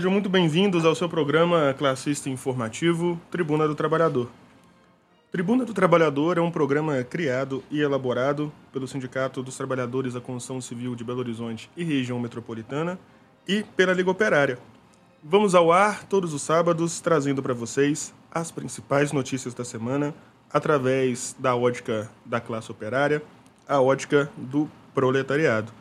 [0.00, 4.30] Sejam muito bem-vindos ao seu programa classista informativo Tribuna do Trabalhador.
[5.30, 10.58] Tribuna do Trabalhador é um programa criado e elaborado pelo Sindicato dos Trabalhadores da Construção
[10.58, 12.98] Civil de Belo Horizonte e região metropolitana
[13.46, 14.58] e pela Liga Operária.
[15.22, 20.14] Vamos ao ar todos os sábados trazendo para vocês as principais notícias da semana
[20.50, 23.22] através da ótica da classe operária,
[23.68, 25.79] a ótica do proletariado.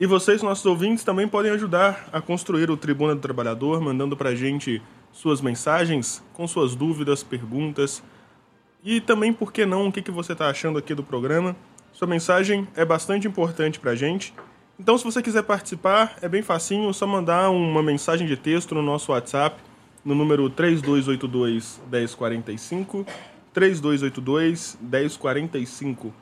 [0.00, 4.30] E vocês, nossos ouvintes, também podem ajudar a construir o Tribuna do Trabalhador, mandando para
[4.30, 4.80] a gente
[5.12, 8.00] suas mensagens com suas dúvidas, perguntas
[8.84, 11.56] e também, por que não, o que, que você está achando aqui do programa.
[11.92, 14.32] Sua mensagem é bastante importante para a gente.
[14.78, 18.82] Então, se você quiser participar, é bem facinho, só mandar uma mensagem de texto no
[18.82, 19.60] nosso WhatsApp,
[20.04, 23.04] no número 3282 1045,
[23.52, 26.14] 3282 1045.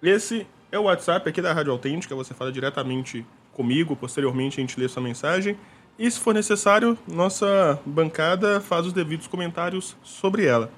[0.00, 4.78] Esse é o WhatsApp aqui da Rádio Autêntica, você fala diretamente comigo, posteriormente a gente
[4.78, 5.56] lê sua mensagem.
[5.96, 10.68] E se for necessário, nossa bancada faz os devidos comentários sobre ela.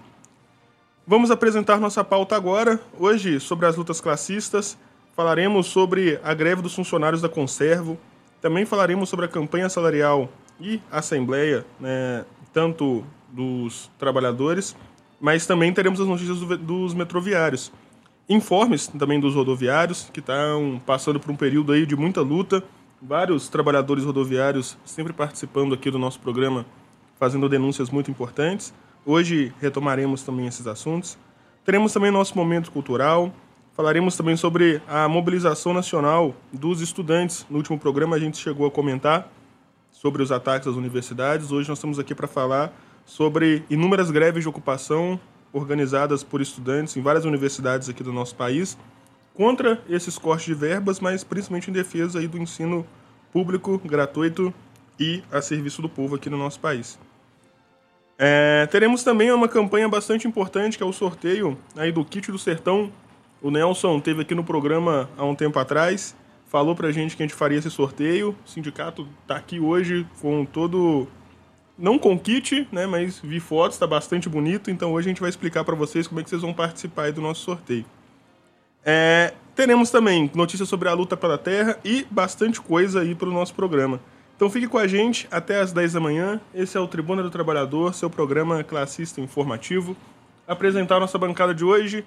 [1.07, 2.79] Vamos apresentar nossa pauta agora.
[2.99, 4.77] Hoje, sobre as lutas classistas,
[5.17, 7.99] falaremos sobre a greve dos funcionários da Conservo,
[8.43, 10.29] também falaremos sobre a campanha salarial
[10.61, 14.77] e assembleia, né, tanto dos trabalhadores,
[15.19, 17.73] mas também teremos as notícias do, dos metroviários
[18.29, 22.63] informes também dos rodoviários, que estão passando por um período aí de muita luta.
[23.01, 26.67] Vários trabalhadores rodoviários sempre participando aqui do nosso programa,
[27.19, 28.75] fazendo denúncias muito importantes.
[29.05, 31.17] Hoje retomaremos também esses assuntos.
[31.65, 33.33] Teremos também nosso momento cultural.
[33.77, 37.47] Falaremos também sobre a mobilização nacional dos estudantes.
[37.49, 39.31] No último programa a gente chegou a comentar
[39.93, 41.53] sobre os ataques às universidades.
[41.53, 42.73] Hoje nós estamos aqui para falar
[43.05, 45.21] sobre inúmeras greves de ocupação
[45.57, 48.77] organizadas por estudantes em várias universidades aqui do nosso país
[49.35, 52.87] contra esses cortes de verbas, mas principalmente em defesa aí do ensino
[53.33, 54.53] público, gratuito
[54.99, 56.99] e a serviço do povo aqui no nosso país.
[58.19, 62.39] É, teremos também uma campanha bastante importante, que é o sorteio aí do kit do
[62.39, 62.91] sertão.
[63.43, 67.27] O Nelson teve aqui no programa há um tempo atrás, falou pra gente que a
[67.27, 68.35] gente faria esse sorteio.
[68.45, 71.07] O sindicato está aqui hoje com todo
[71.79, 75.29] não com kit, né, mas vi fotos, está bastante bonito, então hoje a gente vai
[75.29, 77.85] explicar para vocês como é que vocês vão participar do nosso sorteio.
[78.85, 83.33] É, teremos também notícias sobre a luta pela terra e bastante coisa aí para o
[83.33, 84.01] nosso programa.
[84.37, 86.41] Então fique com a gente até às 10 da manhã.
[86.55, 89.97] Esse é o Tribuna do Trabalhador, seu programa classista informativo.
[90.47, 92.05] Apresentar nossa bancada de hoje,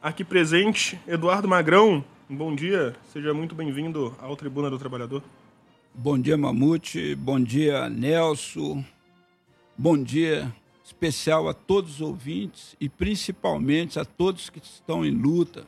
[0.00, 2.02] aqui presente, Eduardo Magrão.
[2.30, 5.22] Bom dia, seja muito bem-vindo ao Tribuna do Trabalhador.
[5.94, 7.14] Bom dia, Mamute.
[7.14, 8.82] Bom dia, Nelson.
[9.76, 15.66] Bom dia especial a todos os ouvintes e principalmente a todos que estão em luta,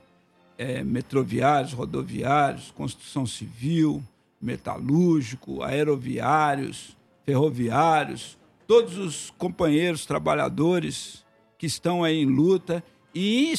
[0.58, 4.04] é, metroviários, rodoviários, construção civil,
[4.40, 6.94] metalúrgico, aeroviários,
[7.24, 11.24] ferroviários, todos os companheiros trabalhadores
[11.56, 12.84] que estão aí em luta
[13.14, 13.54] e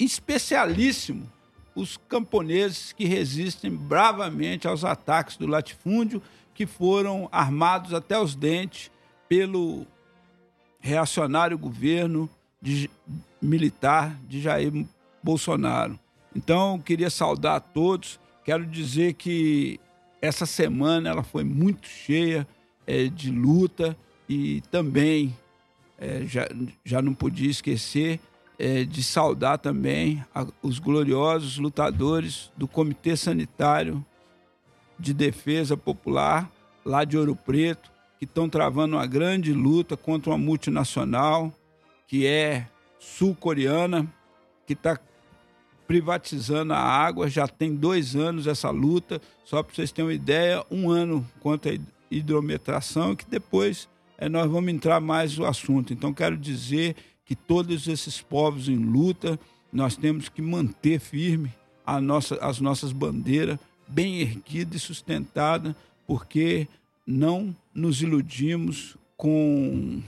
[0.00, 1.30] especialíssimo
[1.76, 6.20] os camponeses que resistem bravamente aos ataques do latifúndio
[6.52, 8.90] que foram armados até os dentes
[9.30, 9.86] pelo
[10.80, 12.28] reacionário governo
[12.60, 12.90] de,
[13.40, 14.72] militar de Jair
[15.22, 15.96] Bolsonaro.
[16.34, 18.18] Então, queria saudar a todos.
[18.44, 19.78] Quero dizer que
[20.20, 22.44] essa semana ela foi muito cheia
[22.84, 23.96] é, de luta
[24.28, 25.32] e também
[25.96, 26.48] é, já,
[26.84, 28.18] já não podia esquecer
[28.58, 34.04] é, de saudar também a, os gloriosos lutadores do Comitê Sanitário
[34.98, 36.50] de Defesa Popular
[36.84, 41.50] lá de Ouro Preto, que estão travando uma grande luta contra uma multinacional
[42.06, 42.68] que é
[42.98, 44.06] sul-coreana,
[44.66, 45.00] que está
[45.86, 47.30] privatizando a água.
[47.30, 51.72] Já tem dois anos essa luta, só para vocês terem uma ideia, um ano contra
[51.72, 51.78] a
[52.10, 53.88] hidrometração, que depois
[54.18, 55.94] é, nós vamos entrar mais no assunto.
[55.94, 59.40] Então, quero dizer que todos esses povos em luta,
[59.72, 61.50] nós temos que manter firme
[62.02, 63.58] nossa, as nossas bandeiras
[63.88, 65.74] bem erguidas e sustentadas,
[66.06, 66.68] porque
[67.10, 70.02] não nos iludimos com,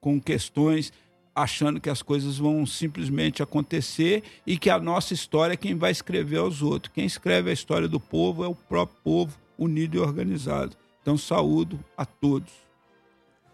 [0.00, 0.92] com questões
[1.34, 5.90] achando que as coisas vão simplesmente acontecer e que a nossa história é quem vai
[5.90, 6.92] escrever aos outros.
[6.92, 10.76] Quem escreve a história do povo é o próprio povo unido e organizado.
[11.00, 12.52] Então, saúdo a todos.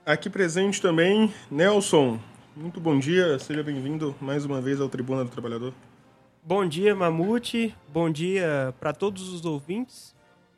[0.05, 2.19] Aqui presente também, Nelson.
[2.57, 5.75] Muito bom dia, seja bem-vindo mais uma vez ao Tribuna do Trabalhador.
[6.43, 7.75] Bom dia, Mamute.
[7.93, 10.16] Bom dia para todos os ouvintes.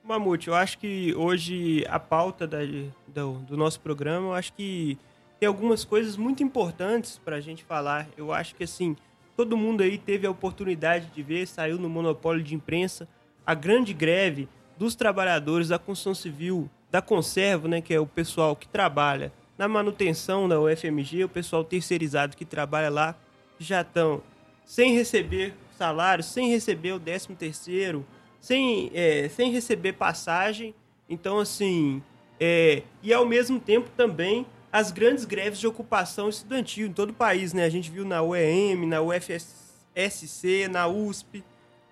[0.09, 2.61] Mamute, eu acho que hoje a pauta da,
[3.07, 4.97] do, do, nosso programa, eu acho que
[5.39, 8.09] tem algumas coisas muito importantes para a gente falar.
[8.17, 8.97] Eu acho que, assim,
[9.37, 13.07] todo mundo aí teve a oportunidade de ver, saiu no monopólio de imprensa,
[13.47, 18.57] a grande greve dos trabalhadores da construção civil da conserva, né, que é o pessoal
[18.57, 23.15] que trabalha na manutenção da UFMG, o pessoal terceirizado que trabalha lá,
[23.59, 24.23] já estão
[24.65, 28.07] sem receber salário, sem receber o 13 terceiro,
[28.41, 30.75] sem, é, sem receber passagem.
[31.09, 32.03] Então, assim,
[32.39, 37.15] é, e ao mesmo tempo também as grandes greves de ocupação estudantil em todo o
[37.15, 37.65] país, né?
[37.65, 41.43] A gente viu na UEM, na UFSC, na USP,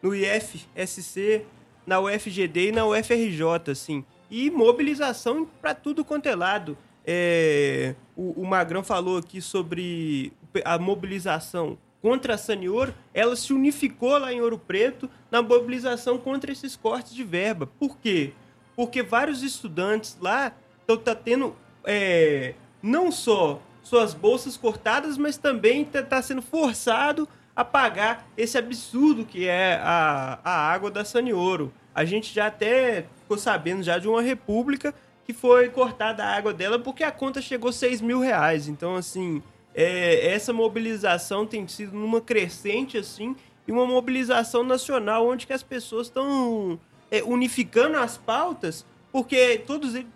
[0.03, 1.45] no IFSC,
[1.87, 4.05] na UFGD e na UFRJ, assim.
[4.31, 6.77] E mobilização para tudo quanto é lado.
[7.07, 10.33] É, o, o Magrão falou aqui sobre
[10.65, 16.53] a mobilização contra a Sanioro, ela se unificou lá em Ouro Preto na mobilização contra
[16.53, 17.67] esses cortes de verba.
[17.67, 18.33] Por quê?
[18.77, 25.83] Porque vários estudantes lá estão tá tendo é, não só suas bolsas cortadas, mas também
[25.83, 31.73] está tá sendo forçado a pagar esse absurdo que é a, a água da Sanioro.
[31.93, 34.95] A gente já até ficou sabendo já de uma república
[35.25, 38.69] que foi cortada a água dela porque a conta chegou a 6 mil reais.
[38.69, 39.43] Então, assim,
[39.77, 43.37] é, essa mobilização tem sido numa crescente, assim,
[43.69, 46.81] e uma mobilização nacional onde que as pessoas estão
[47.11, 50.09] é, unificando as pautas, porque todos eles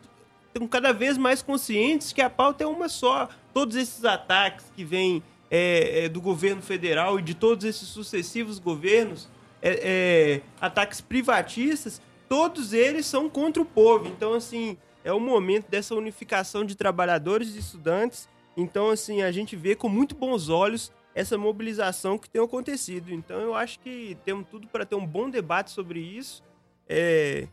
[0.46, 3.28] estão cada vez mais conscientes que a pauta é uma só.
[3.52, 8.58] Todos esses ataques que vêm é, é, do governo federal e de todos esses sucessivos
[8.58, 9.28] governos,
[9.60, 14.08] é, é, ataques privatistas, todos eles são contra o povo.
[14.08, 18.28] Então, assim, é o momento dessa unificação de trabalhadores e estudantes.
[18.60, 23.12] Então, assim, a gente vê com muito bons olhos essa mobilização que tem acontecido.
[23.12, 26.42] Então, eu acho que temos tudo para ter um bom debate sobre isso.
[26.88, 27.46] É,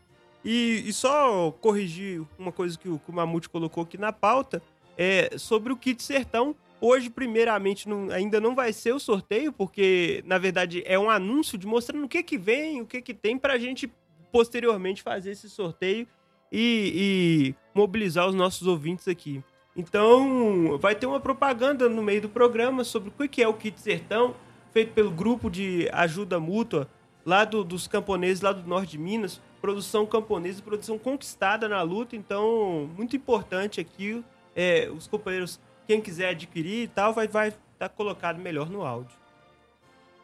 [0.44, 4.62] e, e, só corrigir uma coisa que o, que o Mamute colocou aqui na pauta,
[4.96, 6.54] é sobre o kit sertão.
[6.80, 11.58] Hoje, primeiramente, não, ainda não vai ser o sorteio, porque, na verdade, é um anúncio
[11.58, 13.90] de mostrando o que, que vem, o que, que tem para a gente
[14.30, 16.06] posteriormente fazer esse sorteio
[16.52, 19.42] e, e mobilizar os nossos ouvintes aqui.
[19.78, 23.80] Então, vai ter uma propaganda no meio do programa sobre o que é o kit
[23.80, 24.34] sertão,
[24.72, 26.88] feito pelo grupo de ajuda mútua
[27.24, 32.16] lá do, dos camponeses lá do norte de Minas, produção camponesa, produção conquistada na luta,
[32.16, 34.24] então muito importante aqui,
[34.56, 38.84] é, os companheiros quem quiser adquirir e tal, vai estar vai tá colocado melhor no
[38.84, 39.16] áudio.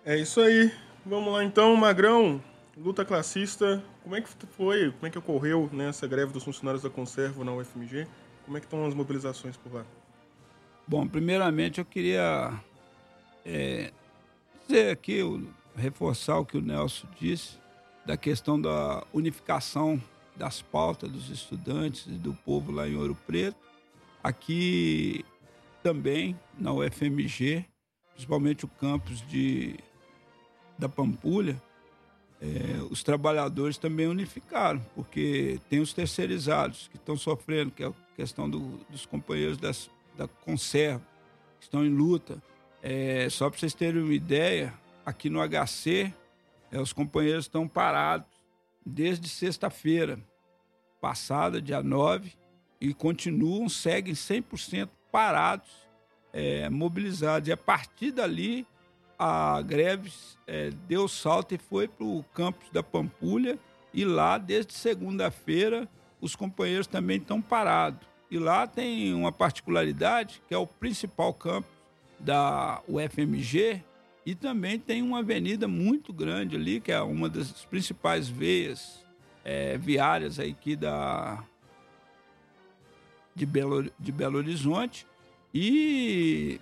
[0.04, 0.73] É isso aí.
[1.06, 2.42] Vamos lá então, Magrão.
[2.76, 6.90] Luta classista, como é que foi, como é que ocorreu nessa greve dos funcionários da
[6.90, 8.08] conserva na UFMG?
[8.44, 9.84] Como é que estão as mobilizações por lá?
[10.86, 12.52] Bom, primeiramente eu queria
[13.44, 13.90] é,
[14.66, 15.20] dizer aqui,
[15.74, 17.58] reforçar o que o Nelson disse,
[18.04, 20.00] da questão da unificação
[20.36, 23.56] das pautas dos estudantes e do povo lá em Ouro Preto.
[24.22, 25.24] Aqui
[25.82, 27.64] também na UFMG,
[28.12, 29.76] principalmente o campus de,
[30.78, 31.60] da Pampulha,
[32.40, 37.92] é, os trabalhadores também unificaram, porque tem os terceirizados que estão sofrendo, que é a
[38.16, 41.02] questão do, dos companheiros das, da conserva,
[41.59, 42.42] que estão em luta.
[42.83, 44.73] É, só para vocês terem uma ideia,
[45.04, 46.12] aqui no HC,
[46.71, 48.26] é, os companheiros estão parados
[48.85, 50.18] desde sexta-feira
[51.00, 52.33] passada, dia 9,
[52.80, 55.71] e continuam, seguem 100% parados,
[56.33, 57.49] é, mobilizados.
[57.49, 58.66] E a partir dali,
[59.18, 60.12] a greve
[60.47, 63.59] é, deu salto e foi para o campus da Pampulha.
[63.92, 65.88] E lá, desde segunda-feira,
[66.21, 68.06] os companheiros também estão parados.
[68.30, 71.71] E lá tem uma particularidade, que é o principal campus
[72.18, 73.83] da UFMG,
[74.26, 79.04] e também tem uma avenida muito grande ali, que é uma das principais veias
[79.44, 81.44] é, viárias aqui da,
[83.35, 85.06] de Belo, de Belo Horizonte.
[85.52, 86.59] E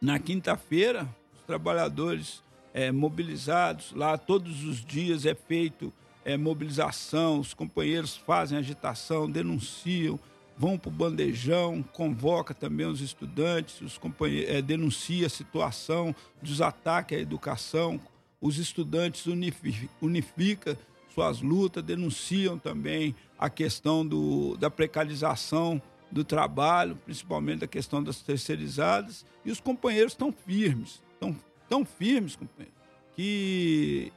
[0.00, 2.44] na quinta-feira, os trabalhadores
[2.74, 5.90] é, mobilizados, lá todos os dias é feito
[6.26, 10.18] é, mobilização, os companheiros fazem agitação, denunciam,
[10.58, 16.60] vão para o bandejão, convoca também os estudantes, os companheiros, é, denuncia a situação dos
[16.60, 18.00] ataques à educação,
[18.40, 20.76] os estudantes unificam unifica
[21.14, 25.80] suas lutas, denunciam também a questão do, da precarização
[26.10, 31.36] do trabalho, principalmente a questão das terceirizadas, e os companheiros estão firmes, estão
[31.68, 32.76] tão firmes, companheiros,
[33.14, 34.12] que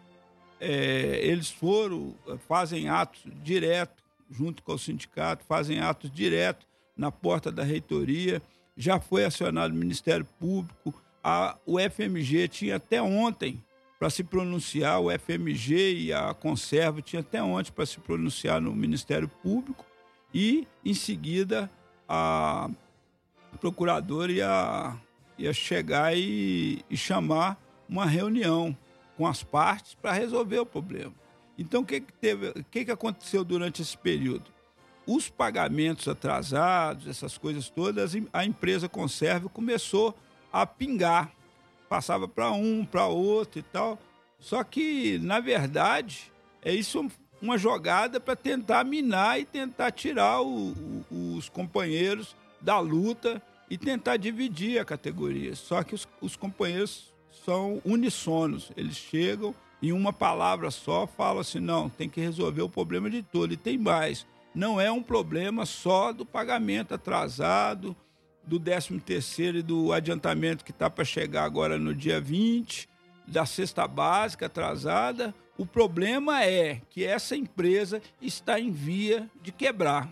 [0.60, 2.16] é, eles foram,
[2.48, 8.42] fazem atos direto junto com o sindicato, fazem atos diretos na porta da reitoria,
[8.78, 13.64] já foi acionado o Ministério Público, a, o FMG tinha até ontem
[13.98, 18.74] para se pronunciar, o FMG e a Conserva tinha até ontem para se pronunciar no
[18.74, 19.86] Ministério Público.
[20.34, 21.70] E, em seguida,
[22.08, 22.70] a
[23.60, 24.96] procuradora ia,
[25.38, 28.76] ia chegar e, e chamar uma reunião
[29.20, 31.14] com as partes para resolver o problema.
[31.58, 34.50] Então, o que, que, teve, que, que aconteceu durante esse período?
[35.06, 40.16] os pagamentos atrasados, essas coisas todas, a empresa conserva começou
[40.54, 41.32] a pingar.
[41.90, 43.98] Passava para um, para outro e tal.
[44.40, 47.10] Só que, na verdade, é isso
[47.42, 50.74] uma jogada para tentar minar e tentar tirar o,
[51.10, 55.56] o, os companheiros da luta e tentar dividir a categoria.
[55.56, 57.12] Só que os, os companheiros
[57.46, 62.70] são unissonos, eles chegam em uma palavra só, falam assim: não, tem que resolver o
[62.70, 63.54] problema de todo.
[63.54, 67.96] E tem mais: não é um problema só do pagamento atrasado,
[68.44, 72.90] do 13 terceiro e do adiantamento que está para chegar agora no dia 20,
[73.28, 75.34] da cesta básica atrasada.
[75.58, 80.10] O problema é que essa empresa está em via de quebrar.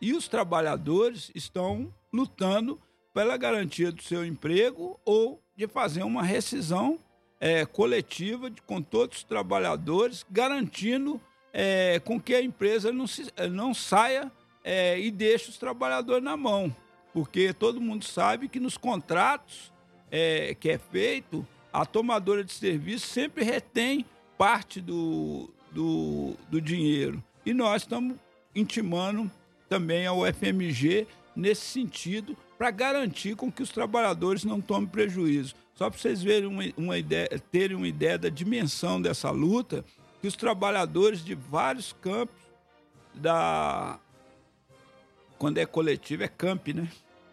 [0.00, 2.80] E os trabalhadores estão lutando
[3.12, 6.98] pela garantia do seu emprego ou de fazer uma rescisão
[7.40, 11.20] é, coletiva de, com todos os trabalhadores, garantindo
[11.52, 14.30] é, com que a empresa não, se, não saia
[14.64, 16.74] é, e deixe os trabalhadores na mão.
[17.12, 19.72] Porque todo mundo sabe que nos contratos
[20.10, 24.04] é, que é feito, a tomadora de serviço sempre retém
[24.38, 27.22] parte do, do, do dinheiro.
[27.44, 28.16] E nós estamos
[28.54, 29.30] intimando
[29.68, 35.54] também ao FMG nesse sentido para garantir com que os trabalhadores não tomem prejuízo.
[35.74, 39.84] Só para vocês verem uma, uma ideia, terem uma ideia da dimensão dessa luta,
[40.20, 42.36] que os trabalhadores de vários campos
[43.12, 43.98] da.
[45.36, 46.88] Quando é coletivo, é camp, né?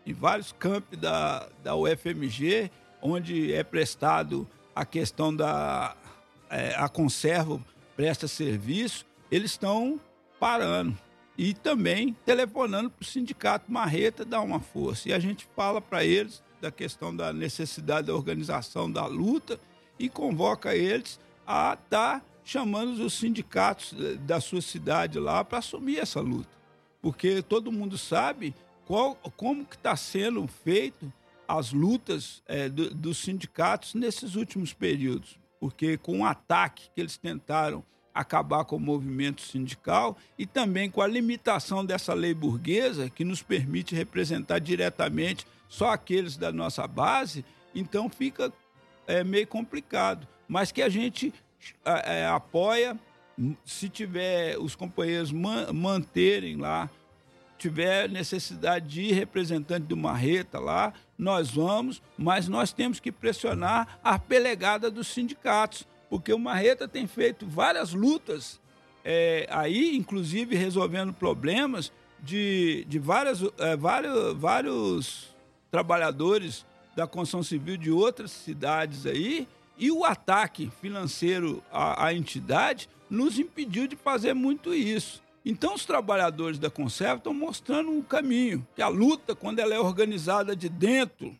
[0.06, 5.96] Em vários campos da, da UFMG, onde é prestado a questão da.
[6.50, 7.64] É, a conserva
[7.96, 10.00] presta serviço, eles estão
[10.40, 10.98] parando
[11.42, 15.10] e também telefonando para o sindicato Marreta dar uma força.
[15.10, 19.60] E a gente fala para eles da questão da necessidade da organização da luta
[19.98, 25.98] e convoca eles a estar tá chamando os sindicatos da sua cidade lá para assumir
[25.98, 26.52] essa luta.
[27.02, 28.54] Porque todo mundo sabe
[28.86, 31.12] qual, como que está sendo feito
[31.48, 35.40] as lutas é, do, dos sindicatos nesses últimos períodos.
[35.60, 37.84] Porque com o ataque que eles tentaram
[38.14, 43.42] acabar com o movimento sindical e também com a limitação dessa lei burguesa que nos
[43.42, 48.52] permite representar diretamente só aqueles da nossa base, então fica
[49.08, 50.28] é, meio complicado.
[50.48, 51.34] Mas que a gente
[51.86, 53.00] é, apoia,
[53.64, 56.90] se tiver os companheiros man, manterem lá,
[57.58, 64.00] tiver necessidade de ir representante do Marreta lá, nós vamos, mas nós temos que pressionar
[64.04, 68.60] a pelegada dos sindicatos, porque o Marreta tem feito várias lutas
[69.02, 71.90] é, aí, inclusive resolvendo problemas
[72.20, 75.36] de, de várias, é, vários, vários
[75.72, 76.66] trabalhadores
[76.98, 83.40] da construção civil de outras cidades aí, e o ataque financeiro à, à entidade nos
[83.40, 85.24] impediu de fazer muito isso.
[85.46, 89.80] Então, os trabalhadores da conserva estão mostrando um caminho, que a luta, quando ela é
[89.80, 91.34] organizada de dentro,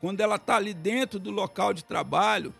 [0.00, 2.54] quando ela está ali dentro do local de trabalho,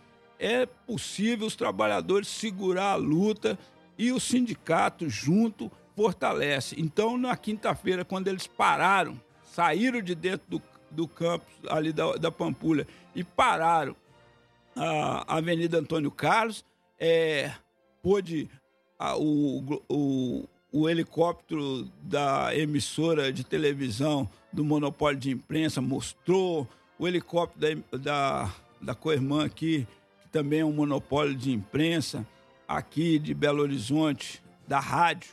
[0.44, 3.58] é possível os trabalhadores segurar a luta
[3.96, 6.74] e o sindicato junto fortalece.
[6.78, 9.18] Então, na quinta-feira, quando eles pararam
[9.54, 13.94] saíram de dentro do, do campo ali da, da Pampulha e pararam
[14.76, 16.64] a Avenida Antônio Carlos,
[16.98, 17.52] é,
[18.02, 18.50] pôde
[18.98, 27.06] a, o, o, o helicóptero da emissora de televisão do monopólio de imprensa mostrou, o
[27.06, 29.86] helicóptero da, da, da Coirmã aqui,
[30.34, 32.26] também é um monopólio de imprensa,
[32.66, 35.30] aqui de Belo Horizonte, da rádio,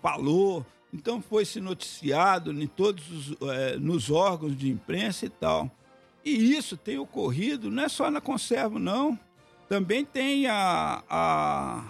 [0.00, 0.64] falou,
[0.94, 5.70] então foi se noticiado em todos os, é, nos órgãos de imprensa e tal.
[6.24, 9.18] E isso tem ocorrido não é só na conserva, não.
[9.68, 11.84] Também tem a, a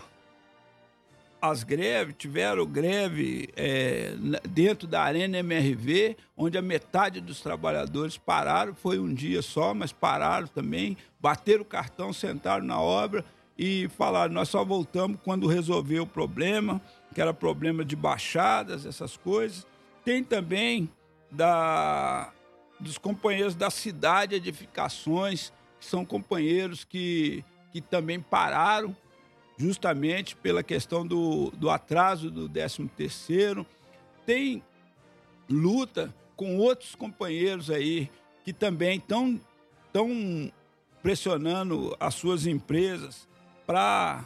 [1.50, 4.14] as greves, tiveram greve é,
[4.48, 9.92] dentro da Arena MRV, onde a metade dos trabalhadores pararam, foi um dia só, mas
[9.92, 13.24] pararam também, bateram o cartão, sentaram na obra
[13.58, 16.80] e falaram: nós só voltamos quando resolver o problema
[17.14, 19.66] que era problema de baixadas, essas coisas.
[20.04, 20.90] Tem também
[21.30, 22.32] da,
[22.80, 28.94] dos companheiros da cidade edificações, que são companheiros que, que também pararam
[29.56, 33.66] justamente pela questão do, do atraso do 13 terceiro.
[34.26, 34.62] Tem
[35.48, 38.10] luta com outros companheiros aí
[38.44, 39.40] que também estão
[39.92, 40.50] tão
[41.02, 43.28] pressionando as suas empresas
[43.66, 44.24] para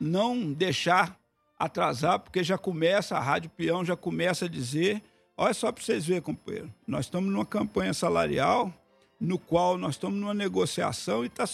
[0.00, 1.18] não deixar
[1.58, 5.02] atrasar, porque já começa, a Rádio Peão já começa a dizer,
[5.36, 8.72] olha só para vocês verem, companheiro, nós estamos numa campanha salarial,
[9.20, 11.44] no qual nós estamos numa negociação e está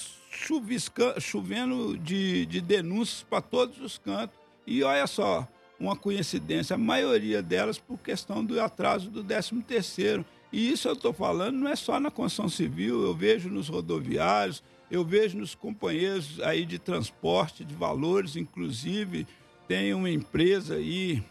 [1.21, 4.37] chovendo de, de denúncias para todos os cantos.
[4.66, 10.25] E olha só, uma coincidência, a maioria delas por questão do atraso do 13 terceiro.
[10.52, 14.62] E isso eu estou falando não é só na construção civil, eu vejo nos rodoviários,
[14.90, 19.26] eu vejo nos companheiros aí de transporte de valores, inclusive
[19.66, 21.23] tem uma empresa aí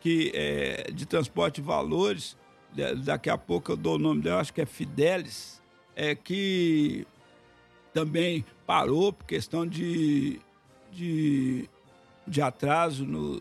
[0.00, 2.36] que é de transporte de valores,
[3.04, 5.62] daqui a pouco eu dou o nome dela, acho que é Fidelis,
[5.96, 7.06] é que
[7.92, 10.40] também parou por questão de,
[10.90, 11.68] de,
[12.26, 13.40] de atraso no,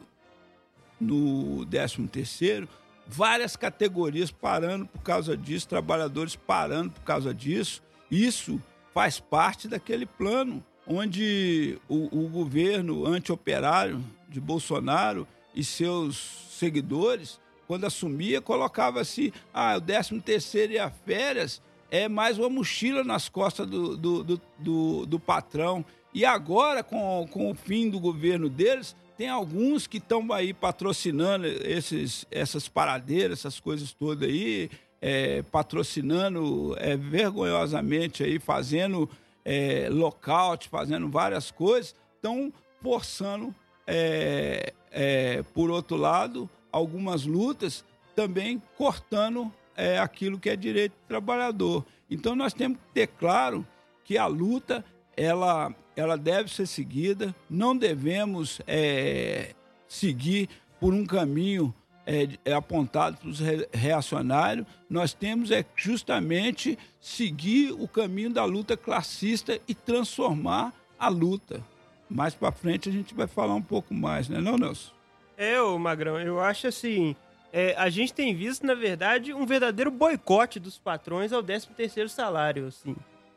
[1.00, 2.70] no 13 terceiro,
[3.08, 7.82] várias categorias parando por causa disso, trabalhadores parando por causa disso.
[8.10, 8.62] Isso
[8.94, 16.18] faz parte daquele plano onde o, o governo anti-operário de Bolsonaro e seus
[16.52, 21.62] seguidores, quando assumia, colocava assim, ah, o 13 terceiro e as férias
[21.94, 25.86] é mais uma mochila nas costas do, do, do, do, do patrão.
[26.12, 31.46] E agora, com, com o fim do governo deles, tem alguns que estão aí patrocinando
[31.46, 39.08] esses, essas paradeiras, essas coisas todas aí, é, patrocinando é, vergonhosamente aí, fazendo
[39.46, 42.52] é, lockout, fazendo várias coisas, estão
[42.82, 43.54] forçando,
[43.86, 51.08] é, é, por outro lado, algumas lutas, também cortando é, aquilo que é direito do
[51.08, 51.86] trabalhador.
[52.10, 53.66] Então nós temos que ter claro
[54.04, 54.84] que a luta
[55.16, 59.54] ela, ela deve ser seguida, não devemos é,
[59.88, 61.74] seguir por um caminho
[62.06, 63.40] é, é apontado para os
[63.72, 71.64] reacionários, nós temos é justamente seguir o caminho da luta classista e transformar a luta.
[72.10, 74.92] Mais para frente a gente vai falar um pouco mais, né, não, Nelson?
[75.38, 77.16] É, ô Magrão, eu acho assim,
[77.56, 82.66] é, a gente tem visto, na verdade, um verdadeiro boicote dos patrões ao 13º salário,
[82.66, 82.96] assim.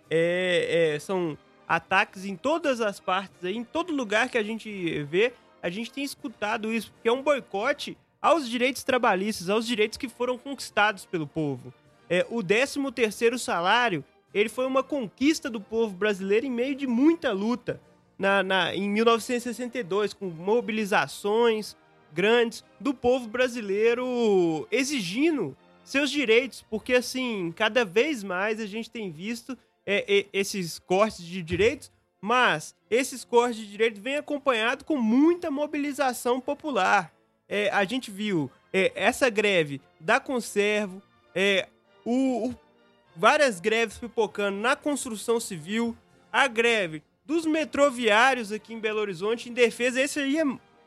[0.08, 1.36] É, é, são
[1.68, 6.02] ataques em todas as partes, em todo lugar que a gente vê, a gente tem
[6.02, 11.26] escutado isso, porque é um boicote aos direitos trabalhistas, aos direitos que foram conquistados pelo
[11.26, 11.74] povo.
[12.08, 14.02] É, o 13º salário,
[14.32, 17.78] ele foi uma conquista do povo brasileiro em meio de muita luta.
[18.18, 21.76] Na, na, em 1962, com mobilizações,
[22.12, 29.10] grandes do povo brasileiro exigindo seus direitos, porque assim, cada vez mais a gente tem
[29.10, 34.96] visto é, é, esses cortes de direitos, mas esses cortes de direitos vêm acompanhados com
[34.96, 37.12] muita mobilização popular.
[37.48, 41.00] É, a gente viu é, essa greve da Conservo,
[41.32, 41.68] é,
[42.04, 42.54] o, o,
[43.14, 45.96] várias greves pipocando na construção civil,
[46.32, 50.44] a greve dos metroviários aqui em Belo Horizonte em defesa, esse aí é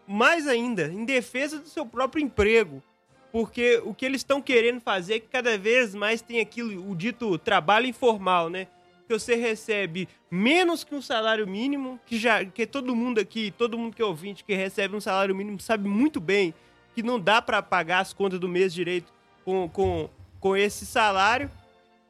[0.10, 2.82] mais ainda, em defesa do seu próprio emprego.
[3.32, 6.96] Porque o que eles estão querendo fazer é que cada vez mais tem aquilo, o
[6.96, 8.66] dito trabalho informal, né?
[9.08, 13.78] Que você recebe menos que um salário mínimo, que já que todo mundo aqui, todo
[13.78, 16.56] mundo que é ouvinte que recebe um salário mínimo sabe muito bem
[16.96, 19.14] que não dá para pagar as contas do mês direito
[19.46, 21.52] com, com, com esse salário.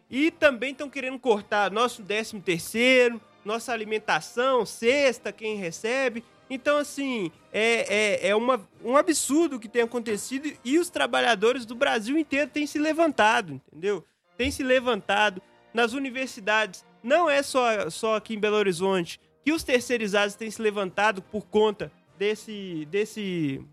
[0.10, 6.24] E também estão querendo cortar nosso décimo terceiro, nossa alimentação, sexta, quem recebe.
[6.50, 11.76] Então, assim, é, é, é uma, um absurdo que tem acontecido e os trabalhadores do
[11.76, 14.04] Brasil inteiro têm se levantado, entendeu?
[14.36, 15.42] Têm se levantado
[15.74, 16.84] nas universidades.
[17.04, 21.46] Não é só, só aqui em Belo Horizonte que os terceirizados têm se levantado por
[21.46, 23.64] conta desse, desse,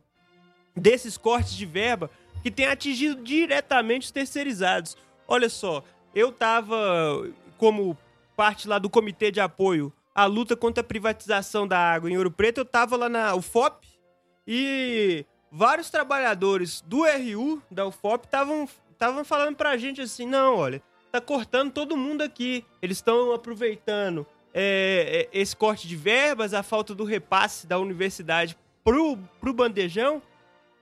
[0.76, 2.10] desses cortes de verba
[2.42, 4.96] que tem atingido diretamente os terceirizados.
[5.26, 5.82] Olha só,
[6.14, 7.96] eu estava como
[8.36, 12.30] parte lá do comitê de apoio a luta contra a privatização da água em Ouro
[12.30, 13.86] Preto, eu tava lá na UFOP
[14.46, 20.82] e vários trabalhadores do RU, da UFOP, estavam estavam falando pra gente assim, não, olha,
[21.12, 22.64] tá cortando todo mundo aqui.
[22.80, 28.56] Eles estão aproveitando é, é, esse corte de verbas, a falta do repasse da universidade
[28.82, 30.22] pro, pro bandejão,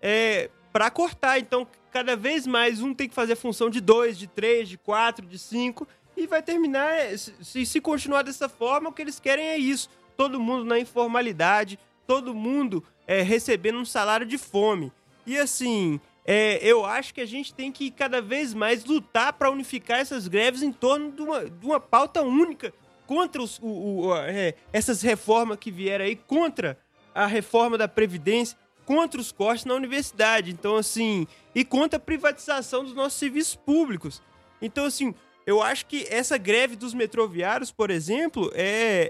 [0.01, 1.41] é, para cortar.
[1.41, 5.27] Então, cada vez mais um tem que fazer função de dois, de três, de quatro,
[5.27, 6.93] de cinco e vai terminar.
[6.95, 9.89] É, se, se continuar dessa forma, o que eles querem é isso.
[10.17, 14.93] Todo mundo na informalidade, todo mundo é, recebendo um salário de fome.
[15.27, 19.51] E assim, é, eu acho que a gente tem que cada vez mais lutar para
[19.51, 22.73] unificar essas greves em torno de uma, de uma pauta única
[23.07, 26.79] contra os, o, o, é, essas reformas que vieram aí, contra
[27.15, 30.51] a reforma da Previdência, contra os cortes na universidade.
[30.51, 34.23] Então, assim, e contra a privatização dos nossos serviços públicos.
[34.61, 35.15] Então, assim,
[35.47, 39.09] eu acho que essa greve dos metroviários, por exemplo, é,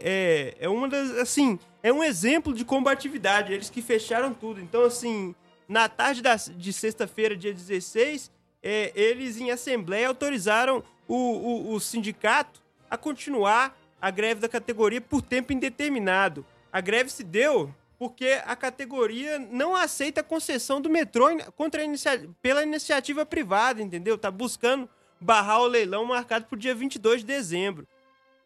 [0.59, 1.11] é, é uma das.
[1.18, 3.53] Assim, é um exemplo de combatividade.
[3.53, 4.61] Eles que fecharam tudo.
[4.61, 5.35] Então, assim,
[5.68, 11.81] na tarde da, de sexta-feira, dia 16, é, eles em assembleia autorizaram o, o, o
[11.81, 16.44] sindicato a continuar a greve da categoria por tempo indeterminado.
[16.73, 22.29] A greve se deu porque a categoria não aceita a concessão do metrô contra inicia
[22.42, 24.18] pela iniciativa privada, entendeu?
[24.18, 24.88] Tá buscando
[25.20, 27.87] barrar o leilão marcado para o dia 22 de dezembro.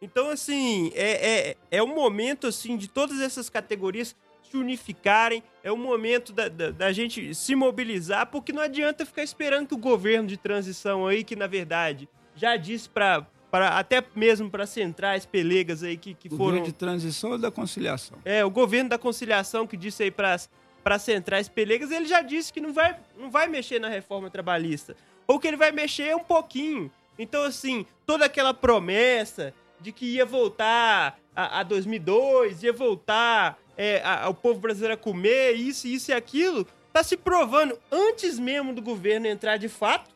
[0.00, 4.14] Então, assim, é, é, é o momento assim de todas essas categorias
[4.48, 9.22] se unificarem, é o momento da, da, da, gente se mobilizar, porque não adianta ficar
[9.22, 14.48] esperando que o governo de transição aí, que na verdade já disse para até mesmo
[14.50, 16.44] para centrais pelegas aí que, que o foram.
[16.44, 18.18] Governo de transição ou da conciliação?
[18.24, 22.60] É, o governo da conciliação que disse aí para centrais pelegas, ele já disse que
[22.60, 24.96] não vai, não vai mexer na reforma trabalhista.
[25.28, 26.90] Ou que ele vai mexer um pouquinho.
[27.18, 34.02] Então, assim, toda aquela promessa de que ia voltar a, a 2002, ia voltar é,
[34.02, 38.74] a, o povo brasileiro a comer isso, isso e aquilo, tá se provando antes mesmo
[38.74, 40.10] do governo entrar de fato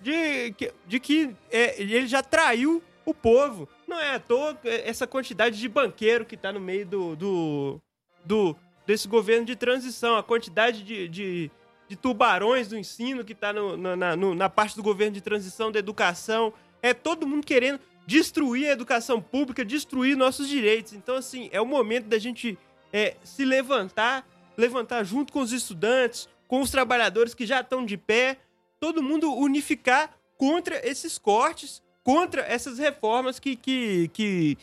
[0.00, 0.54] de,
[0.86, 3.68] de que é, ele já traiu o povo.
[3.86, 7.80] Não é à toa essa quantidade de banqueiro que tá no meio do, do,
[8.24, 11.50] do desse governo de transição, a quantidade de, de,
[11.90, 15.80] de tubarões do ensino que tá no, na, na parte do governo de transição da
[15.80, 16.52] educação.
[16.80, 20.92] É todo mundo querendo destruir a educação pública, destruir nossos direitos.
[20.92, 22.56] Então, assim, é o momento da gente
[22.92, 24.24] é, se levantar,
[24.56, 28.36] levantar junto com os estudantes, com os trabalhadores que já estão de pé,
[28.78, 34.56] todo mundo unificar contra esses cortes, contra essas reformas que, que, que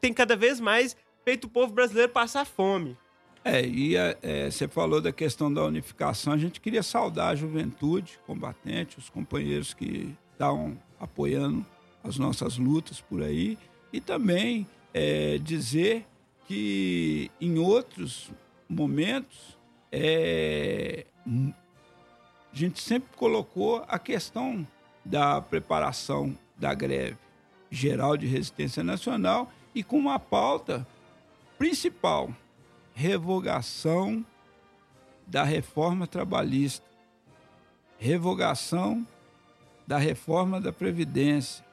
[0.00, 2.96] tem cada vez mais feito o povo brasileiro passar fome.
[3.44, 7.34] É, e é, é, você falou da questão da unificação, a gente queria saudar a
[7.34, 11.64] juventude combatente, os companheiros que estão apoiando
[12.04, 13.58] as nossas lutas por aí,
[13.92, 16.06] e também é, dizer
[16.46, 18.30] que em outros
[18.68, 19.58] momentos
[19.90, 24.66] é, a gente sempre colocou a questão
[25.04, 27.16] da preparação da greve
[27.70, 30.86] geral de resistência nacional e com uma pauta
[31.56, 32.34] principal:
[33.00, 34.22] revogação
[35.26, 36.84] da reforma trabalhista,
[37.96, 39.06] revogação
[39.86, 41.64] da reforma da Previdência,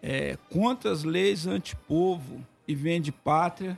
[0.00, 3.76] é, contra as leis antipovo e vende pátria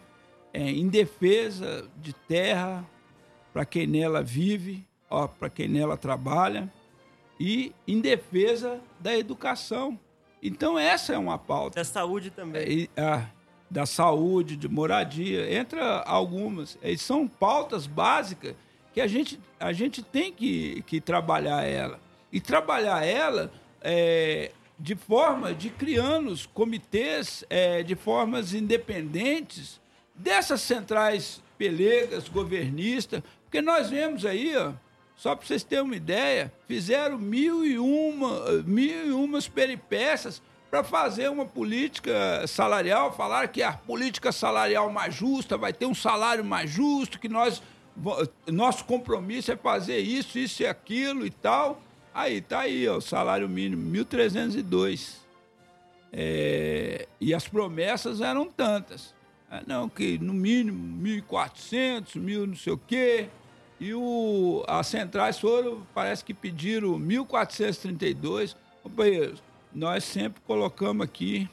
[0.52, 2.84] é, em defesa de terra
[3.54, 4.86] para quem nela vive,
[5.38, 6.70] para quem nela trabalha
[7.38, 9.98] e em defesa da educação.
[10.42, 11.80] Então essa é uma pauta.
[11.80, 12.86] Da saúde também.
[12.94, 13.26] É, é,
[13.70, 16.76] da saúde, de moradia, entra algumas.
[16.82, 18.54] E são pautas básicas
[18.92, 22.00] que a gente, a gente tem que, que trabalhar ela.
[22.32, 29.80] E trabalhar ela é, de forma de criando comitês é, de formas independentes
[30.14, 34.72] dessas centrais pelegas, governistas, porque nós vemos aí, ó,
[35.16, 40.84] só para vocês terem uma ideia, fizeram mil e uma, mil e umas peripécias para
[40.84, 46.44] fazer uma política salarial, falar que a política salarial mais justa vai ter um salário
[46.44, 47.60] mais justo, que nós
[48.46, 51.82] nosso compromisso é fazer isso, isso e aquilo e tal.
[52.14, 55.16] Aí, tá aí, ó, o salário mínimo, 1.302.
[56.12, 59.14] É, e as promessas eram tantas.
[59.50, 63.28] Ah, não, que no mínimo 1.400, mil não sei o quê.
[63.78, 68.54] E o, as centrais foram, parece que pediram 1.432.
[68.82, 71.48] Companheiros, nós sempre colocamos aqui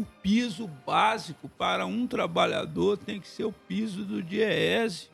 [0.00, 5.10] o piso básico para um trabalhador tem que ser o piso do DIEESE,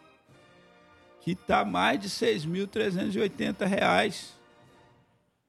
[1.21, 4.37] que está mais de R$ 6.380.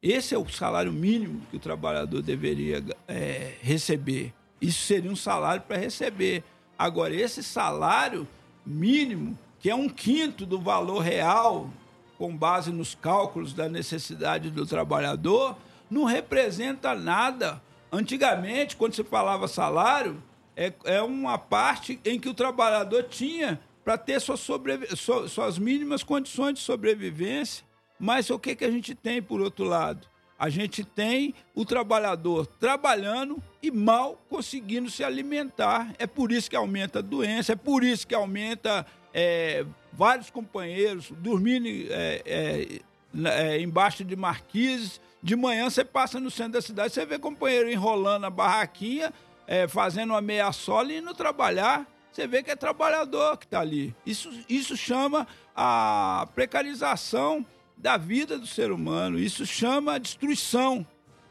[0.02, 4.34] Esse é o salário mínimo que o trabalhador deveria é, receber.
[4.60, 6.44] Isso seria um salário para receber.
[6.78, 8.28] Agora, esse salário
[8.66, 11.70] mínimo, que é um quinto do valor real,
[12.18, 15.56] com base nos cálculos da necessidade do trabalhador,
[15.90, 17.62] não representa nada.
[17.92, 20.22] Antigamente, quando se falava salário,
[20.56, 26.04] é, é uma parte em que o trabalhador tinha para ter suas, sobrevi suas mínimas
[26.04, 27.66] condições de sobrevivência.
[28.00, 30.08] Mas o que, que a gente tem por outro lado?
[30.38, 35.94] A gente tem o trabalhador trabalhando e mal conseguindo se alimentar.
[35.98, 41.12] É por isso que aumenta a doença, é por isso que aumenta é, vários companheiros
[41.18, 42.80] dormindo é, é,
[43.26, 45.02] é, embaixo de marquises.
[45.28, 49.14] De manhã você passa no centro da cidade, você vê companheiro enrolando a barraquinha,
[49.46, 51.86] é, fazendo uma meia sola e indo trabalhar.
[52.10, 53.94] Você vê que é trabalhador que está ali.
[54.06, 59.20] Isso, isso chama a precarização da vida do ser humano.
[59.20, 60.88] Isso chama a destruição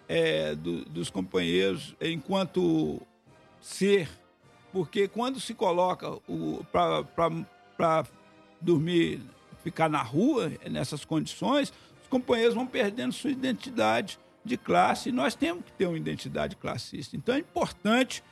[0.06, 3.00] é, do, dos companheiros enquanto
[3.62, 4.11] ser.
[4.74, 6.18] Porque quando se coloca
[6.70, 8.04] para
[8.61, 9.22] dormir,
[9.64, 11.72] ficar na rua, nessas condições,
[12.07, 15.09] os companheiros vão perdendo sua identidade de classe.
[15.09, 17.16] E nós temos que ter uma identidade classista.
[17.16, 18.23] Então é importante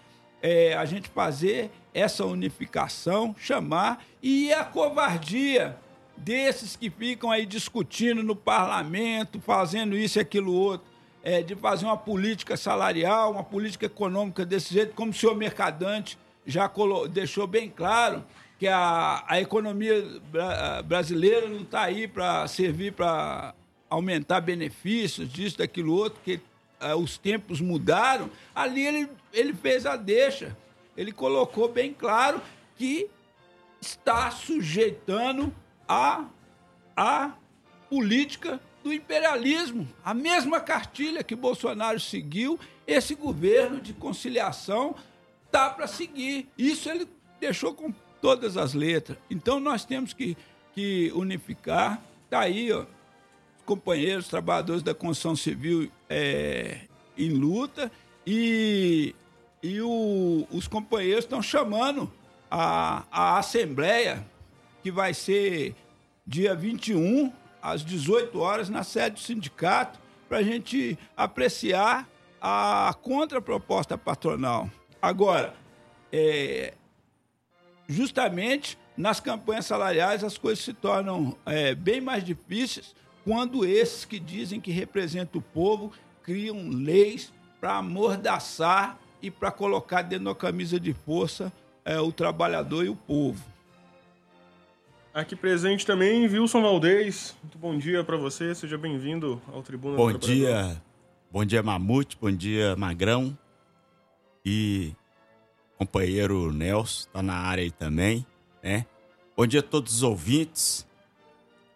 [0.40, 5.76] é, a gente fazer essa unificação, chamar, e a covardia
[6.16, 10.86] desses que ficam aí discutindo no parlamento, fazendo isso e aquilo outro,
[11.24, 16.16] é, de fazer uma política salarial, uma política econômica desse jeito, como o senhor Mercadante
[16.46, 16.70] já
[17.10, 18.22] deixou bem claro
[18.56, 20.20] que a, a economia
[20.84, 23.54] brasileira não está aí para servir para
[23.94, 26.40] aumentar benefícios, disso, daquilo outro, que
[26.80, 28.30] uh, os tempos mudaram.
[28.54, 30.56] Ali ele, ele fez a deixa.
[30.96, 32.40] Ele colocou bem claro
[32.76, 33.08] que
[33.80, 35.54] está sujeitando
[35.88, 36.24] a,
[36.96, 37.32] a
[37.88, 39.88] política do imperialismo.
[40.04, 44.94] A mesma cartilha que Bolsonaro seguiu, esse governo de conciliação
[45.50, 46.48] tá para seguir.
[46.56, 47.08] Isso ele
[47.40, 49.18] deixou com todas as letras.
[49.30, 50.36] Então nós temos que,
[50.74, 52.02] que unificar.
[52.24, 52.84] Está aí, ó,
[53.64, 56.80] companheiros, trabalhadores da construção civil é,
[57.16, 57.90] em luta
[58.26, 59.14] e,
[59.62, 62.10] e o, os companheiros estão chamando
[62.50, 64.24] a, a Assembleia,
[64.82, 65.74] que vai ser
[66.26, 69.98] dia 21, às 18 horas, na sede do sindicato,
[70.28, 72.08] para a gente apreciar
[72.40, 74.70] a contraproposta patronal.
[75.00, 75.54] Agora,
[76.12, 76.74] é,
[77.88, 82.94] justamente nas campanhas salariais as coisas se tornam é, bem mais difíceis
[83.24, 90.02] quando esses que dizem que representam o povo criam leis para amordaçar e para colocar
[90.02, 91.50] dentro da camisa de força
[91.84, 93.42] é, o trabalhador e o povo.
[95.14, 97.34] Aqui presente também, Wilson Valdez.
[97.42, 100.82] Muito bom dia para você, seja bem-vindo ao Tribuna Bom dia,
[101.30, 103.36] bom dia Mamute, bom dia Magrão
[104.44, 104.92] e
[105.78, 108.26] companheiro Nelson, está na área aí também,
[108.62, 108.84] né?
[109.36, 110.86] Bom dia a todos os ouvintes.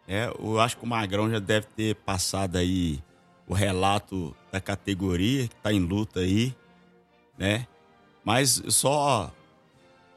[0.09, 2.99] É, eu acho que o Magrão já deve ter passado aí
[3.47, 6.57] o relato da categoria que está em luta aí,
[7.37, 7.67] né?
[8.25, 9.31] Mas só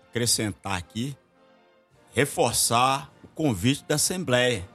[0.07, 1.15] acrescentar aqui,
[2.13, 4.65] reforçar o convite da Assembleia,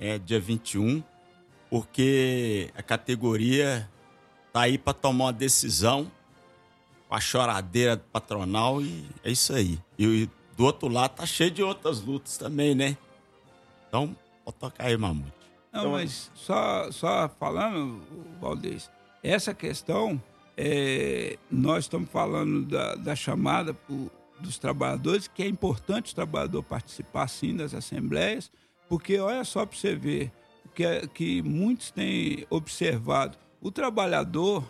[0.00, 1.00] é, dia 21,
[1.70, 3.88] porque a categoria
[4.52, 6.10] tá aí para tomar uma decisão
[7.08, 9.78] com a choradeira patronal e é isso aí.
[9.96, 12.96] E do outro lado tá cheio de outras lutas também, né?
[13.88, 15.32] Então, pode tocar aí, Mamute.
[15.72, 18.00] Não, então, mas só, só falando,
[18.40, 18.90] Valdez,
[19.22, 20.22] essa questão,
[20.56, 26.62] é, nós estamos falando da, da chamada por, dos trabalhadores, que é importante o trabalhador
[26.62, 28.50] participar sim das assembleias,
[28.88, 30.32] porque olha só para você ver
[30.74, 34.64] que, é, que muitos têm observado, o trabalhador,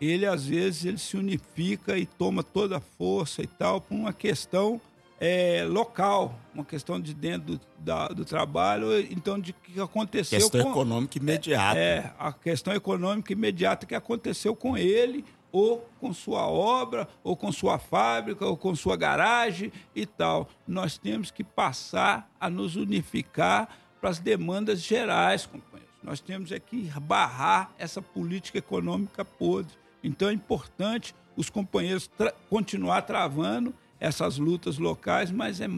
[0.00, 4.12] ele às vezes ele se unifica e toma toda a força e tal por uma
[4.12, 4.80] questão
[5.18, 10.62] é, local, uma questão de dentro do, da, do trabalho, então de que aconteceu questão
[10.62, 11.78] com, econômica imediata.
[11.78, 17.34] É, é, a questão econômica imediata que aconteceu com ele ou com sua obra, ou
[17.34, 20.50] com sua fábrica, ou com sua garagem e tal.
[20.68, 25.94] Nós temos que passar a nos unificar para as demandas gerais, companheiros.
[26.02, 29.72] Nós temos é que barrar essa política econômica podre.
[30.04, 35.68] Então é importante os companheiros tra continuar travando essas lutas locais, mas é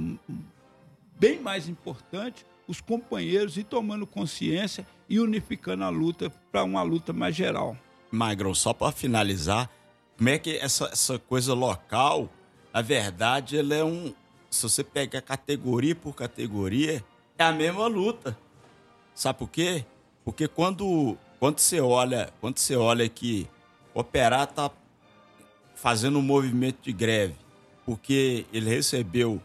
[1.19, 7.13] bem mais importante os companheiros ir tomando consciência e unificando a luta para uma luta
[7.13, 7.77] mais geral.
[8.11, 9.71] Magrão, só para finalizar,
[10.17, 12.29] como é que essa, essa coisa local,
[12.73, 14.13] na verdade, ela é um.
[14.51, 17.05] Se você pega categoria por categoria,
[17.39, 18.37] é a mesma luta.
[19.15, 19.85] Sabe por quê?
[20.25, 23.49] Porque quando, quando você olha, quando você olha que
[23.95, 24.71] o operar tá
[25.75, 27.35] fazendo um movimento de greve,
[27.89, 29.41] porque ele recebeu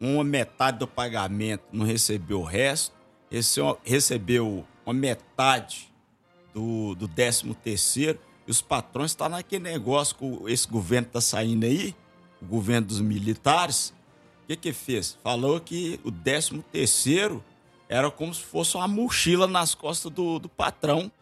[0.00, 2.96] uma metade do pagamento, não recebeu o resto,
[3.84, 5.92] recebeu uma metade
[6.54, 11.20] do, do 13 terceiro e os patrões estão tá naquele negócio que esse governo está
[11.20, 11.94] saindo aí,
[12.40, 13.92] o governo dos militares.
[14.44, 15.18] O que que fez?
[15.22, 17.44] Falou que o 13 terceiro
[17.90, 21.12] era como se fosse uma mochila nas costas do, do patrão,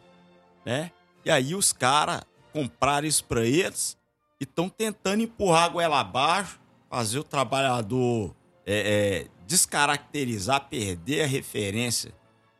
[0.64, 0.92] né?
[1.24, 3.98] E aí os caras compraram isso para eles
[4.40, 8.34] e estão tentando empurrar a goela abaixo, fazer o trabalhador
[8.66, 12.12] é, é, descaracterizar, perder a referência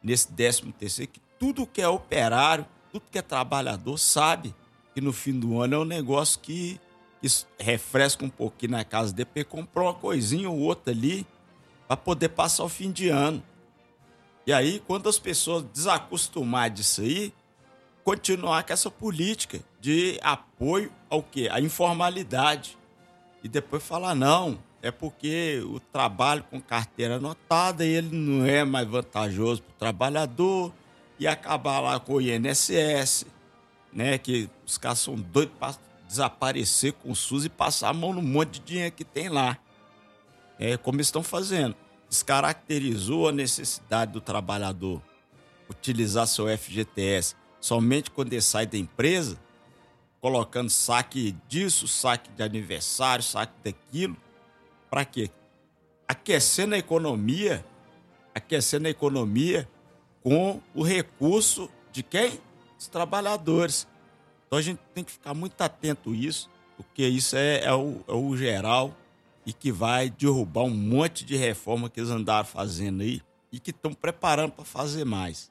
[0.02, 4.54] nesse 13 terceiro, que tudo que é operário, tudo que é trabalhador sabe
[4.94, 6.78] que no fim do ano é um negócio que,
[7.58, 11.26] refresca um pouquinho na casa dele, porque comprou uma coisinha ou outra ali
[11.86, 13.42] para poder passar o fim de ano.
[14.46, 17.30] E aí, quando as pessoas desacostumar disso aí,
[18.02, 21.48] continuar com essa política de apoio ao quê?
[21.50, 22.76] A informalidade.
[23.42, 28.86] E depois falar, não, é porque o trabalho com carteira anotada ele não é mais
[28.86, 30.72] vantajoso para o trabalhador,
[31.20, 33.26] e acabar lá com o INSS,
[33.92, 34.16] né?
[34.16, 35.74] Que os caras são doidos para
[36.08, 39.58] desaparecer com o SUS e passar a mão no monte de dinheiro que tem lá.
[40.58, 41.76] É como estão fazendo.
[42.08, 45.02] Descaracterizou a necessidade do trabalhador
[45.68, 49.38] utilizar seu FGTS somente quando ele sai da empresa,
[50.20, 54.16] colocando saque disso, saque de aniversário, saque daquilo.
[54.90, 55.30] Para quê?
[56.06, 57.64] Aquecendo a economia,
[58.34, 59.68] aquecendo a economia
[60.22, 62.38] com o recurso de quem?
[62.78, 63.86] Os trabalhadores.
[64.46, 68.02] Então a gente tem que ficar muito atento a isso, porque isso é, é, o,
[68.06, 68.94] é o geral
[69.46, 73.70] e que vai derrubar um monte de reforma que eles andaram fazendo aí e que
[73.70, 75.50] estão preparando para fazer mais.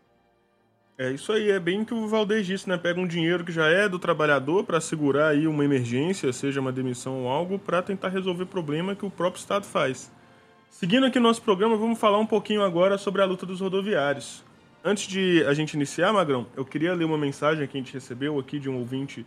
[1.02, 2.78] É isso aí, é bem que o Valdez disse, né?
[2.78, 6.74] Pega um dinheiro que já é do trabalhador para segurar aí uma emergência, seja uma
[6.74, 10.12] demissão ou algo, para tentar resolver problema que o próprio Estado faz.
[10.70, 14.44] Seguindo aqui nosso programa, vamos falar um pouquinho agora sobre a luta dos rodoviários.
[14.84, 18.38] Antes de a gente iniciar, Magrão, eu queria ler uma mensagem que a gente recebeu
[18.38, 19.26] aqui de um ouvinte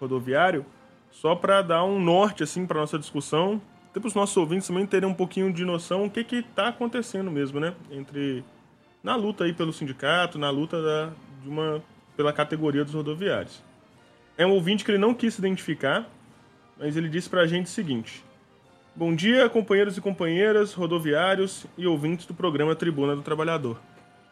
[0.00, 0.64] rodoviário,
[1.10, 4.86] só para dar um norte assim para nossa discussão, até para os nossos ouvintes também
[4.86, 8.44] terem um pouquinho de noção o que que está acontecendo mesmo, né, entre
[9.02, 11.10] na luta aí pelo sindicato, na luta da,
[11.42, 11.82] de uma
[12.16, 13.62] pela categoria dos rodoviários.
[14.36, 16.08] É um ouvinte que ele não quis se identificar,
[16.76, 18.24] mas ele disse para a gente o seguinte:
[18.94, 23.78] Bom dia, companheiros e companheiras, rodoviários e ouvintes do programa Tribuna do Trabalhador.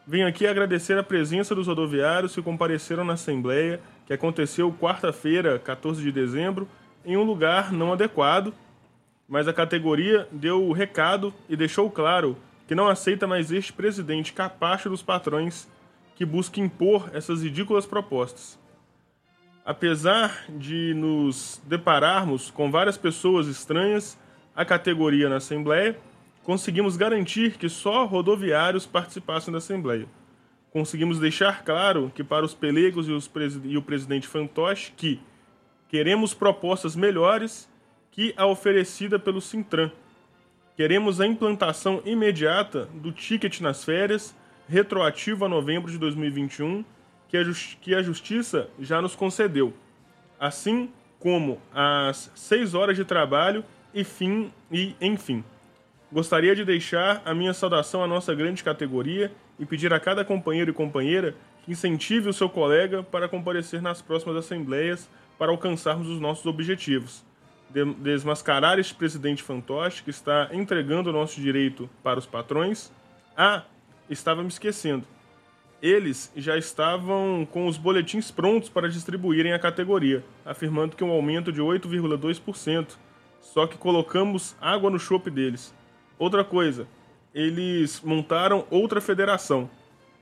[0.04, 6.02] Venho aqui agradecer a presença dos rodoviários que compareceram na Assembleia, que aconteceu quarta-feira, 14
[6.02, 6.68] de dezembro,
[7.04, 8.52] em um lugar não adequado,
[9.28, 14.32] mas a categoria deu o recado e deixou claro que não aceita mais este presidente
[14.32, 15.68] capacho dos patrões
[16.14, 18.58] que busca impor essas ridículas propostas.
[19.64, 24.18] Apesar de nos depararmos com várias pessoas estranhas
[24.54, 25.98] à categoria na Assembleia,
[26.42, 30.06] conseguimos garantir que só rodoviários participassem da Assembleia.
[30.70, 35.20] Conseguimos deixar claro que para os pelegos e, e o presidente fantoche que
[35.88, 37.68] queremos propostas melhores
[38.10, 39.90] que a oferecida pelo Sintran.
[40.76, 44.36] Queremos a implantação imediata do ticket nas férias,
[44.68, 46.84] retroativo a novembro de 2021,
[47.30, 47.42] que a,
[47.80, 49.72] que a Justiça já nos concedeu,
[50.38, 55.42] assim como as seis horas de trabalho e fim e enfim.
[56.12, 60.70] Gostaria de deixar a minha saudação à nossa grande categoria e pedir a cada companheiro
[60.70, 61.34] e companheira
[61.64, 65.08] que incentive o seu colega para comparecer nas próximas assembleias
[65.38, 67.24] para alcançarmos os nossos objetivos.
[67.70, 72.92] Desmascarar este presidente fantoche que está entregando o nosso direito para os patrões.
[73.36, 73.64] Ah,
[74.08, 75.06] estava me esquecendo.
[75.82, 81.52] Eles já estavam com os boletins prontos para distribuírem a categoria, afirmando que um aumento
[81.52, 82.96] de 8,2%.
[83.40, 85.74] Só que colocamos água no chope deles.
[86.18, 86.88] Outra coisa,
[87.34, 89.68] eles montaram outra federação.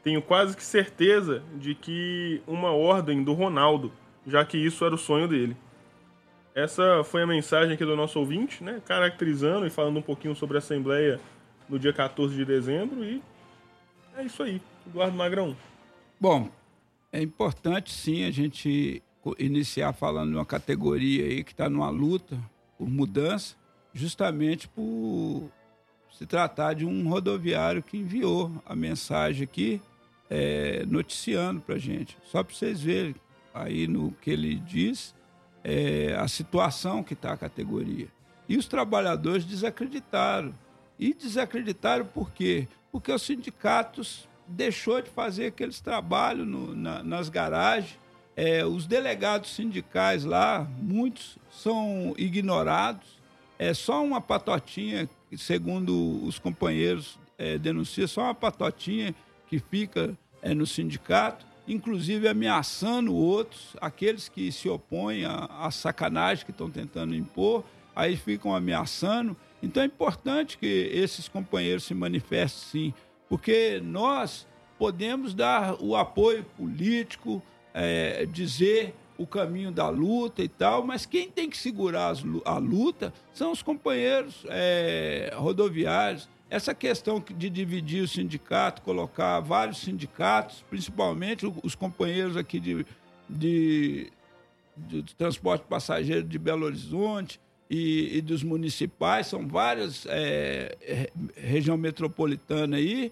[0.03, 3.93] Tenho quase que certeza de que uma ordem do Ronaldo,
[4.27, 5.57] já que isso era o sonho dele.
[6.55, 8.81] Essa foi a mensagem aqui do nosso ouvinte, né?
[8.87, 11.21] Caracterizando e falando um pouquinho sobre a Assembleia
[11.69, 13.05] no dia 14 de dezembro.
[13.05, 13.21] E
[14.17, 14.63] é isso aí.
[14.87, 15.57] Eduardo Magrão.
[16.21, 16.49] Bom,
[17.13, 19.03] é importante sim a gente
[19.39, 22.39] iniciar falando de uma categoria aí que está numa luta
[22.79, 23.57] por mudança,
[23.93, 25.51] justamente por
[26.13, 29.83] se tratar de um rodoviário que enviou a mensagem aqui
[30.31, 32.17] é, noticiando para gente.
[32.25, 33.17] Só para vocês verem
[33.53, 35.15] aí no que ele diz,
[35.65, 38.07] é, a situação que está a categoria.
[38.49, 40.55] E os trabalhadores desacreditaram.
[40.99, 42.69] E desacreditaram por quê?
[42.93, 47.99] Porque os sindicatos deixou de fazer aqueles trabalhos no, na, nas garagens.
[48.37, 53.19] É, os delegados sindicais lá, muitos são ignorados.
[53.59, 59.15] É só uma patotinha segundo os companheiros é, denunciam, só uma patotinha
[59.47, 66.45] que fica é, no sindicato, inclusive ameaçando outros, aqueles que se opõem à, à sacanagem
[66.45, 69.37] que estão tentando impor, aí ficam ameaçando.
[69.63, 72.95] Então é importante que esses companheiros se manifestem sim,
[73.29, 74.47] porque nós
[74.79, 77.43] podemos dar o apoio político,
[77.73, 83.13] é, dizer o caminho da luta e tal, mas quem tem que segurar a luta
[83.33, 86.29] são os companheiros é, rodoviários.
[86.55, 92.87] Essa questão de dividir o sindicato, colocar vários sindicatos, principalmente os companheiros aqui de,
[93.29, 94.13] de,
[94.77, 102.77] de transporte passageiro de Belo Horizonte e, e dos municipais, são várias é, região metropolitana
[102.77, 103.11] aí,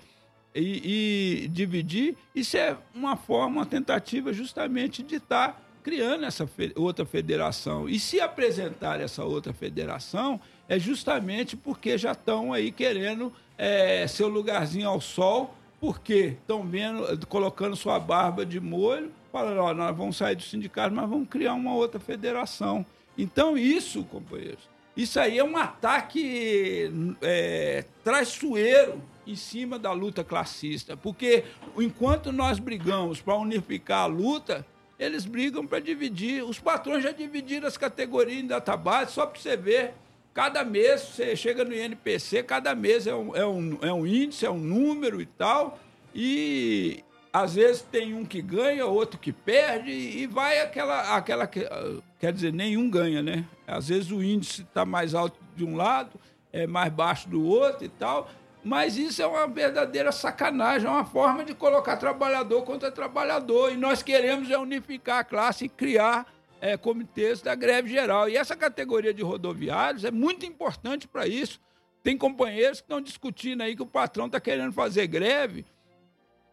[0.54, 6.48] e, e, dividir, isso é uma forma, uma tentativa justamente de estar tá criando essa
[6.76, 7.88] outra federação.
[7.88, 10.40] E se apresentar essa outra federação,
[10.72, 17.26] é justamente porque já estão aí querendo é, seu lugarzinho ao sol, porque estão vendo,
[17.26, 21.52] colocando sua barba de molho, falando, ó, nós vamos sair do sindicato, mas vamos criar
[21.52, 22.86] uma outra federação.
[23.18, 24.66] Então, isso, companheiros,
[24.96, 31.44] isso aí é um ataque é, traiçoeiro em cima da luta classista, porque
[31.76, 34.66] enquanto nós brigamos para unificar a luta,
[34.98, 36.42] eles brigam para dividir.
[36.42, 39.92] Os patrões já dividiram as categorias em database, só para você ver.
[40.34, 44.46] Cada mês, você chega no INPC, cada mês é um, é, um, é um índice,
[44.46, 45.78] é um número e tal.
[46.14, 51.16] E às vezes tem um que ganha, outro que perde, e vai aquela.
[51.16, 53.44] aquela quer dizer, nenhum ganha, né?
[53.66, 56.18] Às vezes o índice está mais alto de um lado,
[56.50, 58.30] é mais baixo do outro e tal.
[58.64, 63.72] Mas isso é uma verdadeira sacanagem, é uma forma de colocar trabalhador contra trabalhador.
[63.72, 66.26] E nós queremos é unificar a classe e criar
[66.62, 68.28] é, comitês da greve geral.
[68.28, 71.60] E essa categoria de rodoviários é muito importante para isso.
[72.04, 75.64] Tem companheiros que estão discutindo aí que o patrão está querendo fazer greve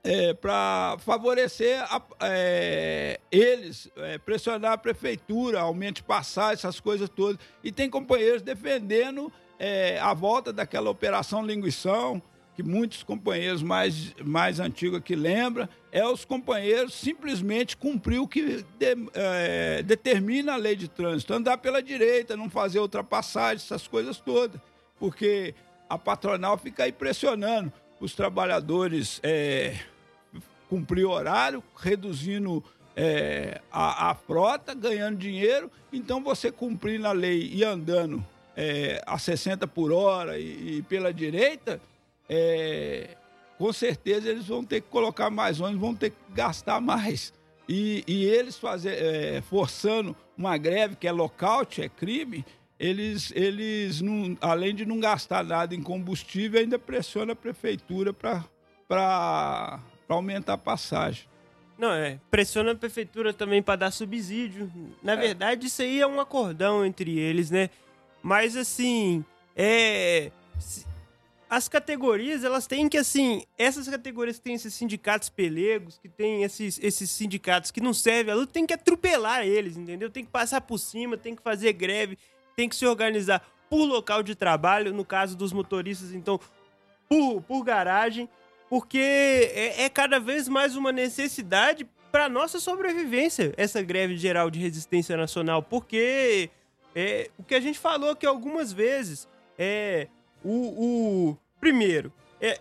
[0.04, 7.40] é, para favorecer a, é, eles, é, pressionar a prefeitura, aumente passar, essas coisas todas.
[7.64, 12.20] E tem companheiros defendendo é, a volta daquela operação linguição,
[12.60, 18.66] que muitos companheiros mais, mais antigos que lembram, é os companheiros simplesmente cumprir o que
[18.78, 24.20] de, é, determina a lei de trânsito, andar pela direita, não fazer ultrapassagem, essas coisas
[24.20, 24.60] todas,
[25.00, 25.56] porque
[25.90, 29.80] a patronal fica aí pressionando os trabalhadores é,
[30.68, 32.62] cumprir horário, reduzindo
[32.94, 38.26] é, a, a frota, ganhando dinheiro, então você cumprindo a lei e andando
[38.58, 41.80] é, a 60 por hora e, e pela direita,
[42.30, 43.18] é,
[43.58, 47.34] com certeza eles vão ter que colocar mais ônibus, vão ter que gastar mais.
[47.68, 52.46] E, e eles fazer, é, forçando uma greve que é lockout, é crime,
[52.80, 59.80] eles, eles não, além de não gastar nada em combustível, ainda pressiona a prefeitura para
[60.08, 61.28] aumentar a passagem.
[61.78, 62.20] Não, é.
[62.32, 64.72] Pressiona a prefeitura também para dar subsídio.
[65.04, 65.18] Na é.
[65.18, 67.70] verdade, isso aí é um acordão entre eles, né?
[68.22, 69.24] Mas assim,
[69.56, 70.32] é.
[71.50, 76.44] As categorias, elas têm que, assim, essas categorias que têm esses sindicatos pelegos, que tem
[76.44, 80.12] esses, esses sindicatos que não servem a luta, tem que atropelar eles, entendeu?
[80.12, 82.20] Tem que passar por cima, tem que fazer greve,
[82.56, 86.40] tem que se organizar por local de trabalho, no caso dos motoristas, então,
[87.08, 88.30] por, por garagem,
[88.70, 94.60] porque é, é cada vez mais uma necessidade para nossa sobrevivência, essa greve geral de
[94.60, 96.52] resistência nacional, porque
[96.96, 99.28] é, o que a gente falou aqui algumas vezes
[99.58, 100.08] é
[100.44, 102.60] o, o primeiro é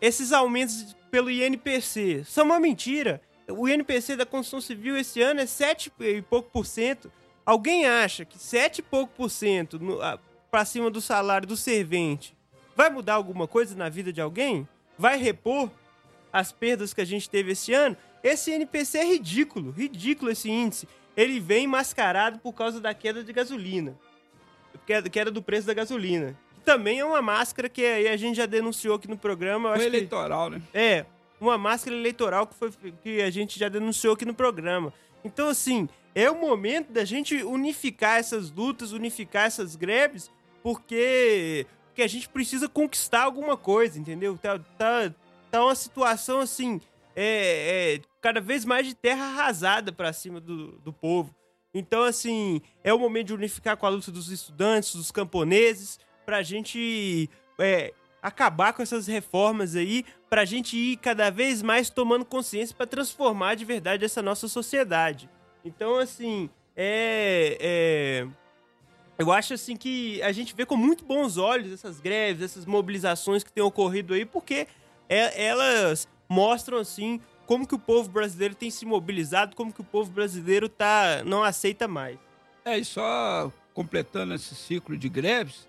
[0.00, 3.20] esses aumentos pelo INPC são uma mentira.
[3.48, 7.10] O INPC da Constituição Civil esse ano é 7 e pouco por cento.
[7.44, 9.80] Alguém acha que 7 e pouco por cento
[10.50, 12.36] para cima do salário do servente
[12.76, 14.68] vai mudar alguma coisa na vida de alguém?
[14.96, 15.70] Vai repor
[16.32, 17.96] as perdas que a gente teve esse ano?
[18.22, 20.86] Esse INPC é ridículo, ridículo esse índice
[21.18, 23.98] ele vem mascarado por causa da queda de gasolina.
[24.86, 26.38] Queda do preço da gasolina.
[26.68, 29.74] Também é uma máscara que a gente já denunciou aqui no programa.
[29.74, 30.62] Foi eleitoral, que, né?
[30.74, 31.06] É,
[31.40, 32.70] uma máscara eleitoral que, foi,
[33.02, 34.92] que a gente já denunciou aqui no programa.
[35.24, 40.30] Então, assim, é o momento da gente unificar essas lutas, unificar essas greves,
[40.62, 44.36] porque, porque a gente precisa conquistar alguma coisa, entendeu?
[44.36, 45.10] Tá, tá,
[45.50, 46.82] tá uma situação, assim,
[47.16, 51.34] é, é cada vez mais de terra arrasada para cima do, do povo.
[51.72, 55.98] Então, assim, é o momento de unificar com a luta dos estudantes, dos camponeses,
[56.28, 61.62] para a gente é, acabar com essas reformas aí, para a gente ir cada vez
[61.62, 65.26] mais tomando consciência para transformar de verdade essa nossa sociedade.
[65.64, 68.26] Então, assim, é, é,
[69.16, 73.42] eu acho assim que a gente vê com muito bons olhos essas greves, essas mobilizações
[73.42, 74.68] que têm ocorrido aí, porque
[75.08, 79.84] é, elas mostram assim como que o povo brasileiro tem se mobilizado, como que o
[79.84, 82.18] povo brasileiro tá, não aceita mais.
[82.66, 85.66] É, e só completando esse ciclo de greves,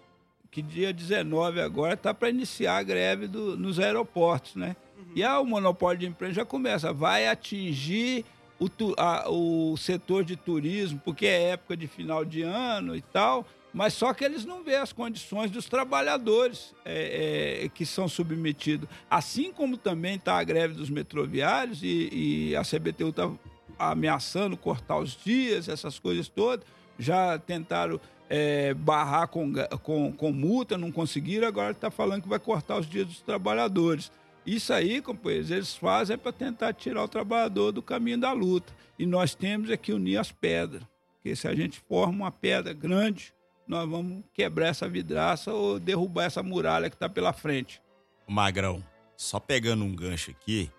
[0.52, 4.76] que dia 19 agora está para iniciar a greve do, nos aeroportos, né?
[4.98, 5.06] Uhum.
[5.16, 8.26] E aí, o monopólio de emprego já começa, vai atingir
[8.60, 13.46] o, a, o setor de turismo, porque é época de final de ano e tal,
[13.74, 18.90] mas só que eles não veem as condições dos trabalhadores é, é, que são submetidos.
[19.10, 22.10] Assim como também está a greve dos metroviários e,
[22.52, 23.32] e a CBTU está
[23.78, 26.66] ameaçando cortar os dias, essas coisas todas.
[26.98, 29.52] Já tentaram é, barrar com,
[29.82, 34.12] com, com multa, não conseguiram, agora está falando que vai cortar os dias dos trabalhadores.
[34.46, 38.72] Isso aí, companheiros, eles fazem é para tentar tirar o trabalhador do caminho da luta.
[38.98, 40.84] E nós temos é que unir as pedras.
[41.16, 43.34] Porque se a gente forma uma pedra grande,
[43.68, 47.82] nós vamos quebrar essa vidraça ou derrubar essa muralha que está pela frente.
[48.28, 48.84] Magrão,
[49.18, 50.72] só pegando um gancho aqui,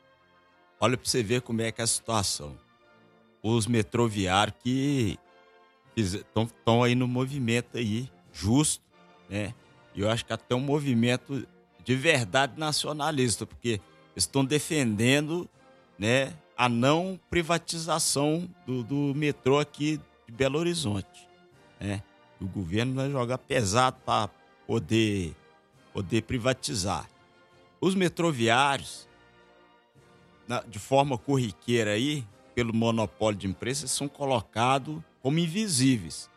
[0.81, 2.57] olha para você ver como é que é a situação.
[3.43, 5.19] Os metroviários que
[5.97, 8.83] estão aí no movimento aí, justo,
[9.29, 9.55] né?
[9.95, 11.47] E eu acho que até um movimento
[11.85, 13.81] de verdade nacionalista, porque
[14.15, 15.49] estão defendendo
[15.99, 21.29] né, a não privatização do, do metrô aqui de Belo Horizonte.
[21.81, 22.03] Né?
[22.41, 24.31] O governo vai jogar pesado para
[24.67, 25.35] poder,
[25.93, 27.09] poder privatizar.
[27.81, 29.09] Os metroviários,
[30.47, 32.25] na, de forma corriqueira aí,
[32.55, 36.29] pelo monopólio de empresas, são colocados como invisíveis.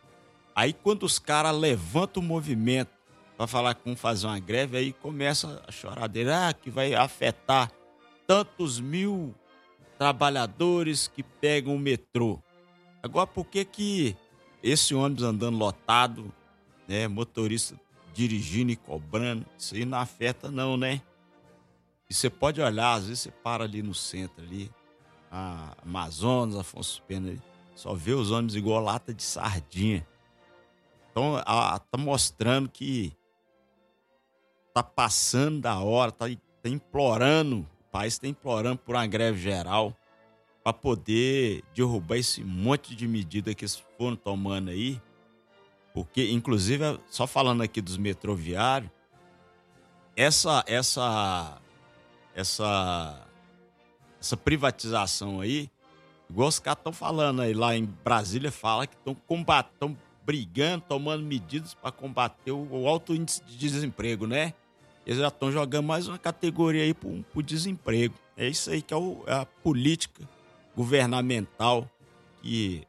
[0.56, 2.92] Aí quando os caras levantam o movimento
[3.38, 7.72] para falar com fazer uma greve, aí começa a choradeira ah, que vai afetar
[8.28, 9.34] tantos mil
[9.98, 12.40] trabalhadores que pegam o metrô.
[13.02, 14.16] Agora, por que que
[14.62, 16.32] esse ônibus andando lotado,
[16.88, 17.80] né, motorista
[18.14, 21.02] dirigindo e cobrando, isso aí não afeta não, né?
[22.10, 24.72] E você pode olhar, às vezes você para ali no centro ali,
[25.32, 27.42] a Amazonas, Afonso Pena, ali,
[27.76, 30.06] só vê os ônibus igual lata de sardinha.
[31.12, 33.16] Então, a, tá mostrando que
[34.74, 36.26] tá passando da hora, tá,
[36.62, 39.96] tá implorando, o país está implorando por uma greve geral
[40.64, 45.00] para poder derrubar esse monte de medida que eles foram tomando aí.
[45.94, 48.90] Porque, inclusive, só falando aqui dos metroviários,
[50.16, 51.62] essa, essa,
[52.34, 53.28] essa,
[54.20, 55.70] essa privatização aí,
[56.34, 61.24] igual os caras estão falando aí, lá em Brasília fala que estão combatendo, brigando, tomando
[61.24, 64.54] medidas para combater o, o alto índice de desemprego, né?
[65.06, 68.16] Eles já estão jogando mais uma categoria aí para o desemprego.
[68.36, 70.28] É isso aí que é, o, é a política
[70.76, 71.88] governamental
[72.42, 72.88] que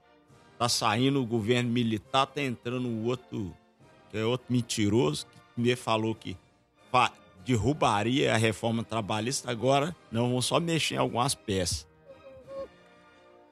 [0.59, 3.55] tá saindo o governo militar, tá entrando o outro,
[4.11, 6.35] que é outro mentiroso, que primeiro falou que
[7.45, 11.87] derrubaria a reforma trabalhista, agora não, vão só mexer em algumas peças.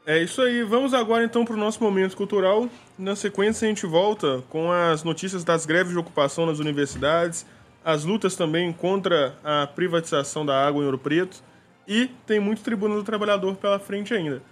[0.04, 2.68] É isso aí, vamos agora então para o nosso momento cultural.
[2.98, 7.46] Na sequência, a gente volta com as notícias das greves de ocupação nas universidades,
[7.84, 11.40] as lutas também contra a privatização da água em Ouro Preto
[11.86, 14.42] e tem muito Tribuna do Trabalhador pela frente ainda.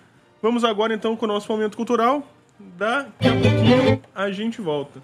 [0.40, 2.24] Vamos agora então com o nosso momento cultural.
[2.58, 5.02] Daqui a pouquinho a gente volta.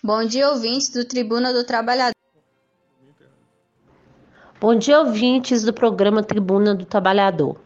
[0.00, 2.13] Bom dia, ouvintes do Tribuna do Trabalhador.
[4.64, 7.56] Bom dia, ouvintes do programa Tribuna do Trabalhador.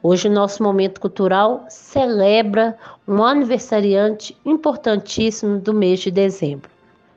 [0.00, 2.78] Hoje, nosso momento cultural celebra
[3.08, 6.70] um aniversariante importantíssimo do mês de dezembro.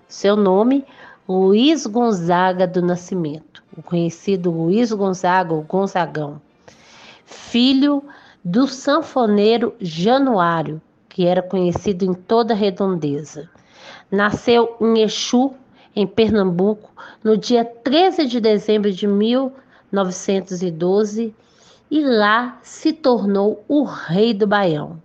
[0.07, 0.83] Seu nome,
[1.29, 6.41] Luiz Gonzaga do Nascimento, o conhecido Luiz Gonzaga, o Gonzagão,
[7.23, 8.03] filho
[8.43, 13.47] do sanfoneiro Januário, que era conhecido em toda a redondeza.
[14.09, 15.53] Nasceu em Exu,
[15.95, 16.91] em Pernambuco,
[17.23, 21.35] no dia 13 de dezembro de 1912
[21.89, 25.01] e lá se tornou o rei do Baião.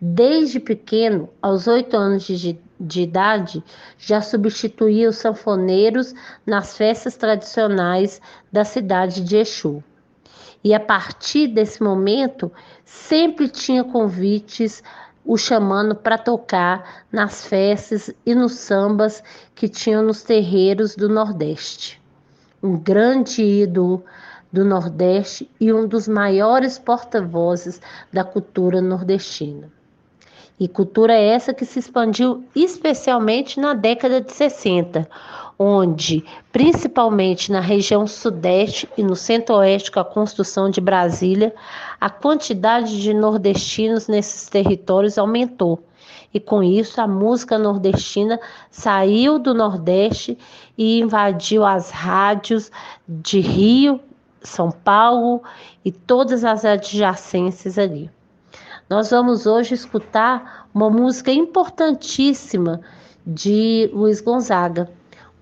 [0.00, 3.62] Desde pequeno, aos oito anos de, de idade,
[3.98, 6.14] já substituía os sanfoneiros
[6.44, 8.20] nas festas tradicionais
[8.52, 9.82] da cidade de Exu.
[10.62, 12.50] E a partir desse momento,
[12.84, 14.82] sempre tinha convites
[15.24, 19.22] o chamando para tocar nas festas e nos sambas
[19.54, 22.00] que tinham nos terreiros do Nordeste.
[22.62, 24.04] Um grande ídolo
[24.52, 27.80] do Nordeste e um dos maiores porta-vozes
[28.12, 29.70] da cultura nordestina.
[30.60, 35.08] E cultura essa que se expandiu especialmente na década de 60,
[35.58, 41.54] onde, principalmente na região sudeste e no centro-oeste com a construção de Brasília,
[42.00, 45.82] a quantidade de nordestinos nesses territórios aumentou.
[46.32, 48.40] E com isso, a música nordestina
[48.70, 50.36] saiu do Nordeste
[50.76, 52.72] e invadiu as rádios
[53.08, 54.00] de Rio
[54.44, 55.42] são Paulo
[55.84, 58.10] e todas as adjacências ali.
[58.88, 62.80] Nós vamos hoje escutar uma música importantíssima
[63.26, 64.90] de Luiz Gonzaga,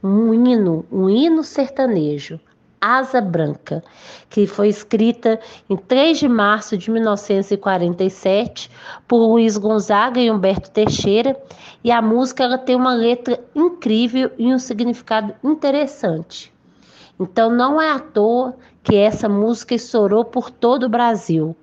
[0.03, 2.41] um hino, um hino sertanejo,
[2.81, 3.85] Asa Branca,
[4.29, 5.39] que foi escrita
[5.71, 8.69] em 3 de março de 1947
[9.07, 11.41] por Luiz Gonzaga e Humberto Teixeira,
[11.85, 16.53] e a música ela tem uma letra incrível e um significado interessante.
[17.21, 21.57] Então não é à toa que essa música estourou por todo o Brasil.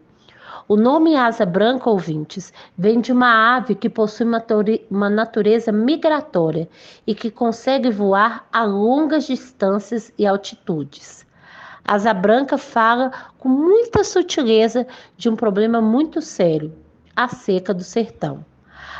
[0.71, 4.27] O nome asa branca, ouvintes, vem de uma ave que possui
[4.87, 6.69] uma natureza migratória
[7.07, 11.25] e que consegue voar a longas distâncias e altitudes.
[11.83, 14.85] Asa branca fala com muita sutileza
[15.17, 16.71] de um problema muito sério,
[17.15, 18.45] a seca do sertão.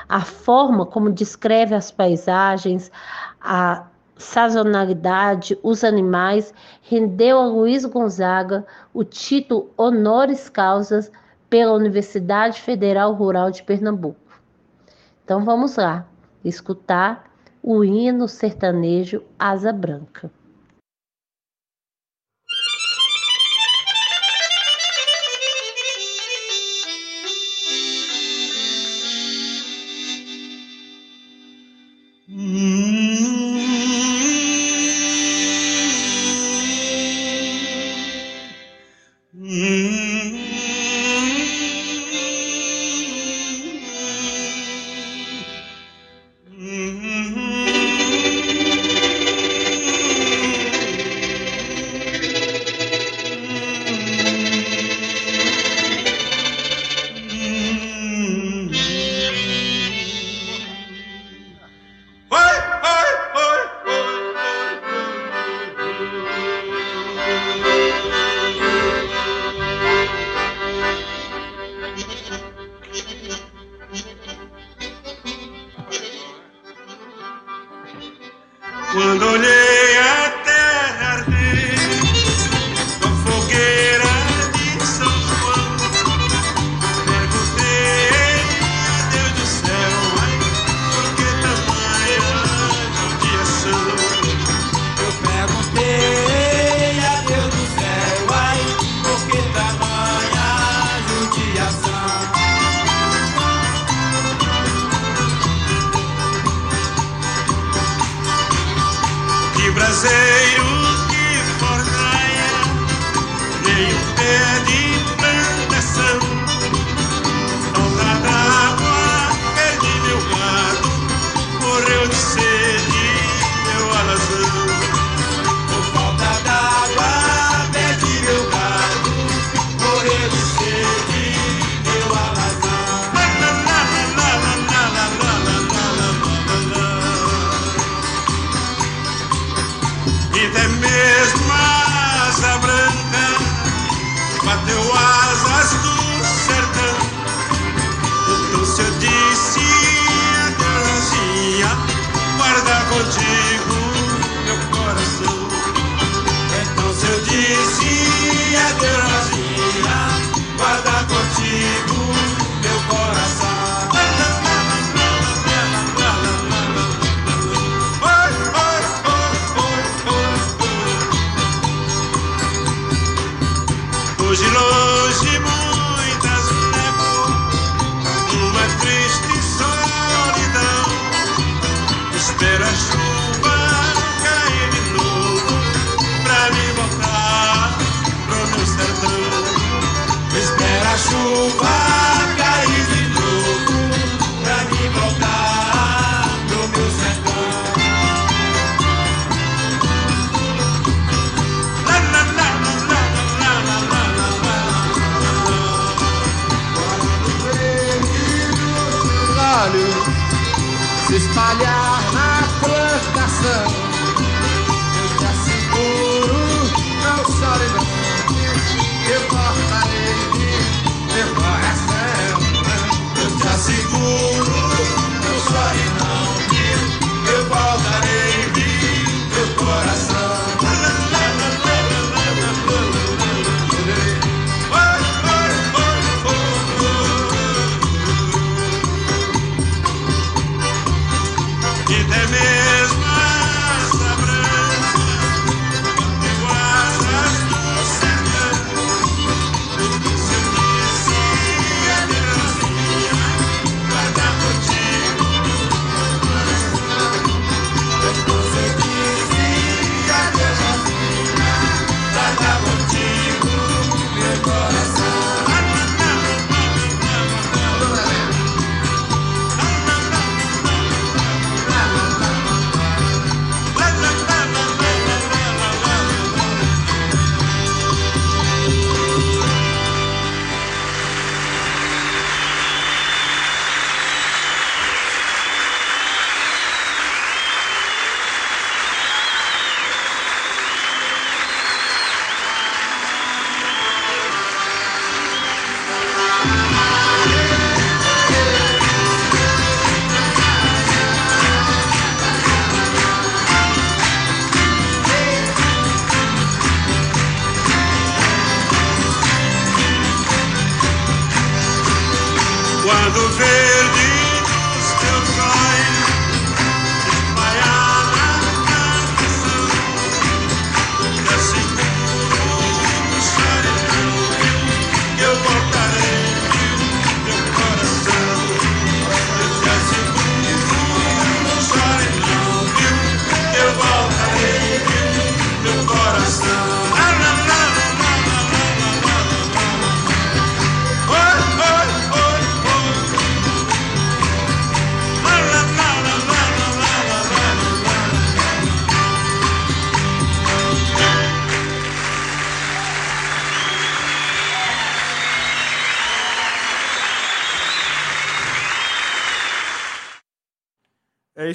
[0.09, 2.91] A forma como descreve as paisagens,
[3.39, 3.85] a
[4.17, 6.51] sazonalidade, os animais,
[6.81, 11.07] rendeu a Luiz Gonzaga o título honoris causa
[11.49, 14.39] pela Universidade Federal Rural de Pernambuco.
[15.23, 16.07] Então vamos lá,
[16.43, 17.31] escutar
[17.61, 20.31] o hino sertanejo Asa Branca.
[32.29, 33.28] se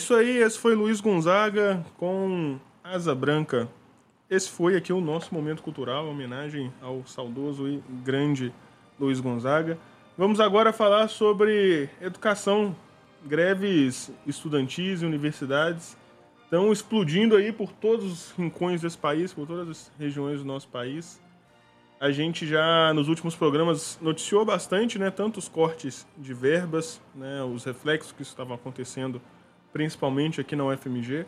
[0.05, 3.67] isso aí, esse foi Luiz Gonzaga com Asa Branca.
[4.29, 8.53] Esse foi aqui o nosso momento cultural, homenagem ao saudoso e grande
[9.01, 9.79] Luiz Gonzaga.
[10.19, 12.77] Vamos agora falar sobre educação.
[13.25, 15.97] Greves estudantis e universidades
[16.43, 20.69] estão explodindo aí por todos os rincões desse país, por todas as regiões do nosso
[20.69, 21.19] país.
[21.99, 27.43] A gente já nos últimos programas noticiou bastante, né, tanto os cortes de verbas, né,
[27.43, 29.19] os reflexos que isso estava acontecendo,
[29.75, 31.27] principalmente aqui na UFMG.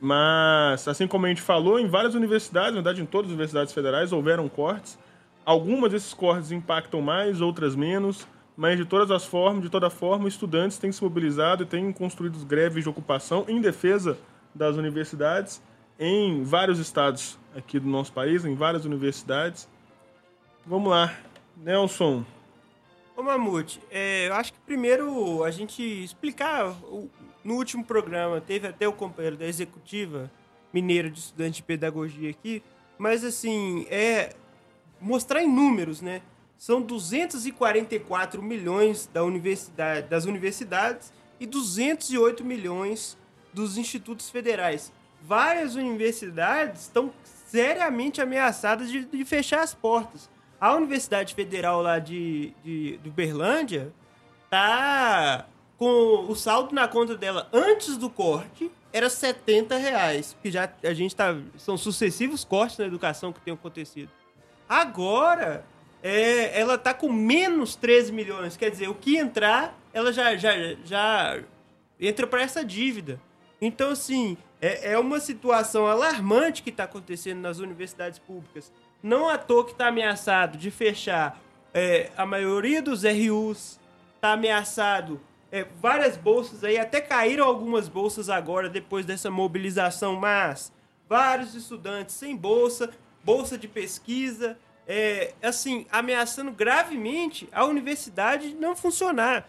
[0.00, 3.72] Mas, assim como a gente falou, em várias universidades, na verdade em todas as universidades
[3.72, 4.98] federais, houveram cortes.
[5.44, 8.26] Algumas desses cortes impactam mais, outras menos,
[8.56, 12.44] mas de todas as formas, de toda forma, estudantes têm se mobilizado e têm construído
[12.46, 14.16] greves de ocupação em defesa
[14.54, 15.62] das universidades
[16.00, 19.68] em vários estados aqui do nosso país, em várias universidades.
[20.66, 21.14] Vamos lá,
[21.56, 22.24] Nelson.
[23.16, 26.70] Ô Mamute, é, eu acho que primeiro a gente explicar.
[26.84, 27.08] o-
[27.44, 30.30] no último programa teve até o companheiro da executiva
[30.72, 32.62] mineiro de estudante de pedagogia aqui,
[32.98, 34.34] mas assim, é
[35.00, 36.22] mostrar em números, né?
[36.56, 43.18] São 244 milhões da universidade, das universidades e 208 milhões
[43.52, 44.92] dos institutos federais.
[45.20, 50.30] Várias universidades estão seriamente ameaçadas de, de fechar as portas.
[50.60, 53.92] A Universidade Federal lá de, de, de Uberlândia
[54.48, 55.46] tá
[55.78, 60.36] com o saldo na conta dela antes do corte era 70 reais.
[60.42, 61.36] Que já a gente tá.
[61.56, 64.10] São sucessivos cortes na educação que tem acontecido.
[64.68, 65.64] Agora,
[66.02, 68.56] é, ela tá com menos 13 milhões.
[68.56, 70.52] Quer dizer, o que entrar, ela já, já,
[70.84, 71.40] já
[72.00, 73.20] entra para essa dívida.
[73.60, 78.72] Então, assim, é, é uma situação alarmante que está acontecendo nas universidades públicas.
[79.02, 81.40] Não à toa que está ameaçado de fechar
[81.72, 83.78] é, a maioria dos RUs,
[84.16, 85.20] está ameaçado
[85.52, 90.72] é, várias bolsas aí, até caíram algumas bolsas agora depois dessa mobilização, mas
[91.06, 92.90] vários estudantes sem bolsa,
[93.22, 99.46] bolsa de pesquisa, é, assim, ameaçando gravemente a universidade não funcionar.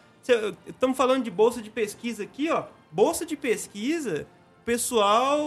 [0.67, 2.65] Estamos falando de bolsa de pesquisa aqui, ó.
[2.91, 4.27] Bolsa de pesquisa,
[4.61, 5.39] o pessoal,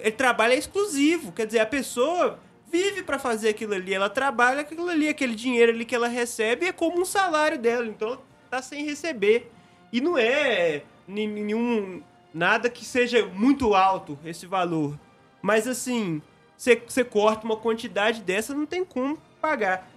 [0.00, 2.38] ele trabalha exclusivo, quer dizer, a pessoa
[2.70, 6.66] vive para fazer aquilo ali, ela trabalha aquilo ali, aquele dinheiro ali que ela recebe
[6.66, 8.18] é como um salário dela, então
[8.50, 9.50] tá sem receber.
[9.92, 14.98] E não é nenhum nada que seja muito alto esse valor.
[15.40, 16.20] Mas assim,
[16.56, 19.90] você corta uma quantidade dessa, não tem como pagar.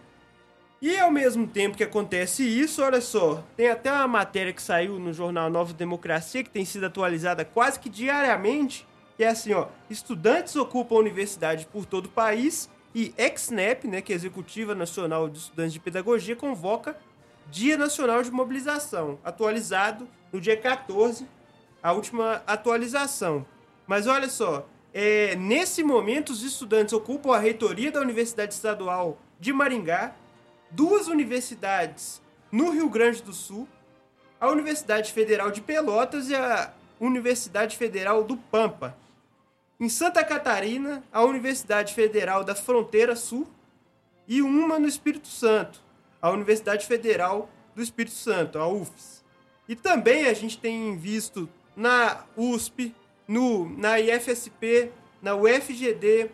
[0.82, 4.98] E ao mesmo tempo que acontece isso, olha só, tem até uma matéria que saiu
[4.98, 9.68] no jornal Nova Democracia, que tem sido atualizada quase que diariamente, que é assim, ó,
[9.92, 15.30] estudantes ocupam universidade por todo o país e XNEP, né, que é a Executiva Nacional
[15.30, 16.98] de Estudantes de Pedagogia, convoca
[17.50, 21.28] Dia Nacional de Mobilização, atualizado no dia 14,
[21.82, 23.46] a última atualização.
[23.88, 29.52] Mas olha só, é, nesse momento os estudantes ocupam a reitoria da Universidade Estadual de
[29.52, 30.14] Maringá,
[30.70, 32.22] duas universidades
[32.52, 33.68] no Rio Grande do Sul,
[34.40, 38.98] a Universidade Federal de Pelotas e a Universidade Federal do Pampa.
[39.80, 43.48] Em Santa Catarina, a Universidade Federal da Fronteira Sul
[44.28, 45.82] e uma no Espírito Santo,
[46.22, 49.24] a Universidade Federal do Espírito Santo, a UFES.
[49.68, 52.94] E também a gente tem visto na USP,
[53.28, 54.92] no, na IFSP,
[55.22, 56.30] na UFGD,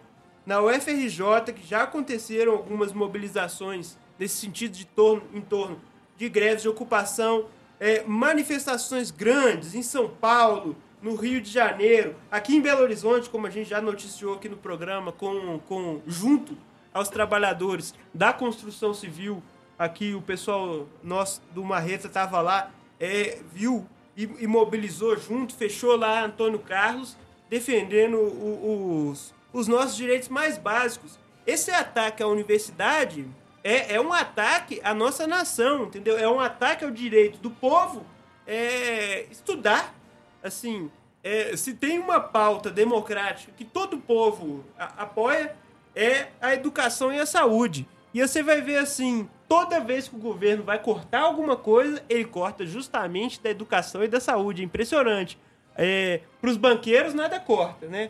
[0.45, 5.79] na UFRJ, que já aconteceram algumas mobilizações nesse sentido de torno, em torno
[6.17, 7.45] de greves de ocupação,
[7.79, 13.45] é, manifestações grandes em São Paulo, no Rio de Janeiro, aqui em Belo Horizonte, como
[13.45, 16.57] a gente já noticiou aqui no programa, com, com junto
[16.91, 19.43] aos trabalhadores da construção civil,
[19.77, 25.95] aqui o pessoal nosso do Marreta estava lá, é, viu e, e, mobilizou junto, fechou
[25.95, 27.15] lá Antônio Carlos,
[27.49, 31.19] defendendo o, os, os nossos direitos mais básicos.
[31.45, 33.27] Esse ataque à universidade
[33.63, 36.17] é, é um ataque à nossa nação, entendeu?
[36.17, 38.05] É um ataque ao direito do povo
[38.45, 39.93] é, estudar.
[40.41, 40.89] Assim,
[41.23, 45.55] é, se tem uma pauta democrática que todo povo a, apoia,
[45.95, 47.87] é a educação e a saúde.
[48.13, 52.25] E você vai ver assim, toda vez que o governo vai cortar alguma coisa, ele
[52.25, 54.63] corta justamente da educação e da saúde.
[54.63, 55.37] Impressionante.
[55.75, 58.09] É, Para os banqueiros, nada corta, né?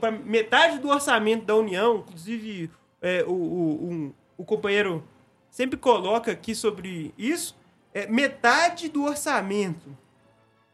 [0.00, 2.70] Para metade do orçamento da União, inclusive
[3.00, 5.04] é, o, o, o companheiro
[5.50, 7.56] sempre coloca aqui sobre isso,
[7.92, 9.96] é, metade do orçamento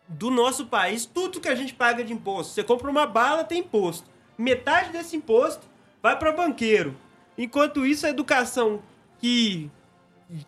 [0.09, 2.53] do nosso país, tudo que a gente paga de imposto.
[2.55, 4.09] Você compra uma bala, tem imposto.
[4.37, 5.69] Metade desse imposto
[6.03, 6.97] vai para banqueiro.
[7.41, 8.83] Enquanto isso, a educação
[9.19, 9.71] que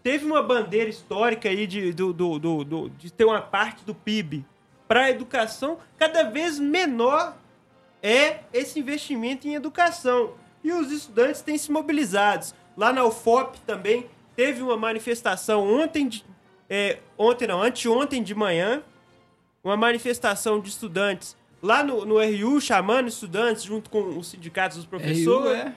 [0.02, 3.94] teve uma bandeira histórica aí de, do, do, do, do de ter uma parte do
[3.94, 4.44] PIB
[4.86, 7.34] para a educação, cada vez menor
[8.02, 10.34] é esse investimento em educação.
[10.62, 12.54] E os estudantes têm se mobilizados.
[12.76, 16.22] Lá na UFOP também teve uma manifestação ontem, de,
[16.68, 18.82] é, ontem não, anteontem de manhã,
[19.64, 24.84] uma manifestação de estudantes lá no, no RU, chamando estudantes junto com os sindicatos dos
[24.84, 25.26] professores.
[25.26, 25.74] RU é?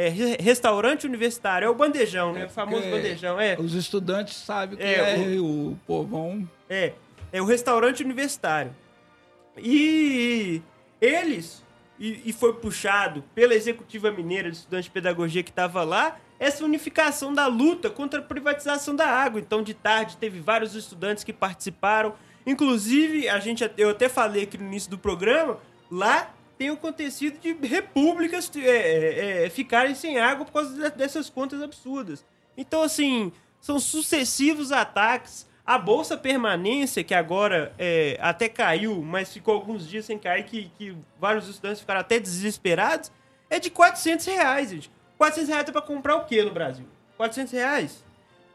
[0.00, 2.42] É, restaurante universitário, é o bandejão, né?
[2.42, 3.56] É o famoso bandejão, é.
[3.58, 6.48] Os estudantes sabem que é, é o, o povão.
[6.70, 6.92] É,
[7.32, 8.72] é o restaurante universitário.
[9.56, 10.62] E
[11.00, 11.64] eles,
[11.98, 16.64] e, e foi puxado pela executiva mineira de estudantes de pedagogia que estava lá, essa
[16.64, 19.40] unificação da luta contra a privatização da água.
[19.40, 22.14] Então, de tarde, teve vários estudantes que participaram.
[22.46, 25.58] Inclusive, a gente, eu até falei aqui no início do programa,
[25.90, 31.62] lá tem acontecido de repúblicas é, é, é, ficarem sem água por causa dessas contas
[31.62, 32.24] absurdas.
[32.56, 35.46] Então, assim, são sucessivos ataques.
[35.64, 40.72] A Bolsa Permanência, que agora é, até caiu, mas ficou alguns dias sem cair, que,
[40.76, 43.12] que vários estudantes ficaram até desesperados,
[43.50, 44.90] é de 400 reais, gente.
[45.18, 46.86] 400 reais é comprar o que no Brasil?
[47.18, 48.04] 400 reais.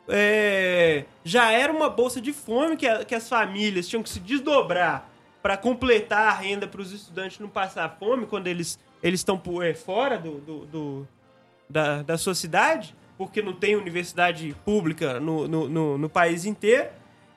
[0.09, 4.19] É, já era uma bolsa de fome que, a, que as famílias tinham que se
[4.19, 5.12] desdobrar
[5.43, 9.73] para completar a renda para os estudantes não passar fome quando eles eles estão é,
[9.73, 11.07] fora do, do, do,
[11.69, 16.87] da, da sua cidade, porque não tem universidade pública no, no, no, no país inteiro.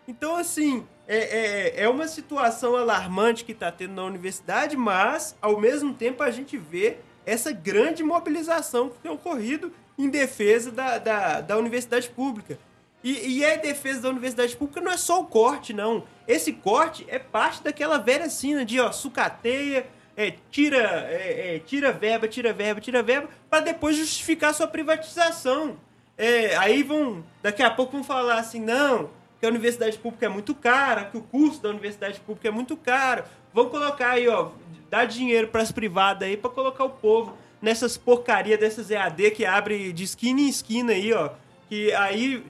[0.07, 5.59] Então, assim, é, é, é uma situação alarmante que está tendo na universidade, mas, ao
[5.59, 11.41] mesmo tempo, a gente vê essa grande mobilização que tem ocorrido em defesa da, da,
[11.41, 12.57] da universidade pública.
[13.03, 16.05] E, e a defesa da universidade pública não é só o corte, não.
[16.27, 21.93] Esse corte é parte daquela velha sina de, ó, sucateia, é, tira, é, é, tira
[21.93, 25.77] verba, tira verba, tira verba, para depois justificar sua privatização.
[26.17, 30.29] É, aí vão, daqui a pouco vão falar assim, não, que a universidade pública é
[30.29, 33.25] muito cara, que o custo da universidade pública é muito caro.
[33.53, 34.51] Vão colocar aí, ó,
[34.91, 39.45] dar dinheiro para as privadas aí para colocar o povo nessas porcaria dessas EAD que
[39.45, 41.31] abre de esquina em esquina aí, ó.
[41.69, 42.45] Que aí,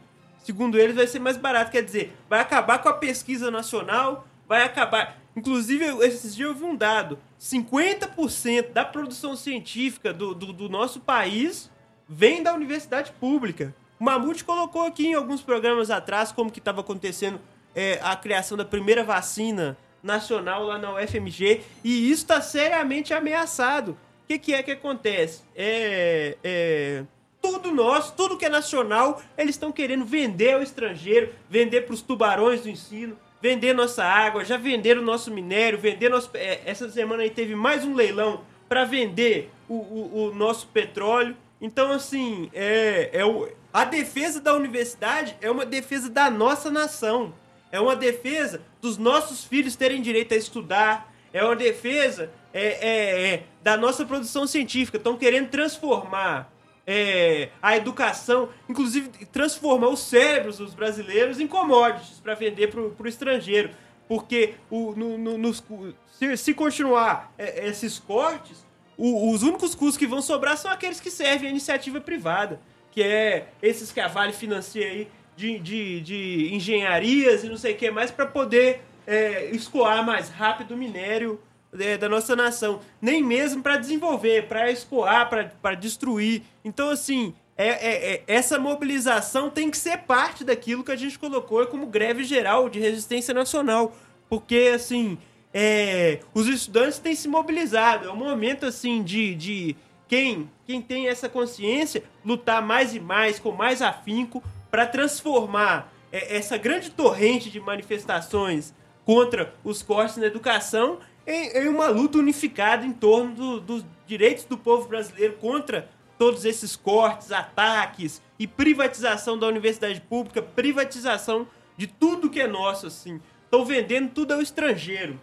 [0.47, 1.73] segundo eles, vai ser mais barato.
[1.73, 5.19] Quer dizer, vai acabar com a pesquisa nacional, vai acabar.
[5.35, 11.01] Inclusive, esses dias eu vi um dado: 50% da produção científica do, do, do, nosso
[11.01, 11.71] país
[12.09, 13.75] vem da universidade pública.
[13.99, 17.41] O Mamute colocou aqui em alguns programas atrás como que estava acontecendo
[17.75, 23.93] é, a criação da primeira vacina nacional lá na UFMG e isso está seriamente ameaçado.
[23.93, 25.43] O que, que, é que acontece?
[25.55, 27.05] É, é,
[27.47, 32.03] tudo nosso, tudo que é nacional, eles estão querendo vender ao estrangeiro, vender para os
[32.03, 36.29] tubarões do ensino, vender nossa água, já venderam nosso minério, vender nosso.
[36.35, 41.37] É, essa semana aí teve mais um leilão para vender o, o, o, nosso petróleo.
[41.61, 47.33] Então, assim, é, é o, a defesa da universidade é uma defesa da nossa nação.
[47.71, 51.13] É uma defesa dos nossos filhos terem direito a estudar.
[51.33, 54.99] É uma defesa é, é, é da nossa produção científica.
[54.99, 56.56] Estão querendo transformar
[56.87, 63.09] é, a educação, inclusive transformar os cérebros dos brasileiros em commodities para vender para o
[63.09, 63.71] estrangeiro.
[64.09, 65.65] Porque o, no, no, nos,
[66.13, 68.65] se, se, continuar é, esses cortes,
[68.97, 72.61] o, os únicos custos que vão sobrar são aqueles que servem à iniciativa privada,
[72.93, 77.75] que é esses que a Vale financia aí de, de, de engenharias e não sei
[77.75, 81.41] o que mais para poder é, escoar mais rápido o minério
[81.79, 82.81] é, da nossa nação.
[83.01, 86.43] Nem mesmo para desenvolver, para escoar, para destruir.
[86.65, 91.19] Então, assim, é, é, é, essa mobilização tem que ser parte daquilo que a gente
[91.19, 93.97] colocou como greve geral de resistência nacional.
[94.29, 95.17] Porque, assim,
[95.55, 98.09] é, os estudantes têm se mobilizado.
[98.09, 103.39] É um momento, assim, de, de quem, quem tem essa consciência lutar mais e mais,
[103.39, 108.75] com mais afinco, para transformar é, essa grande torrente de manifestações
[109.05, 114.45] contra os cortes na educação em, em uma luta unificada em torno do, dos direitos
[114.45, 121.47] do povo brasileiro contra todos esses cortes, ataques e privatização da universidade pública, privatização
[121.77, 123.21] de tudo que é nosso, assim.
[123.45, 125.21] Estão vendendo tudo ao estrangeiro.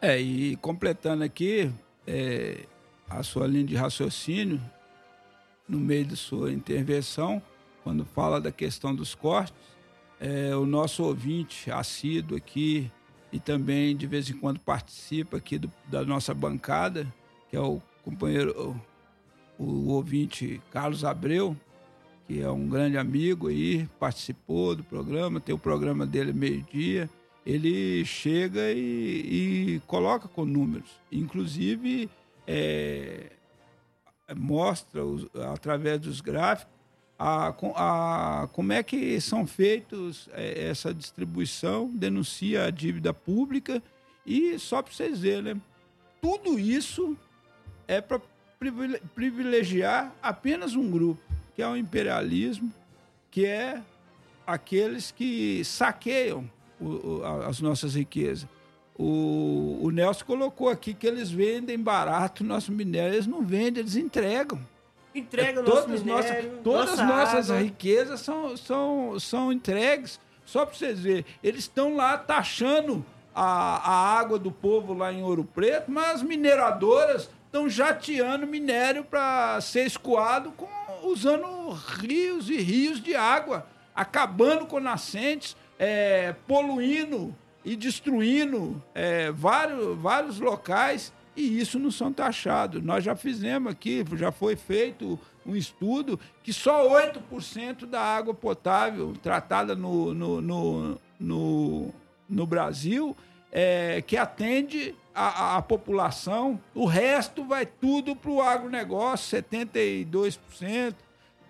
[0.00, 1.70] É, e completando aqui
[2.06, 2.60] é,
[3.08, 4.60] a sua linha de raciocínio,
[5.68, 7.40] no meio da sua intervenção,
[7.84, 9.54] quando fala da questão dos cortes,
[10.20, 12.90] é, o nosso ouvinte assíduo aqui
[13.32, 17.12] e também de vez em quando participa aqui do, da nossa bancada,
[17.48, 18.78] que é o companheiro,
[19.58, 21.56] o, o ouvinte Carlos Abreu,
[22.26, 27.08] que é um grande amigo aí, participou do programa, tem o programa dele meio-dia.
[27.44, 30.88] Ele chega e, e, coloca com números.
[31.10, 32.08] Inclusive,
[32.46, 33.32] é,
[34.36, 36.81] mostra os, através dos gráficos
[37.24, 43.80] a, a, como é que são feitos é, essa distribuição, denuncia a dívida pública
[44.26, 45.60] e só para vocês verem, né?
[46.20, 47.16] tudo isso
[47.86, 48.20] é para
[49.14, 51.22] privilegiar apenas um grupo
[51.54, 52.72] que é o imperialismo,
[53.30, 53.80] que é
[54.44, 56.50] aqueles que saqueiam
[56.80, 58.48] o, as nossas riquezas.
[58.98, 63.14] O, o Nelson colocou aqui que eles vendem barato nosso minério.
[63.14, 64.60] Eles não vendem, eles entregam.
[65.14, 67.62] Entrega é, nosso minério, nossa, Todas as nossas água.
[67.62, 70.18] riquezas são, são, são entregues.
[70.44, 73.04] Só para vocês verem, eles estão lá taxando
[73.34, 79.04] a, a água do povo lá em Ouro Preto, mas as mineradoras estão jateando minério
[79.04, 80.66] para ser escoado com
[81.04, 87.34] usando rios e rios de água, acabando com nascentes, é, poluindo
[87.64, 92.82] e destruindo é, vários, vários locais e isso não são taxados.
[92.82, 99.12] Nós já fizemos aqui, já foi feito um estudo que só 8% da água potável
[99.22, 101.94] tratada no, no, no, no,
[102.28, 103.16] no Brasil
[103.50, 110.94] é, que atende a, a, população, o resto vai tudo para o agronegócio, 72%.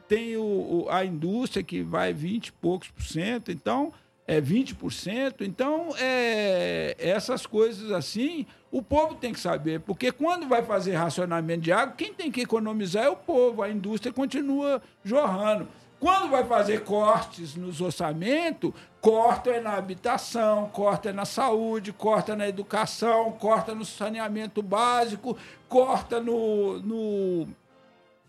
[0.09, 3.93] Tem o, o, a indústria que vai 20 e poucos por cento, então
[4.27, 5.43] é 20%.
[5.43, 11.61] Então, é, essas coisas assim, o povo tem que saber, porque quando vai fazer racionamento
[11.61, 15.69] de água, quem tem que economizar é o povo, a indústria continua jorrando.
[16.01, 22.35] Quando vai fazer cortes nos orçamentos, corta é na habitação, corta é na saúde, corta
[22.35, 25.37] na educação, corta no saneamento básico,
[25.69, 27.49] corta no, no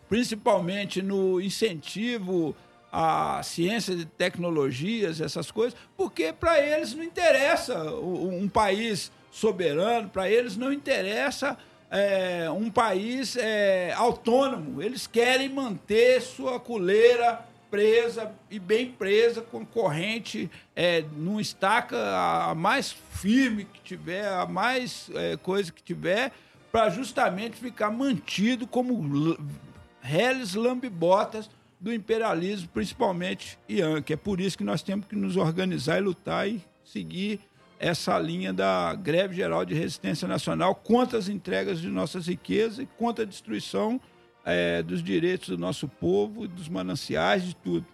[0.10, 2.54] principalmente no incentivo
[2.92, 10.30] à ciência e tecnologias, essas coisas, porque para eles não interessa um país soberano, para
[10.30, 11.58] eles não interessa
[11.90, 14.80] é, um país é, autônomo.
[14.80, 21.98] Eles querem manter sua coleira presa e bem presa, com corrente, é, não estaca
[22.48, 26.32] a mais firme que tiver, a mais é, coisa que tiver,
[26.72, 29.36] para justamente ficar mantido como
[30.00, 34.14] reles lambibotas do imperialismo, principalmente Yankee.
[34.14, 37.40] É por isso que nós temos que nos organizar e lutar e seguir
[37.84, 42.86] essa linha da greve geral de resistência nacional contra as entregas de nossas riquezas e
[42.86, 44.00] contra a destruição
[44.46, 47.86] é, dos direitos do nosso povo, dos mananciais, de tudo.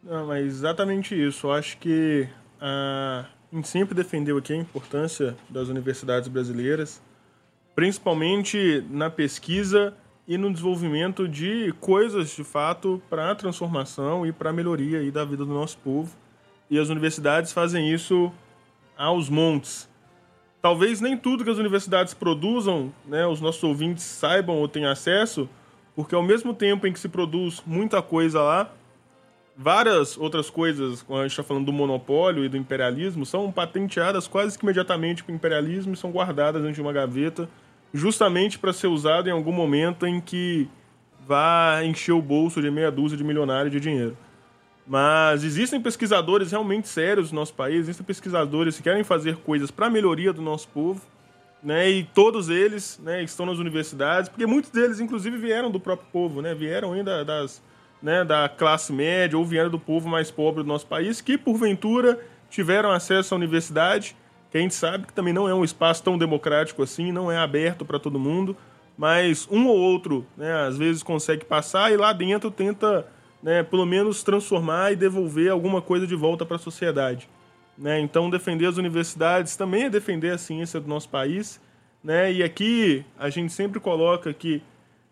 [0.00, 1.48] Não, mas exatamente isso.
[1.48, 2.28] Eu acho que
[2.60, 7.02] a gente sempre defendeu aqui a importância das universidades brasileiras,
[7.74, 9.92] principalmente na pesquisa
[10.28, 15.24] e no desenvolvimento de coisas de fato para a transformação e para a melhoria da
[15.24, 16.16] vida do nosso povo.
[16.70, 18.32] E as universidades fazem isso
[19.00, 19.88] aos montes.
[20.60, 25.48] Talvez nem tudo que as universidades produzam, né, os nossos ouvintes saibam ou tenham acesso,
[25.96, 28.70] porque ao mesmo tempo em que se produz muita coisa lá,
[29.56, 34.28] várias outras coisas, quando a gente está falando do monopólio e do imperialismo, são patenteadas
[34.28, 37.48] quase que imediatamente para o imperialismo e são guardadas dentro de uma gaveta,
[37.94, 40.68] justamente para ser usado em algum momento em que
[41.26, 44.16] vá encher o bolso de meia dúzia de milionários de dinheiro.
[44.86, 49.86] Mas existem pesquisadores realmente sérios no nosso país, existem pesquisadores que querem fazer coisas para
[49.86, 51.00] a melhoria do nosso povo,
[51.62, 51.88] né?
[51.88, 56.42] E todos eles, né, estão nas universidades, porque muitos deles, inclusive, vieram do próprio povo,
[56.42, 56.54] né?
[56.54, 57.62] Vieram ainda das,
[58.02, 62.18] né, da classe média ou vieram do povo mais pobre do nosso país, que porventura
[62.48, 64.16] tiveram acesso à universidade,
[64.50, 67.38] que a gente sabe que também não é um espaço tão democrático assim, não é
[67.38, 68.56] aberto para todo mundo,
[68.98, 73.06] mas um ou outro, né, às vezes consegue passar e lá dentro tenta,
[73.42, 77.28] né, pelo menos transformar e devolver alguma coisa de volta para a sociedade.
[77.76, 78.00] Né?
[78.00, 81.60] Então, defender as universidades também é defender a ciência do nosso país.
[82.04, 82.32] Né?
[82.32, 84.62] E aqui a gente sempre coloca que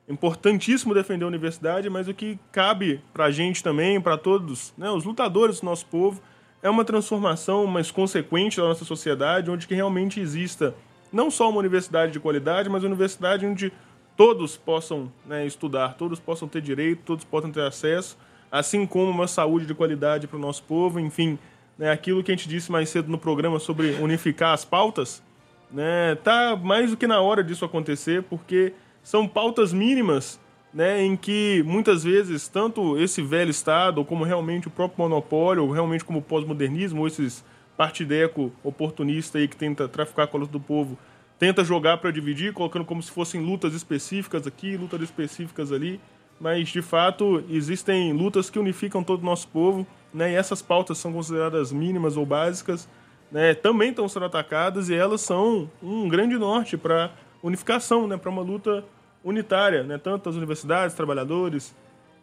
[0.09, 4.73] é importantíssimo defender a universidade, mas o que cabe para a gente também, para todos,
[4.77, 6.23] né, os lutadores do nosso povo,
[6.63, 10.75] é uma transformação mais consequente da nossa sociedade, onde que realmente exista
[11.13, 13.73] não só uma universidade de qualidade, mas uma universidade onde
[14.19, 18.19] todos possam né, estudar, todos possam ter direito, todos possam ter acesso,
[18.51, 21.39] assim como uma saúde de qualidade para o nosso povo, enfim,
[21.79, 25.23] né, aquilo que a gente disse mais cedo no programa sobre unificar as pautas,
[25.71, 28.73] né, tá mais do que na hora disso acontecer, porque
[29.05, 30.41] são pautas mínimas
[30.75, 35.71] né, em que muitas vezes tanto esse velho Estado, como realmente o próprio monopólio, ou
[35.71, 37.45] realmente como o pós-modernismo, ou esses
[37.77, 40.99] partideco oportunista aí que tenta traficar com a luta do povo,
[41.39, 46.01] tenta jogar para dividir, colocando como se fossem lutas específicas aqui, lutas específicas ali,
[46.41, 50.99] mas de fato existem lutas que unificam todo o nosso povo, né, e essas pautas
[50.99, 52.89] são consideradas mínimas ou básicas,
[53.31, 57.13] né, também estão sendo atacadas e elas são um grande norte para
[57.43, 58.85] unificação, né, para uma luta
[59.23, 61.75] unitária, né, tanto as universidades, trabalhadores,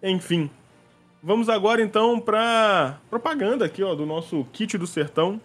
[0.01, 0.49] enfim.
[1.21, 5.41] Vamos agora então para propaganda aqui, ó, do nosso kit do sertão.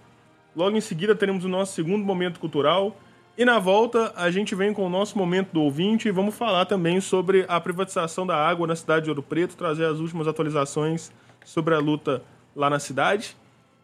[0.55, 2.95] Logo em seguida teremos o nosso segundo momento cultural.
[3.41, 6.67] E na volta a gente vem com o nosso momento do ouvinte e vamos falar
[6.67, 11.11] também sobre a privatização da água na cidade de Ouro Preto, trazer as últimas atualizações
[11.43, 12.23] sobre a luta
[12.55, 13.35] lá na cidade.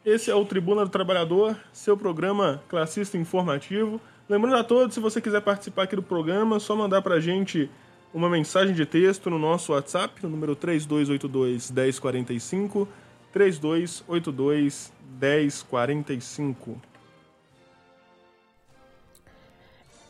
[0.04, 3.98] Esse é o Tribuna do Trabalhador, seu programa classista informativo.
[4.28, 7.20] Lembrando a todos, se você quiser participar aqui do programa, é só mandar para a
[7.20, 7.70] gente
[8.12, 12.86] uma mensagem de texto no nosso WhatsApp, no número 3282 1045,
[13.32, 16.95] 3282 1045.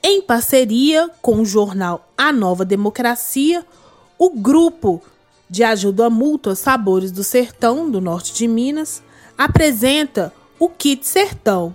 [0.09, 3.67] Em parceria com o jornal A Nova Democracia,
[4.17, 5.03] o grupo
[5.51, 9.03] de ajuda mútua Sabores do Sertão, do norte de Minas,
[9.37, 11.75] apresenta o Kit Sertão,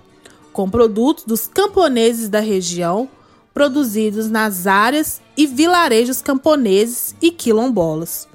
[0.53, 3.09] com produtos dos camponeses da região
[3.53, 8.29] produzidos nas áreas e vilarejos camponeses e quilombolas.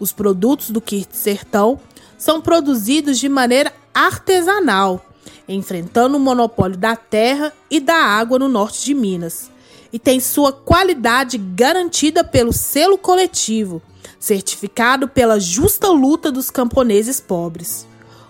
[0.00, 1.78] Os produtos do Kit Sertão
[2.16, 5.04] são produzidos de maneira artesanal,
[5.48, 9.50] enfrentando o monopólio da terra e da água no norte de Minas,
[9.92, 13.80] e tem sua qualidade garantida pelo selo coletivo,
[14.18, 17.86] certificado pela justa luta dos camponeses pobres.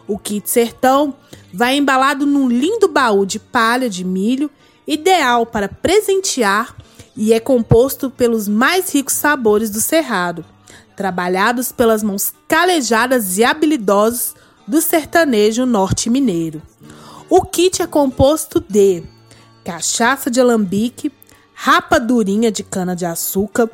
[0.06, 1.14] O kit sertão
[1.52, 4.50] vai embalado num lindo baú de palha de milho
[4.86, 6.76] ideal para presentear
[7.16, 10.44] e é composto pelos mais ricos sabores do cerrado,
[10.96, 14.34] trabalhados pelas mãos calejadas e habilidosas
[14.66, 16.60] do sertanejo norte mineiro.
[17.36, 19.02] O kit é composto de
[19.64, 21.10] cachaça de alambique,
[21.52, 23.68] rapadurinha de cana-de-açúcar,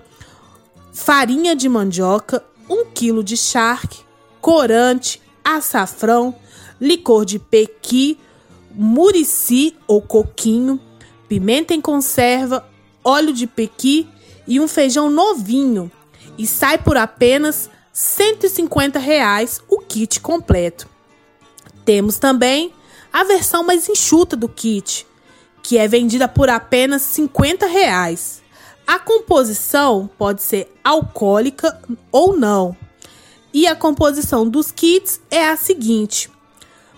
[0.94, 4.00] farinha de mandioca, 1 kg de charque,
[4.40, 6.34] corante, açafrão,
[6.80, 8.18] licor de pequi,
[8.72, 10.80] murici ou coquinho,
[11.28, 12.66] pimenta em conserva,
[13.04, 14.08] óleo de pequi
[14.48, 15.92] e um feijão novinho.
[16.38, 20.88] E sai por apenas 150 reais o kit completo.
[21.84, 22.72] Temos também
[23.12, 25.06] a versão mais enxuta do kit,
[25.62, 28.42] que é vendida por apenas 50 reais.
[28.86, 31.80] A composição pode ser alcoólica
[32.10, 32.76] ou não.
[33.52, 36.30] E a composição dos kits é a seguinte: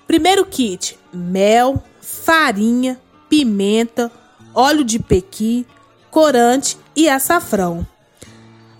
[0.07, 4.11] primeiro kit: mel, farinha, pimenta,
[4.55, 5.67] óleo de pequi,
[6.11, 7.87] corante e açafrão.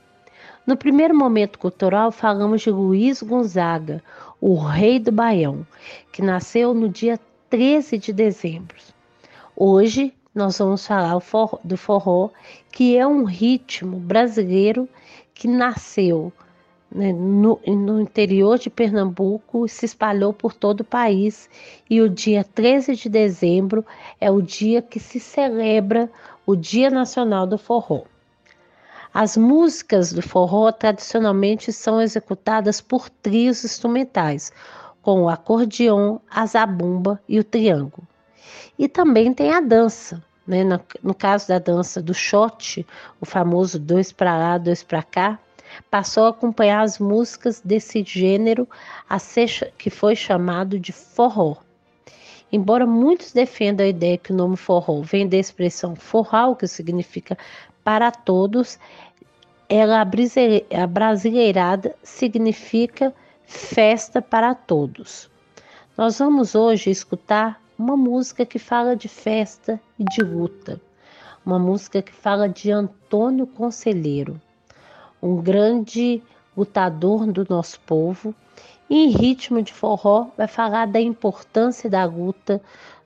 [0.66, 4.02] No primeiro momento cultural, falamos de Luiz Gonzaga,
[4.40, 5.68] o rei do Baião,
[6.14, 8.78] que nasceu no dia 13 de dezembro.
[9.54, 11.20] Hoje nós vamos falar
[11.62, 12.30] do forró,
[12.72, 14.88] que é um ritmo brasileiro
[15.34, 16.32] que nasceu
[16.92, 21.50] né, no, no, interior de Pernambuco se espalhou por todo o país
[21.90, 23.86] e o dia 13 de dezembro
[24.20, 26.10] é o dia que se celebra
[26.46, 28.04] o Dia Nacional do Forró.
[29.14, 34.52] As músicas do forró tradicionalmente são executadas por trios instrumentais,
[35.02, 38.08] com o acordeon, a zabumba e o triângulo.
[38.78, 40.64] E também tem a dança, né?
[40.64, 42.86] no, no caso da dança do shot,
[43.20, 45.40] o famoso dois para lá, dois para cá,
[45.90, 48.68] passou a acompanhar as músicas desse gênero
[49.20, 51.58] ser, que foi chamado de forró.
[52.52, 57.38] Embora muitos defendam a ideia que o nome forró vem da expressão forral, que significa
[57.84, 58.80] para todos,
[59.70, 63.14] ela a brasileirada significa
[63.46, 65.30] Festa para Todos.
[65.98, 70.82] Nós vamos hoje escutar uma música que fala de festa e de luta,
[71.46, 74.40] uma música que fala de Antônio Conselheiro,
[75.22, 76.22] um grande
[76.56, 78.34] lutador do nosso povo,
[78.90, 82.62] e em ritmo de forró vai falar da importância da luta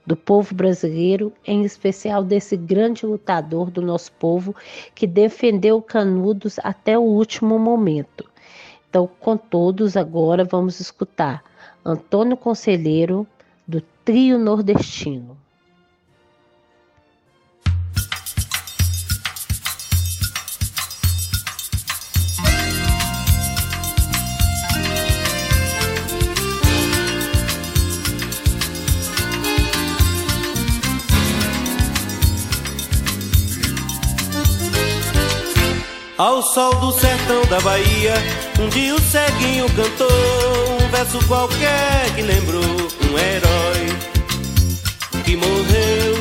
[0.06, 4.56] do povo brasileiro, em especial desse grande lutador do nosso povo
[4.96, 8.30] que defendeu Canudos até o último momento.
[8.90, 11.44] Então, com todos, agora vamos escutar
[11.84, 13.26] Antônio Conselheiro,
[13.68, 15.38] do Trio Nordestino.
[36.22, 38.14] Ao sol do sertão da Bahia,
[38.60, 43.88] um dia o ceguinho cantou um verso qualquer que lembrou um herói
[45.26, 46.14] que morreu.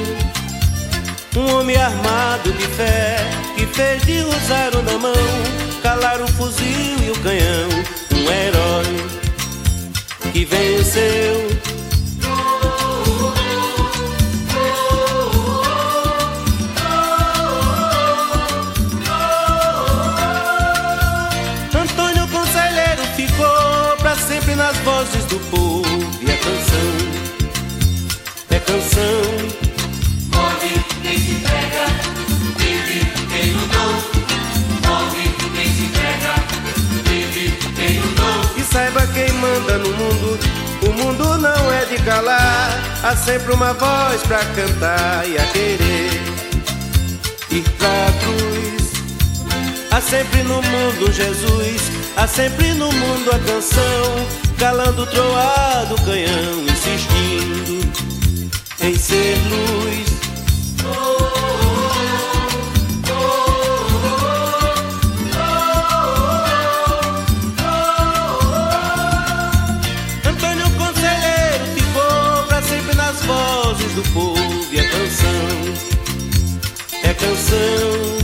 [1.37, 3.19] Um homem armado de fé
[3.55, 5.13] que fez de rosário na mão
[5.83, 7.69] calar o fuzil e o canhão.
[8.15, 8.97] Um herói
[10.33, 11.51] que venceu
[28.97, 31.87] Morre quem se entrega,
[32.57, 33.93] vive quem lutou.
[34.85, 36.35] Morre quem se entrega,
[37.05, 38.51] vive quem lutou.
[38.57, 40.39] E saiba quem manda no mundo.
[40.83, 46.21] O mundo não é de calar, há sempre uma voz pra cantar e a querer
[47.51, 48.91] ir pra cruz.
[49.93, 51.83] Há sempre no mundo Jesus,
[52.17, 54.27] há sempre no mundo a canção
[54.59, 58.10] calando o troar do canhão, insistindo
[58.83, 60.11] em ser luz.
[70.25, 75.91] Antônio Conselheiro ficou pra sempre nas vozes do povo e a canção
[77.03, 78.20] é canção.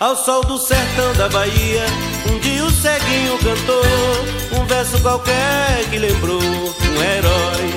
[0.00, 1.84] Ao sol do sertão da Bahia,
[2.32, 7.74] um dia o ceguinho cantou um verso qualquer que lembrou um herói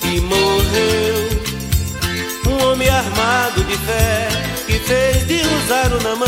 [0.00, 1.46] que morreu.
[2.48, 4.28] Um homem armado de fé
[4.66, 6.26] que fez de rosário na mão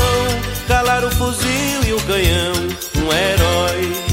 [0.69, 2.53] calar o fuzil e o canhão.
[2.97, 4.08] Um herói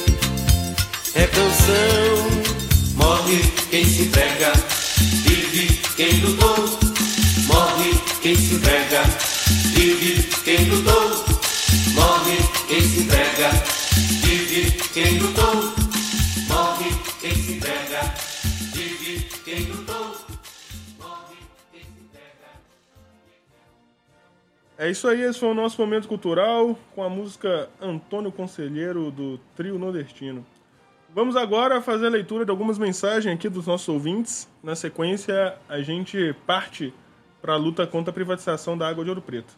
[1.14, 2.16] é canção.
[2.94, 3.40] Morre
[3.70, 4.52] quem se entrega,
[5.24, 6.78] vive quem lutou.
[7.46, 9.02] Morre quem se entrega,
[9.74, 11.24] vive quem lutou.
[11.94, 12.38] Morre
[12.68, 13.50] quem se entrega,
[14.22, 15.75] vive quem lutou.
[24.78, 29.38] É isso aí, esse foi o nosso momento cultural com a música Antônio Conselheiro do
[29.56, 30.44] Trio Nordestino.
[31.14, 34.46] Vamos agora fazer a leitura de algumas mensagens aqui dos nossos ouvintes.
[34.62, 36.92] Na sequência, a gente parte
[37.40, 39.56] para a luta contra a privatização da água de Ouro Preto.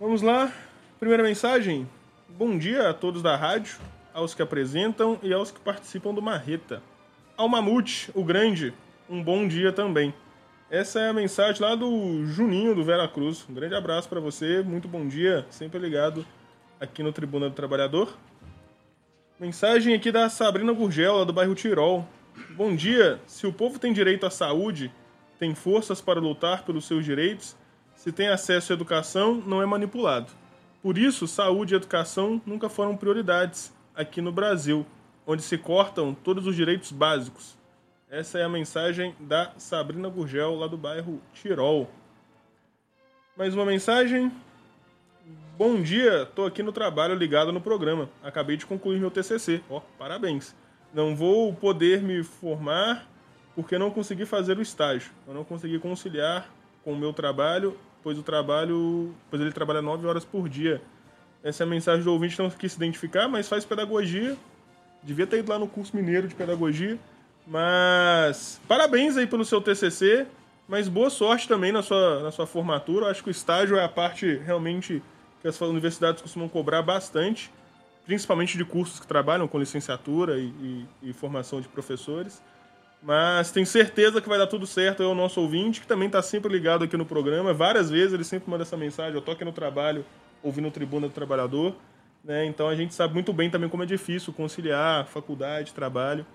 [0.00, 0.52] Vamos lá.
[0.98, 1.88] Primeira mensagem.
[2.28, 3.78] Bom dia a todos da rádio,
[4.12, 6.82] aos que apresentam e aos que participam do Marreta.
[7.36, 8.74] Ao Mamute, o grande,
[9.08, 10.12] um bom dia também.
[10.70, 13.44] Essa é a mensagem lá do Juninho do Vera Cruz.
[13.50, 16.24] Um grande abraço para você, muito bom dia, sempre ligado
[16.78, 18.16] aqui no Tribuna do Trabalhador.
[19.40, 22.06] Mensagem aqui da Sabrina Gurgel, do bairro Tirol.
[22.50, 23.20] Bom dia.
[23.26, 24.92] Se o povo tem direito à saúde,
[25.40, 27.56] tem forças para lutar pelos seus direitos,
[27.96, 30.30] se tem acesso à educação, não é manipulado.
[30.80, 34.86] Por isso, saúde e educação nunca foram prioridades aqui no Brasil,
[35.26, 37.58] onde se cortam todos os direitos básicos.
[38.10, 41.88] Essa é a mensagem da Sabrina Gurgel, lá do bairro Tirol.
[43.36, 44.32] Mais uma mensagem.
[45.56, 48.10] Bom dia, tô aqui no trabalho ligado no programa.
[48.20, 49.62] Acabei de concluir meu TCC.
[49.70, 50.56] Ó, oh, parabéns.
[50.92, 53.06] Não vou poder me formar
[53.54, 55.12] porque não consegui fazer o estágio.
[55.24, 56.50] Eu não consegui conciliar
[56.82, 60.82] com o meu trabalho, pois o trabalho, pois ele trabalha nove horas por dia.
[61.44, 64.36] Essa é a mensagem do ouvinte, não quis se identificar, mas faz pedagogia.
[65.00, 66.98] Devia ter ido lá no curso mineiro de pedagogia.
[67.46, 70.26] Mas parabéns aí pelo seu TCC,
[70.68, 73.06] mas boa sorte também na sua, na sua formatura.
[73.06, 75.02] Eu acho que o estágio é a parte realmente
[75.42, 77.50] que as universidades costumam cobrar bastante,
[78.04, 80.46] principalmente de cursos que trabalham com licenciatura e,
[81.02, 82.40] e, e formação de professores.
[83.02, 85.02] Mas tenho certeza que vai dar tudo certo.
[85.02, 87.54] É o nosso ouvinte, que também está sempre ligado aqui no programa.
[87.54, 89.14] Várias vezes ele sempre manda essa mensagem.
[89.14, 90.04] Eu tô aqui no trabalho,
[90.42, 91.74] ouvindo o Tribuna do Trabalhador.
[92.22, 92.44] Né?
[92.44, 96.26] Então a gente sabe muito bem também como é difícil conciliar faculdade, trabalho.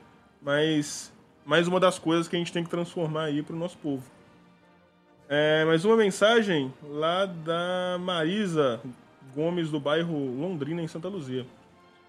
[0.45, 1.11] Mas
[1.43, 4.03] mais uma das coisas que a gente tem que transformar aí para o nosso povo.
[5.27, 8.79] É, mais uma mensagem lá da Marisa
[9.33, 11.47] Gomes, do bairro Londrina, em Santa Luzia.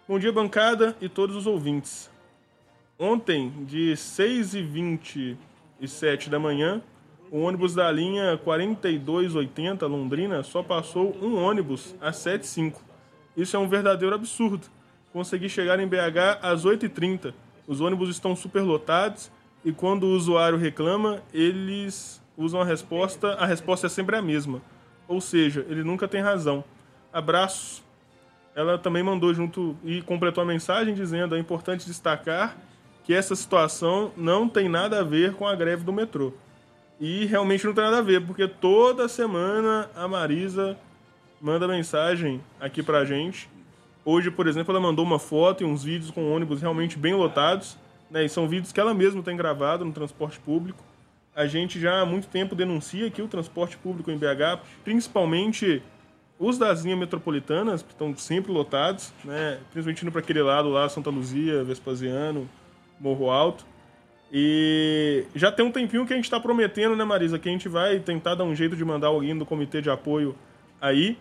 [0.07, 2.11] Bom dia, bancada e todos os ouvintes.
[2.99, 6.83] Ontem, de 6h27 da manhã,
[7.31, 12.75] o ônibus da linha 4280 Londrina só passou um ônibus às 7h05.
[13.35, 14.67] Isso é um verdadeiro absurdo.
[15.11, 17.33] Consegui chegar em BH às 8h30.
[17.67, 19.31] Os ônibus estão superlotados
[19.65, 24.63] e quando o usuário reclama, eles usam a resposta, a resposta é sempre a mesma.
[25.09, 26.65] Ou seja, ele nunca tem razão.
[27.13, 27.85] Abraço.
[28.55, 32.57] Ela também mandou junto e completou a mensagem dizendo: é importante destacar
[33.05, 36.33] que essa situação não tem nada a ver com a greve do metrô.
[37.01, 40.77] E realmente não tem nada a ver, porque toda semana a Marisa
[41.41, 43.49] manda mensagem aqui pra gente.
[44.07, 47.77] Hoje, por exemplo, ela mandou uma foto e uns vídeos com ônibus realmente bem lotados.
[48.11, 48.25] Né?
[48.25, 50.83] E são vídeos que ela mesma tem gravado no transporte público
[51.37, 55.83] a gente já há muito tempo denuncia aqui o transporte público em BH, principalmente
[56.39, 59.59] os das linhas metropolitanas, que estão sempre lotados, né?
[59.71, 62.49] principalmente indo para aquele lado lá, Santa Luzia, Vespasiano,
[62.99, 63.67] Morro Alto.
[64.33, 67.69] E já tem um tempinho que a gente está prometendo, né, Marisa, que a gente
[67.69, 70.35] vai tentar dar um jeito de mandar alguém do comitê de apoio
[70.81, 71.19] aí.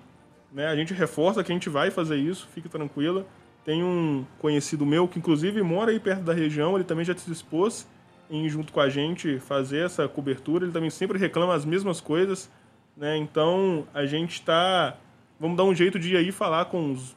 [0.56, 0.68] Né?
[0.68, 3.26] A gente reforça que a gente vai fazer isso, fique tranquila.
[3.66, 7.30] Tem um conhecido meu que, inclusive, mora aí perto da região, ele também já se
[7.30, 7.86] dispôs
[8.30, 10.64] em junto com a gente fazer essa cobertura.
[10.64, 12.50] Ele também sempre reclama as mesmas coisas,
[12.96, 13.18] né?
[13.18, 14.96] Então a gente está,
[15.38, 17.14] vamos dar um jeito de ir aí falar com os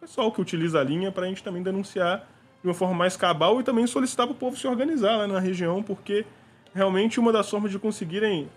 [0.00, 2.28] pessoal que utiliza a linha para a gente também denunciar
[2.60, 5.38] de uma forma mais cabal e também solicitar para o povo se organizar lá na
[5.38, 6.26] região, porque
[6.74, 8.48] realmente uma das formas de conseguirem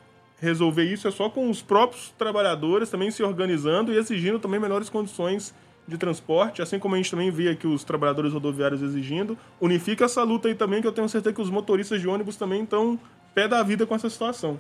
[0.46, 4.90] resolver isso é só com os próprios trabalhadores também se organizando e exigindo também melhores
[4.90, 5.54] condições
[5.88, 10.24] de transporte, assim como a gente também vê aqui os trabalhadores rodoviários exigindo, unifica essa
[10.24, 13.00] luta aí também, que eu tenho certeza que os motoristas de ônibus também estão
[13.34, 14.60] pé da vida com essa situação.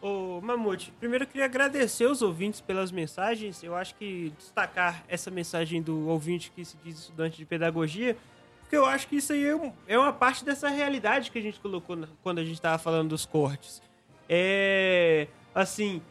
[0.00, 3.62] Ô, Mamute, primeiro eu queria agradecer os ouvintes pelas mensagens.
[3.62, 8.16] Eu acho que destacar essa mensagem do ouvinte que se diz estudante de pedagogia,
[8.60, 11.58] porque eu acho que isso aí é, é uma parte dessa realidade que a gente
[11.58, 13.82] colocou quando a gente estava falando dos cortes.
[14.28, 15.28] É.
[15.54, 16.02] Assim,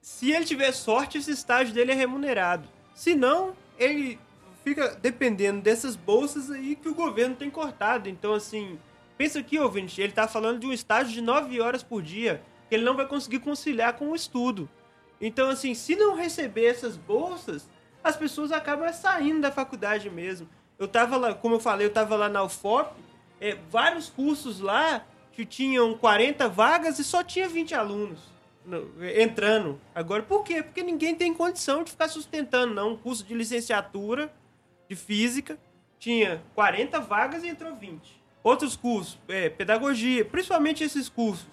[0.00, 2.68] se ele tiver sorte, esse estágio dele é remunerado.
[2.94, 4.18] Se não, ele
[4.62, 8.08] fica dependendo dessas bolsas aí que o governo tem cortado.
[8.08, 8.78] Então, assim,
[9.16, 12.74] pensa aqui, ouvinte, ele tá falando de um estágio de 9 horas por dia, que
[12.74, 14.68] ele não vai conseguir conciliar com o estudo.
[15.20, 17.68] Então, assim, se não receber essas bolsas,
[18.02, 20.48] as pessoas acabam saindo da faculdade mesmo.
[20.78, 22.94] Eu tava lá, como eu falei, eu tava lá na UFOP,
[23.40, 28.30] é, vários cursos lá que tinham 40 vagas e só tinha 20 alunos
[29.16, 29.80] entrando.
[29.94, 30.62] Agora, por quê?
[30.62, 32.92] Porque ninguém tem condição de ficar sustentando, não.
[32.92, 34.32] Um curso de licenciatura
[34.88, 35.58] de física
[35.98, 38.20] tinha 40 vagas e entrou 20.
[38.42, 41.46] Outros cursos, é, pedagogia, principalmente esses cursos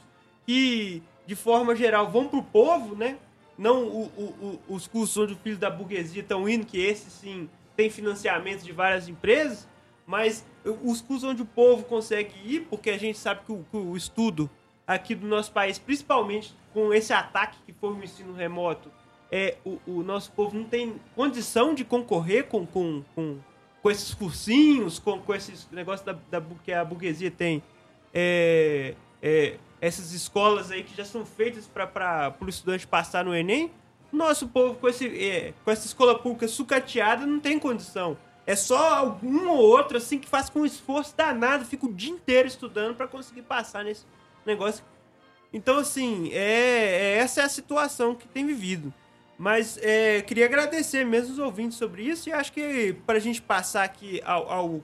[0.46, 3.18] que, de forma geral, vão para o povo, né?
[3.58, 7.12] Não o, o, o, os cursos onde os filhos da burguesia estão indo, que esses
[7.12, 9.68] sim tem financiamento de várias empresas,
[10.08, 13.78] mas os cursos onde o povo consegue ir, porque a gente sabe que o, que
[13.78, 14.50] o estudo
[14.88, 18.90] aqui do nosso país, principalmente com esse ataque que foi o ensino remoto,
[19.30, 23.38] é, o, o nosso povo não tem condição de concorrer com, com, com,
[23.82, 27.62] com esses cursinhos, com, com esses negócios da, da, que a burguesia tem.
[28.14, 33.70] É, é, essas escolas aí que já são feitas para o estudante passar no Enem,
[34.12, 38.18] nosso povo com, esse, é, com essa escola pública sucateada não tem condição.
[38.48, 42.48] É só algum ou outro, assim, que faz com esforço danado, fica o dia inteiro
[42.48, 44.06] estudando para conseguir passar nesse
[44.46, 44.86] negócio.
[45.52, 48.94] Então, assim, é, é, essa é a situação que tem vivido.
[49.38, 53.42] Mas é, queria agradecer mesmo os ouvintes sobre isso e acho que para a gente
[53.42, 54.84] passar aqui ao, ao,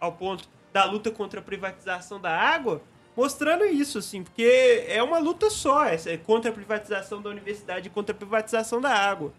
[0.00, 2.80] ao, ponto da luta contra a privatização da água,
[3.16, 7.88] mostrando isso, assim, porque é uma luta só, essa, é contra a privatização da universidade
[7.88, 9.32] e contra a privatização da água.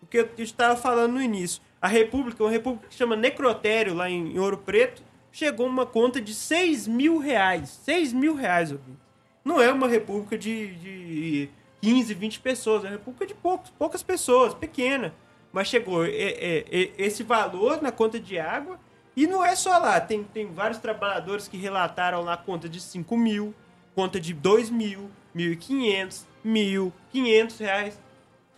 [0.00, 1.60] O que eu estava falando no início.
[1.80, 6.34] A República, uma república que chama Necrotério, lá em, Ouro Preto, chegou uma conta de
[6.34, 7.68] 6 mil reais.
[7.84, 9.00] 6 mil reais, ouvintes.
[9.44, 11.48] Não é uma república de, de
[11.80, 15.14] 15, 20 pessoas, é uma república de poucos, poucas pessoas, pequena.
[15.52, 18.78] Mas chegou é, é, é, esse valor na conta de água
[19.16, 23.16] e não é só lá, tem, tem vários trabalhadores que relataram lá conta de 5
[23.16, 23.54] mil,
[23.94, 28.00] conta de 2 mil, 1.500, 1.500 reais.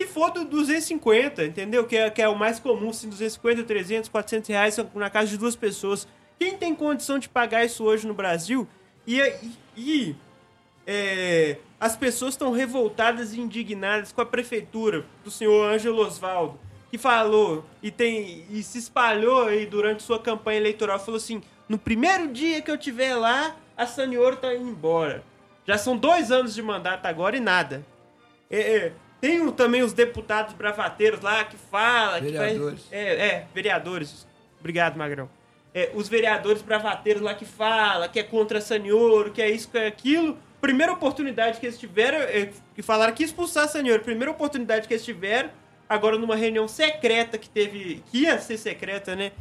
[0.01, 1.85] Que for do 250, entendeu?
[1.85, 5.37] Que é, que é o mais comum, assim, 250, 300, 400 reais na casa de
[5.37, 6.07] duas pessoas.
[6.39, 8.67] Quem tem condição de pagar isso hoje no Brasil?
[9.05, 10.15] E, e, e
[10.87, 16.59] é, as pessoas estão revoltadas e indignadas com a prefeitura do senhor Ângelo Osvaldo
[16.89, 21.77] que falou e tem e se espalhou aí durante sua campanha eleitoral, falou assim: no
[21.77, 25.23] primeiro dia que eu tiver lá, a Sanioro tá indo embora.
[25.63, 27.85] Já são dois anos de mandato agora e nada.
[28.49, 32.19] É, é, tem também os deputados bravateiros lá que fala.
[32.19, 32.81] Vereadores.
[32.81, 34.27] Que faz, é, é, vereadores.
[34.59, 35.29] Obrigado, Magrão.
[35.73, 39.77] É, os vereadores bravateiros lá que fala que é contra Sanioro, que é isso, que
[39.77, 40.37] é aquilo.
[40.59, 45.05] Primeira oportunidade que eles tiveram, é, que falaram que expulsar Sanioro, primeira oportunidade que eles
[45.05, 45.49] tiveram,
[45.87, 49.31] agora numa reunião secreta que teve, que ia ser secreta, né?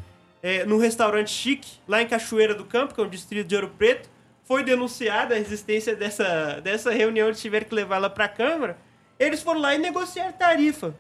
[0.43, 3.75] É, num restaurante chique, lá em Cachoeira do Campo, que é um distrito de Ouro
[3.77, 4.09] Preto,
[4.45, 8.77] foi denunciada a existência dessa, dessa reunião, eles tiveram que levar ela para a Câmara.
[9.21, 10.97] Eles foram lá e negociaram tarifa.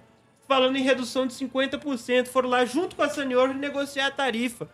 [0.46, 4.68] Falando em redução de 50%, foram lá junto com a Sanior negociar a tarifa.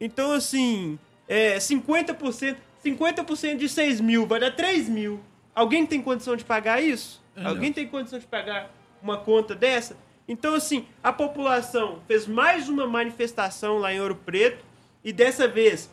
[0.00, 0.98] Então, assim,
[1.28, 5.20] é, 50%, 50% de 6 mil vai dar 3 mil.
[5.54, 7.22] Alguém tem condição de pagar isso?
[7.36, 7.50] Não.
[7.50, 8.70] Alguém tem condição de pagar
[9.00, 9.96] uma conta dessa?
[10.26, 14.64] Então, assim, a população fez mais uma manifestação lá em Ouro Preto
[15.04, 15.88] e dessa vez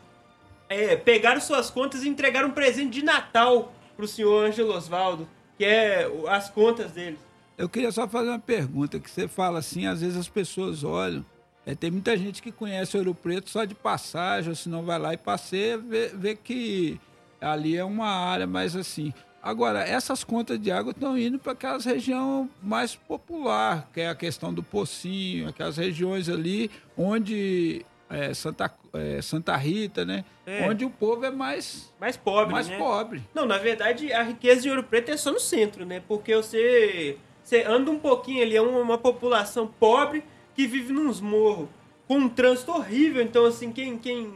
[0.67, 5.27] é, pegaram suas contas e entregaram um presente de Natal pro senhor Ângelo Osvaldo,
[5.57, 7.19] que é as contas deles.
[7.57, 11.25] Eu queria só fazer uma pergunta, que você fala assim, às vezes as pessoas olham,
[11.65, 14.99] é, tem muita gente que conhece Ouro Preto só de passagem, ou se não vai
[14.99, 16.99] lá e passeia, vê, vê que
[17.41, 19.13] ali é uma área mais assim.
[19.41, 24.15] Agora, essas contas de água estão indo para aquelas regiões mais popular, que é a
[24.15, 30.23] questão do Pocinho, aquelas regiões ali onde é, Santa, é, Santa Rita, né?
[30.45, 30.67] É.
[30.69, 32.77] Onde o povo é mais mais pobre, mais né?
[32.77, 33.23] pobre.
[33.33, 36.01] Não, na verdade, a riqueza de Ouro Preto é só no centro, né?
[36.07, 40.23] Porque você você anda um pouquinho ali, é uma, população pobre
[40.55, 41.67] que vive nos morros
[42.07, 43.21] com um trânsito horrível.
[43.21, 44.27] Então, assim, quem quem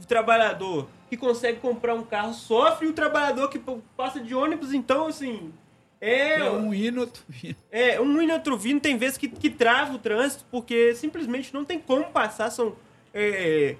[0.00, 3.60] o trabalhador que consegue comprar um carro sofre e o trabalhador que
[3.96, 5.52] passa de ônibus, então, assim.
[6.00, 7.56] É, é um hino outro vindo.
[7.72, 8.80] É, um hino outro vindo.
[8.80, 12.50] Tem vezes que, que trava o trânsito porque simplesmente não tem como passar.
[12.50, 12.76] São
[13.14, 13.76] é,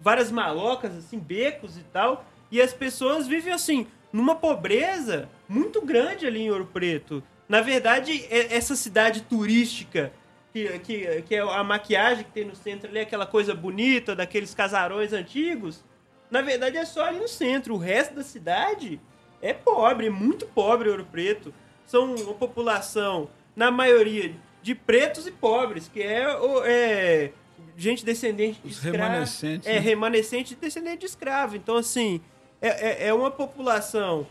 [0.00, 2.24] várias malocas, assim, becos e tal.
[2.50, 7.22] E as pessoas vivem, assim, numa pobreza muito grande ali em Ouro Preto.
[7.48, 10.12] Na verdade, é, essa cidade turística
[10.52, 14.54] que, que, que é a maquiagem que tem no centro ali, aquela coisa bonita daqueles
[14.54, 15.82] casarões antigos,
[16.30, 17.74] na verdade é só ali no centro.
[17.74, 19.00] O resto da cidade
[19.40, 21.52] é pobre, é muito pobre Ouro Preto.
[21.86, 26.26] São uma população, na maioria, de pretos e pobres, que é,
[26.64, 27.32] é
[27.76, 28.96] gente descendente de Os escravo.
[28.96, 29.68] remanescentes.
[29.68, 29.78] É, né?
[29.78, 31.56] remanescente descendente de escravo.
[31.56, 32.20] Então, assim,
[32.60, 34.26] é, é, é uma população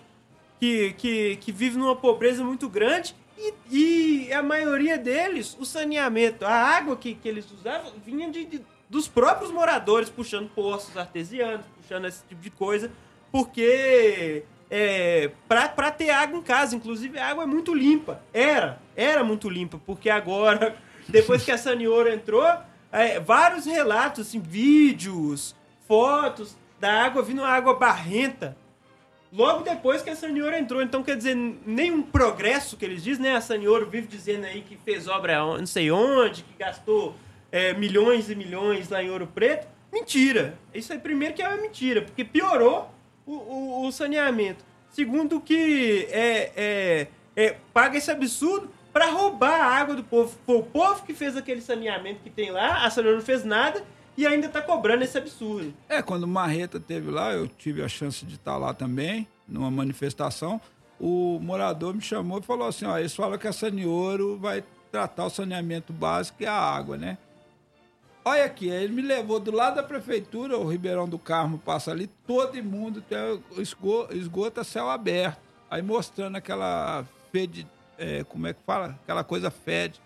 [0.59, 6.45] que, que, que vive numa pobreza muito grande e, e a maioria deles, o saneamento,
[6.45, 11.65] a água que, que eles usavam vinha de, de dos próprios moradores puxando poços artesianos,
[11.77, 12.91] puxando esse tipo de coisa,
[13.31, 18.21] porque é, pra ter água em casa, inclusive a água é muito limpa.
[18.33, 20.75] Era, era muito limpa, porque agora,
[21.07, 22.45] depois que a Sanioro entrou,
[22.91, 25.55] é, vários relatos, assim, vídeos,
[25.87, 28.57] fotos da água vindo água barrenta.
[29.31, 33.35] Logo depois que a Sanioro entrou, então quer dizer, nenhum progresso que eles dizem, né?
[33.35, 37.15] A Sanioro vive dizendo aí que fez obra não sei onde, que gastou
[37.49, 39.67] é, milhões e milhões lá em Ouro Preto.
[39.91, 40.57] Mentira.
[40.73, 42.91] Isso aí, primeiro, que é uma mentira, porque piorou
[43.25, 44.65] o, o, o saneamento.
[44.89, 50.35] Segundo, que é, é, é, paga esse absurdo para roubar a água do povo.
[50.45, 53.83] Foi o povo que fez aquele saneamento que tem lá, a Saneamento não fez nada
[54.17, 55.73] e ainda tá cobrando esse absurdo.
[55.87, 59.71] É, quando o Marreta teve lá, eu tive a chance de estar lá também, numa
[59.71, 60.59] manifestação.
[60.99, 65.25] O morador me chamou e falou assim: ó, eles falam que a Sanioro vai tratar
[65.25, 67.17] o saneamento básico e a água, né?
[68.23, 72.05] Olha aqui, ele me levou do lado da prefeitura, o Ribeirão do Carmo passa ali,
[72.27, 73.17] todo mundo tem
[73.57, 75.39] esgoto, esgoto a céu aberto.
[75.71, 77.65] Aí mostrando aquela fede,
[78.01, 78.99] é, como é que fala?
[79.03, 80.01] Aquela coisa fede.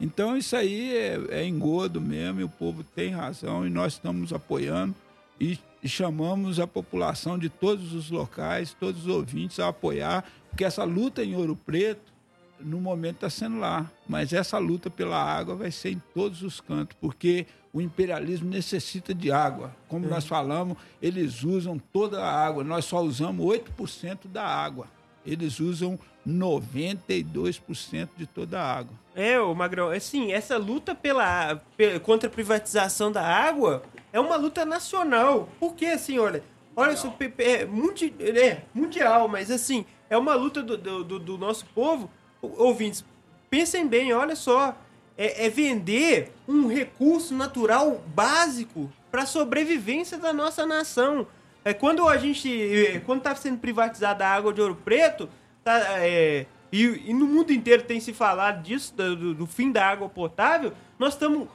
[0.00, 4.32] Então isso aí é, é engodo mesmo, e o povo tem razão, e nós estamos
[4.32, 4.94] apoiando
[5.40, 10.84] e, chamamos a população de todos os locais, todos os ouvintes a apoiar, porque essa
[10.84, 12.12] luta em Ouro Preto
[12.60, 13.90] no momento está sendo lá.
[14.08, 19.12] Mas essa luta pela água vai ser em todos os cantos, porque o imperialismo necessita
[19.12, 19.74] de água.
[19.88, 20.08] Como é.
[20.08, 24.86] nós falamos, eles usam toda a água, nós só usamos 8% da água.
[25.24, 28.92] Eles usam 92% de toda a água.
[29.14, 31.62] É, o Magrão, assim, essa luta pela,
[32.02, 33.82] contra a privatização da água
[34.12, 35.48] é uma luta nacional.
[35.60, 36.42] Porque, assim, olha,
[36.74, 41.66] olha só, é, mundi, é mundial, mas assim, é uma luta do, do, do nosso
[41.66, 42.10] povo
[42.42, 43.04] ouvintes,
[43.48, 44.76] pensem bem, olha só.
[45.16, 51.26] É, é vender um recurso natural básico para a sobrevivência da nossa nação.
[51.64, 53.02] É, quando a gente.
[53.06, 55.28] Quando está sendo privatizada a água de ouro preto,
[55.62, 59.86] tá, é, e, e, no mundo inteiro tem se falado disso, do, do fim da
[59.86, 61.48] água potável, nós estamos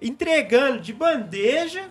[0.00, 1.90] entregando de bandeja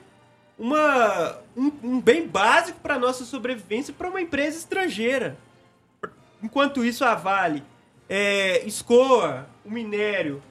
[0.58, 5.38] uma, um, um bem básico para nossa sobrevivência para uma empresa estrangeira.
[6.42, 7.64] Enquanto isso, a Vale
[8.10, 10.42] é, escoa o minério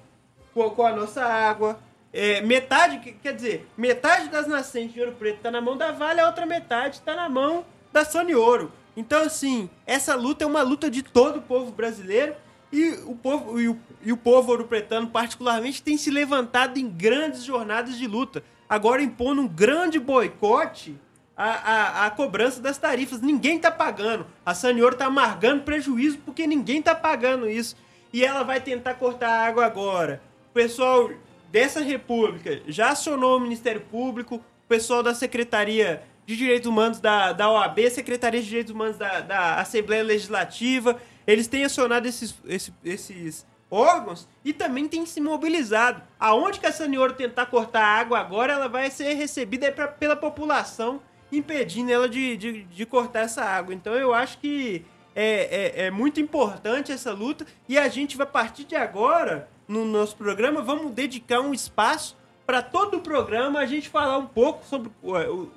[0.55, 1.79] com, com a nossa água.
[2.13, 6.21] É, metade, quer dizer, metade das nascentes de Ouro Preto está na mão da Vale,
[6.21, 8.73] a outra metade está na mão da Sony Ouro.
[8.97, 12.35] Então, assim, essa luta é uma luta de todo o povo brasileiro
[12.73, 17.45] e o povo, e o, e o povo ouro-pretano, particularmente, tem se levantado em grandes
[17.45, 18.43] jornadas de luta.
[18.69, 20.97] Agora impondo um grande boicote
[21.37, 23.21] a, a, a cobrança das tarifas.
[23.21, 24.27] Ninguém está pagando.
[24.45, 27.77] A Sanioro está amargando prejuízo porque ninguém está pagando isso.
[28.13, 30.21] E ela vai tentar cortar a água agora.
[30.51, 31.11] O pessoal
[31.51, 37.33] dessa república já acionou o Ministério Público, o pessoal da Secretaria de Direitos Humanos da,
[37.33, 41.01] da OAB, Secretaria de Direitos Humanos da, da Assembleia Legislativa.
[41.27, 46.03] Eles têm acionado esses, esses, esses órgãos e também têm se mobilizado.
[46.19, 51.01] Aonde que a Sanioro tentar cortar água agora, ela vai ser recebida pra, pela população
[51.33, 53.75] impedindo ela de, de, de cortar essa água.
[53.75, 58.27] Então eu acho que é, é, é, muito importante essa luta e a gente vai,
[58.27, 63.67] partir de agora, no nosso programa, vamos dedicar um espaço para todo o programa a
[63.67, 64.91] gente falar um pouco sobre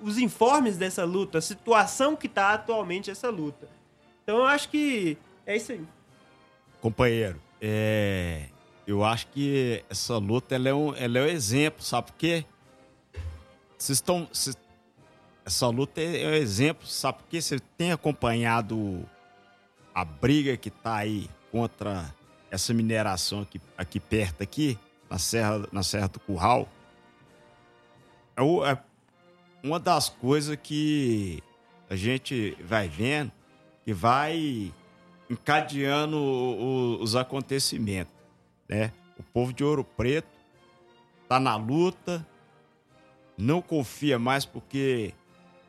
[0.04, 3.68] os informes dessa luta, a situação que está atualmente essa luta.
[4.22, 5.18] Então eu acho que
[5.48, 5.82] é isso aí.
[6.80, 8.50] Companheiro, é,
[8.86, 12.46] eu acho que essa luta ela é, um, ela é um exemplo, sabe por quê?
[13.80, 14.30] Vocês estão
[15.44, 17.18] essa luta é um exemplo, sabe?
[17.18, 19.04] Porque você tem acompanhado
[19.94, 22.14] a briga que está aí contra
[22.54, 24.78] essa mineração aqui, aqui perto aqui,
[25.10, 26.70] na Serra, na Serra do Curral.
[28.38, 28.78] É, o, é
[29.64, 31.42] uma das coisas que
[31.90, 33.32] a gente vai vendo
[33.84, 34.72] que vai
[35.28, 38.14] encadeando o, o, os acontecimentos,
[38.70, 38.94] né?
[39.18, 40.30] O povo de Ouro Preto
[41.28, 42.26] tá na luta,
[43.36, 45.12] não confia mais porque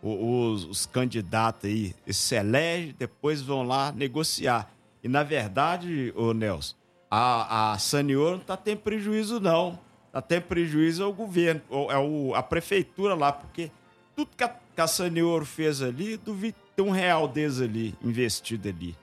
[0.02, 4.73] os, os candidatos aí se elegem, depois vão lá negociar.
[5.05, 6.74] E na verdade, ô Nelson,
[7.10, 9.78] a, a Sanior não está tendo prejuízo, não.
[10.06, 11.60] Está tendo prejuízo é o governo,
[11.90, 13.70] é o, a prefeitura lá, porque
[14.16, 18.68] tudo que a, que a Sanior fez ali, duvido ter um real deles ali, investido
[18.68, 18.97] ali.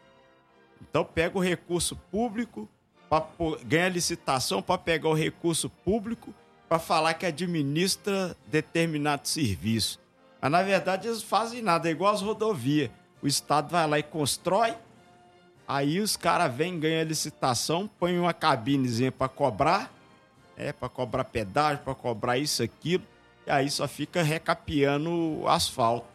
[0.82, 2.68] Então pega o recurso público,
[3.07, 3.23] pra,
[3.64, 6.34] ganha licitação para pegar o recurso público
[6.68, 9.99] para falar que administra determinado serviço.
[10.41, 12.90] Mas na verdade eles fazem nada, é igual as rodovias.
[13.22, 14.73] O Estado vai lá e constrói,
[15.76, 19.93] aí os caras vêm, ganham a licitação, põem uma cabinezinha para cobrar,
[20.57, 23.03] é, para cobrar pedágio, para cobrar isso, aquilo,
[23.48, 26.07] e aí só fica recapeando o asfalto.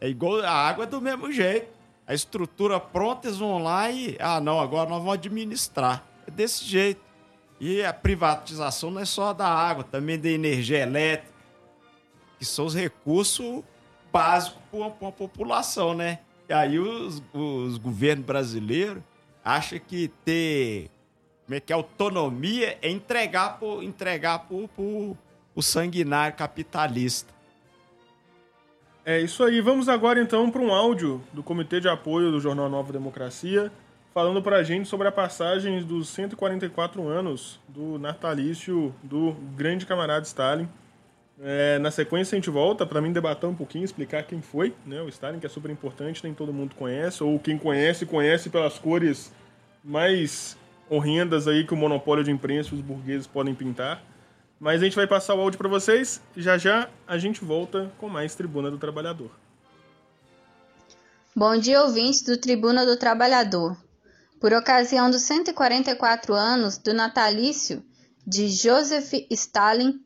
[0.00, 1.68] É igual a água é do mesmo jeito.
[2.06, 4.16] A estrutura pronta, eles vão lá e.
[4.18, 6.04] Ah, não, agora nós vamos administrar.
[6.26, 7.00] É desse jeito.
[7.60, 11.32] E a privatização não é só da água, também da energia elétrica,
[12.38, 13.62] que são os recursos
[14.10, 16.18] básico para uma, população, né?
[16.48, 19.02] E aí os, os governos brasileiros
[19.44, 20.90] acham que ter
[21.44, 25.16] como é que é, autonomia é entregar para entregar pro, pro,
[25.54, 27.32] o sanguinário capitalista.
[29.04, 29.60] É isso aí.
[29.60, 33.70] Vamos agora então para um áudio do Comitê de Apoio do Jornal Nova Democracia,
[34.14, 40.24] falando para a gente sobre a passagem dos 144 anos do natalício do grande camarada
[40.24, 40.68] Stalin.
[41.40, 45.00] É, na sequência a gente volta para mim debater um pouquinho, explicar quem foi, né?
[45.00, 48.78] O Stalin, que é super importante, nem todo mundo conhece, ou quem conhece, conhece pelas
[48.78, 49.32] cores
[49.82, 50.56] mais
[50.88, 54.02] horrendas aí que o monopólio de imprensa os burgueses podem pintar.
[54.60, 58.08] Mas a gente vai passar o áudio para vocês já já a gente volta com
[58.08, 59.30] mais Tribuna do Trabalhador.
[61.34, 63.76] Bom dia, ouvintes do Tribuna do Trabalhador.
[64.38, 67.82] Por ocasião dos 144 anos do natalício
[68.26, 69.98] de Joseph Stalin,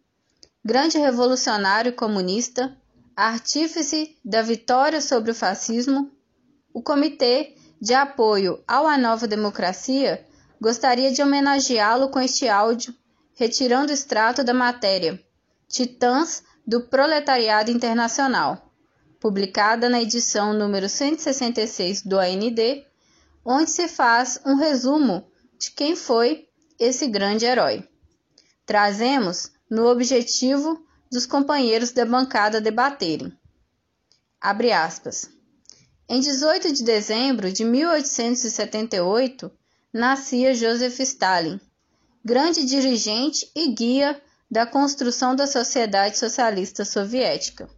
[0.67, 2.77] grande revolucionário comunista,
[3.15, 6.11] artífice da vitória sobre o fascismo,
[6.75, 10.27] o Comitê de Apoio ao A Nova Democracia
[10.61, 12.93] gostaria de homenageá-lo com este áudio,
[13.37, 15.23] retirando o extrato da matéria
[15.69, 18.73] Titãs do Proletariado Internacional,
[19.21, 22.85] publicada na edição número 166 do AND,
[23.45, 25.31] onde se faz um resumo
[25.61, 27.89] de quem foi esse grande herói.
[28.67, 33.33] Trazemos no objetivo dos companheiros da bancada debaterem.
[34.41, 35.31] Abre aspas.
[36.09, 39.51] Em 18 de dezembro de 1878,
[39.93, 41.61] nascia Joseph Stalin,
[42.25, 44.21] grande dirigente e guia
[44.51, 47.69] da construção da sociedade socialista soviética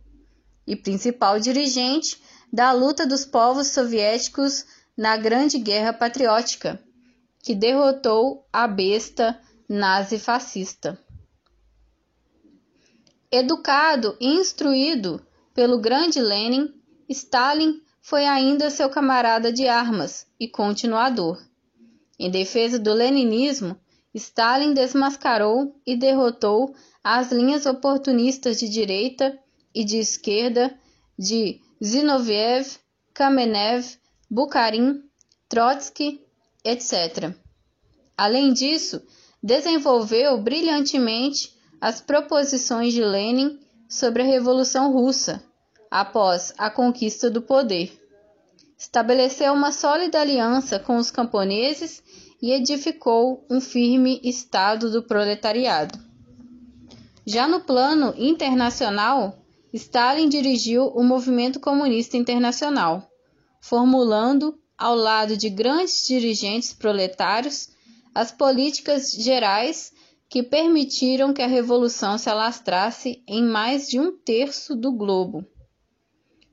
[0.66, 2.20] e principal dirigente
[2.52, 4.66] da luta dos povos soviéticos
[4.97, 6.78] na Grande Guerra Patriótica,
[7.43, 10.98] que derrotou a besta nazi-fascista.
[13.30, 15.20] Educado e instruído
[15.55, 16.72] pelo grande Lenin,
[17.10, 21.38] Stalin foi ainda seu camarada de armas e continuador.
[22.18, 23.78] Em defesa do leninismo,
[24.14, 26.74] Stalin desmascarou e derrotou
[27.05, 29.38] as linhas oportunistas de direita
[29.74, 30.74] e de esquerda
[31.18, 32.78] de Zinoviev,
[33.12, 33.98] Kamenev,
[34.30, 35.02] Bukharin,
[35.50, 36.24] Trotsky,
[36.64, 37.34] etc.
[38.16, 39.02] Além disso,
[39.42, 45.42] desenvolveu brilhantemente as proposições de Lenin sobre a Revolução Russa
[45.90, 47.98] após a conquista do poder.
[48.76, 52.02] Estabeleceu uma sólida aliança com os camponeses
[52.40, 55.98] e edificou um firme Estado do proletariado.
[57.26, 59.38] Já no plano internacional,
[59.72, 63.10] Stalin dirigiu o movimento comunista internacional,
[63.60, 67.68] formulando, ao lado de grandes dirigentes proletários,
[68.14, 69.92] as políticas gerais
[70.28, 75.44] que permitiram que a revolução se alastrasse em mais de um terço do globo.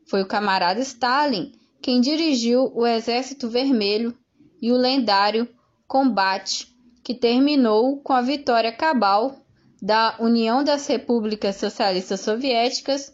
[0.07, 4.17] Foi o camarada Stalin quem dirigiu o Exército Vermelho
[4.61, 5.47] e o lendário
[5.87, 6.73] combate
[7.03, 9.35] que terminou com a vitória cabal
[9.79, 13.13] da União das Repúblicas Socialistas Soviéticas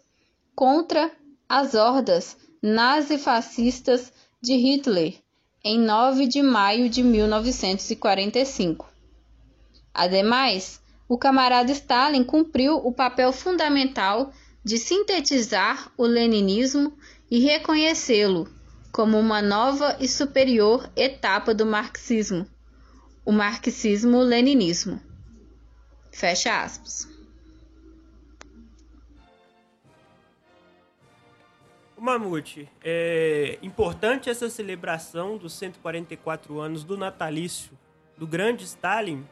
[0.54, 1.12] contra
[1.46, 4.10] as hordas nazifascistas
[4.40, 5.20] de Hitler
[5.62, 8.91] em 9 de maio de 1945.
[9.94, 14.32] Ademais, o camarada Stalin cumpriu o papel fundamental
[14.64, 16.96] de sintetizar o leninismo
[17.30, 18.48] e reconhecê-lo
[18.92, 22.46] como uma nova e superior etapa do marxismo,
[23.24, 25.00] o marxismo-leninismo.
[26.10, 27.08] Fecha aspas.
[31.98, 37.78] Mamute, é importante essa celebração dos 144 anos do natalício
[38.18, 39.24] do grande Stalin,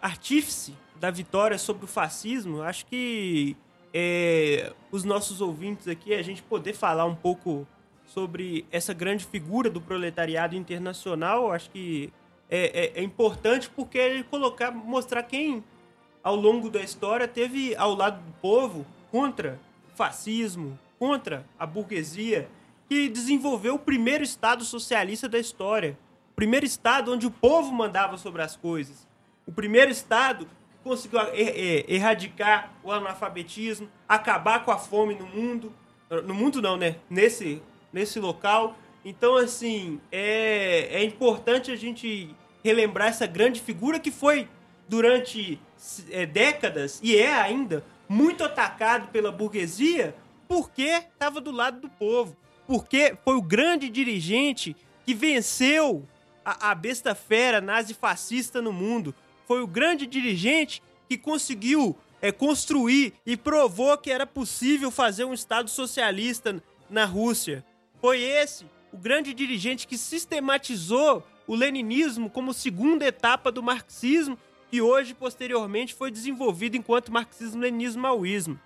[0.00, 2.62] artífice da vitória sobre o fascismo.
[2.62, 3.56] Acho que
[3.92, 7.66] é, os nossos ouvintes aqui, a gente poder falar um pouco
[8.06, 12.12] sobre essa grande figura do proletariado internacional, acho que
[12.48, 15.62] é, é, é importante porque ele colocar, mostrar quem
[16.22, 19.58] ao longo da história teve ao lado do povo contra
[19.92, 22.48] o fascismo, contra a burguesia,
[22.88, 25.96] que desenvolveu o primeiro Estado socialista da história.
[26.32, 29.06] O primeiro Estado onde o povo mandava sobre as coisas.
[29.46, 35.26] O primeiro Estado que conseguiu er er erradicar o analfabetismo, acabar com a fome no
[35.26, 35.72] mundo.
[36.24, 36.96] No mundo não, né?
[37.08, 37.62] Nesse,
[37.92, 38.76] nesse local.
[39.04, 44.48] Então, assim, é, é importante a gente relembrar essa grande figura que foi,
[44.88, 45.60] durante
[46.10, 50.14] é, décadas, e é ainda, muito atacado pela burguesia,
[50.48, 52.36] porque estava do lado do povo.
[52.66, 54.76] Porque foi o grande dirigente
[55.06, 56.06] que venceu
[56.44, 59.14] a, a besta fera nazi-fascista no mundo.
[59.50, 65.34] Foi o grande dirigente que conseguiu é, construir e provou que era possível fazer um
[65.34, 67.64] Estado socialista na Rússia.
[68.00, 74.38] Foi esse o grande dirigente que sistematizou o leninismo como segunda etapa do marxismo,
[74.70, 78.56] que hoje, posteriormente, foi desenvolvido enquanto marxismo-leninismo-maoísmo.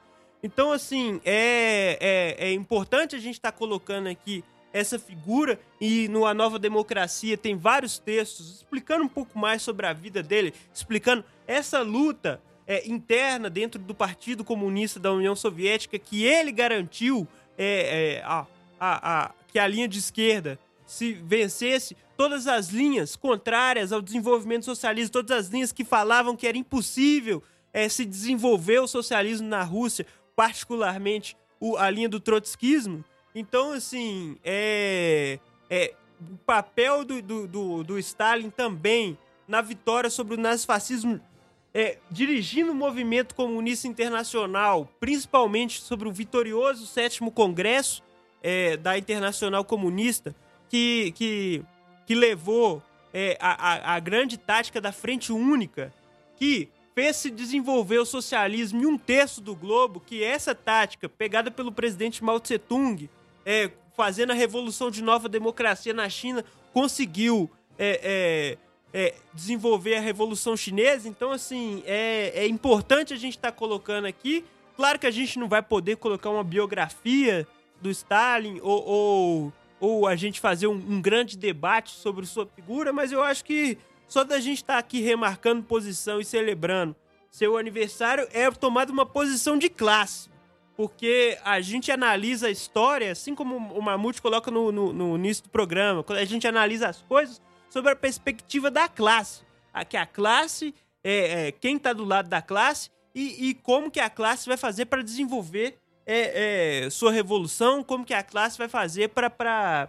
[0.43, 1.97] Então, assim, é,
[2.39, 4.44] é, é importante a gente estar tá colocando aqui
[4.75, 9.87] essa figura e no A Nova Democracia tem vários textos explicando um pouco mais sobre
[9.87, 15.97] a vida dele, explicando essa luta é, interna dentro do Partido Comunista da União Soviética
[15.97, 17.27] que ele garantiu
[17.57, 18.47] é, é, a,
[18.81, 24.65] a, a, que a linha de esquerda se vencesse todas as linhas contrárias ao desenvolvimento
[24.65, 27.41] socialista, todas as linhas que falavam que era impossível
[27.73, 33.05] é, se desenvolveu o socialismo na Rússia, particularmente o, a linha do trotskismo.
[33.35, 40.35] Então, assim, é, é o papel do, do, do, do Stalin também na vitória sobre
[40.35, 41.20] o nazifascismo,
[41.73, 48.02] é, dirigindo o movimento comunista internacional, principalmente sobre o vitorioso sétimo congresso
[48.40, 50.35] é, da Internacional Comunista,
[50.69, 51.62] que, que,
[52.06, 52.81] que levou
[53.12, 55.93] é, a, a, grande tática da Frente Única,
[56.36, 61.51] que fez se desenvolver o socialismo em um terço do globo, que essa tática, pegada
[61.51, 63.09] pelo presidente Mao Tse Tung,
[63.45, 68.59] é, fazendo a revolução de nova democracia na China, conseguiu é,
[68.93, 71.09] é, é desenvolver a revolução chinesa.
[71.09, 74.45] Então, assim, é, é importante a gente estar tá colocando aqui.
[74.77, 77.47] Claro que a gente não vai poder colocar uma biografia
[77.81, 82.93] do Stalin ou, ou, ou a gente fazer um, um grande debate sobre sua figura,
[82.93, 86.97] mas eu acho que só da gente estar tá aqui remarcando posição e celebrando
[87.31, 90.31] seu aniversário é tomada uma posição de classe.
[90.77, 95.45] Porque a gente analisa a história, assim como o Mamute coloca no, no, no início
[95.45, 97.41] do programa, a gente analisa as coisas
[97.71, 99.43] sobre a perspectiva da classe.
[99.73, 104.01] Aqui a classe, é, é quem está do lado da classe e, e, como que
[104.01, 108.69] a classe vai fazer para desenvolver é, é, sua revolução, como que a classe vai
[108.69, 109.89] fazer para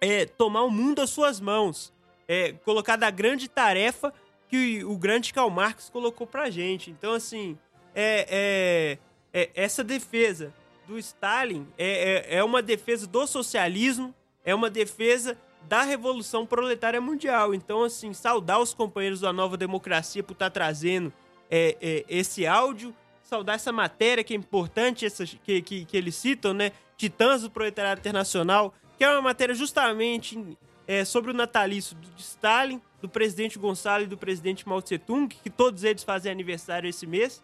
[0.00, 1.92] é, tomar o mundo às suas mãos
[2.26, 4.12] é, colocado a grande tarefa
[4.48, 6.90] que o grande Karl Marx colocou pra gente.
[6.90, 7.58] Então, assim,
[7.94, 8.98] é, é,
[9.32, 10.52] é essa defesa
[10.86, 14.14] do Stalin é, é, é uma defesa do socialismo,
[14.44, 15.38] é uma defesa
[15.68, 17.54] da Revolução Proletária Mundial.
[17.54, 21.12] Então, assim, saudar os companheiros da Nova Democracia por estar tá trazendo
[21.50, 26.14] é, é, esse áudio, saudar essa matéria que é importante, essa, que, que, que eles
[26.14, 26.72] citam, né?
[26.96, 30.56] Titãs do Proletariado Internacional, que é uma matéria justamente
[30.86, 35.28] é, sobre o natalício do Stalin, do presidente Gonçalo e do presidente Mao Tse Tung,
[35.28, 37.42] que todos eles fazem aniversário esse mês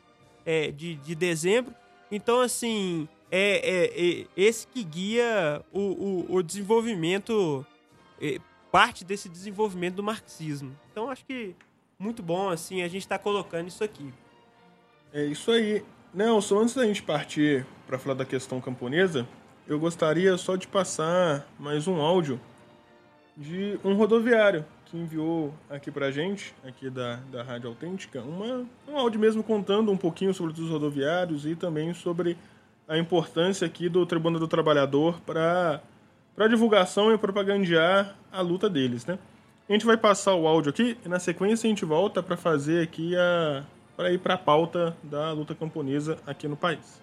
[0.48, 1.74] é, de, de dezembro.
[2.10, 7.66] Então, assim, é, é, é esse que guia o, o, o desenvolvimento,
[8.18, 8.38] é,
[8.72, 10.74] parte desse desenvolvimento do marxismo.
[10.90, 11.54] Então, acho que
[11.98, 14.10] muito bom, assim, a gente está colocando isso aqui.
[15.12, 15.84] É isso aí.
[16.14, 19.28] Nelson, antes da gente partir para falar da questão camponesa,
[19.66, 22.40] eu gostaria só de passar mais um áudio
[23.36, 28.96] de um rodoviário que enviou aqui pra gente, aqui da, da Rádio Autêntica, uma, um
[28.96, 32.36] áudio mesmo contando um pouquinho sobre os rodoviários e também sobre
[32.88, 35.80] a importância aqui do Tribunal do Trabalhador para
[36.34, 39.18] para divulgação e propagandear a luta deles, né?
[39.68, 42.82] A gente vai passar o áudio aqui e na sequência a gente volta para fazer
[42.82, 43.64] aqui a
[43.96, 47.02] para ir para a pauta da luta camponesa aqui no país.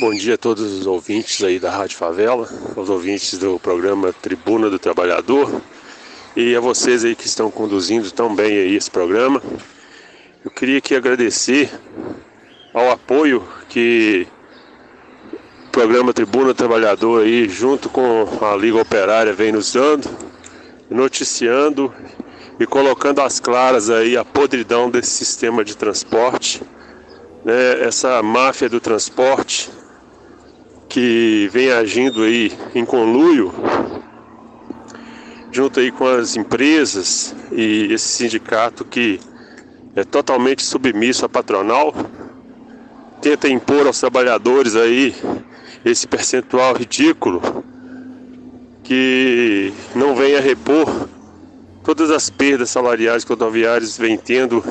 [0.00, 4.70] Bom dia a todos os ouvintes aí da Rádio Favela, aos ouvintes do programa Tribuna
[4.70, 5.60] do Trabalhador
[6.34, 9.42] e a vocês aí que estão conduzindo tão bem aí esse programa.
[10.42, 11.70] Eu queria aqui agradecer
[12.72, 14.26] ao apoio que
[15.66, 20.08] o programa Tribuna do Trabalhador aí, junto com a Liga Operária, vem nos dando,
[20.88, 21.92] noticiando
[22.58, 26.62] e colocando às claras aí a podridão desse sistema de transporte,
[27.44, 29.68] né, essa máfia do transporte
[30.90, 33.54] que vem agindo aí em conluio
[35.52, 39.20] junto aí com as empresas e esse sindicato que
[39.94, 41.94] é totalmente submisso à patronal,
[43.20, 45.14] tenta impor aos trabalhadores aí
[45.84, 47.64] esse percentual ridículo
[48.82, 51.08] que não vem a repor
[51.84, 54.62] todas as perdas salariais que os rodoviários vem tendo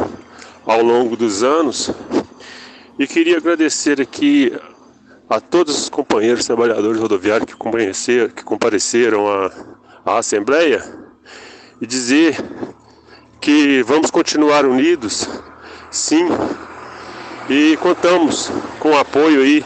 [0.66, 1.92] ao longo dos anos.
[2.98, 4.54] E queria agradecer aqui
[5.30, 9.52] a todos os companheiros trabalhadores rodoviários que que compareceram à,
[10.04, 10.84] à Assembleia
[11.80, 12.36] e dizer
[13.40, 15.30] que vamos continuar unidos,
[15.92, 16.28] sim,
[17.48, 19.64] e contamos com o apoio aí,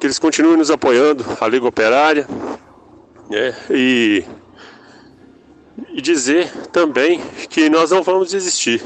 [0.00, 2.26] que eles continuem nos apoiando, a Liga Operária,
[3.28, 4.24] né, e,
[5.90, 7.20] e dizer também
[7.50, 8.82] que nós não vamos desistir,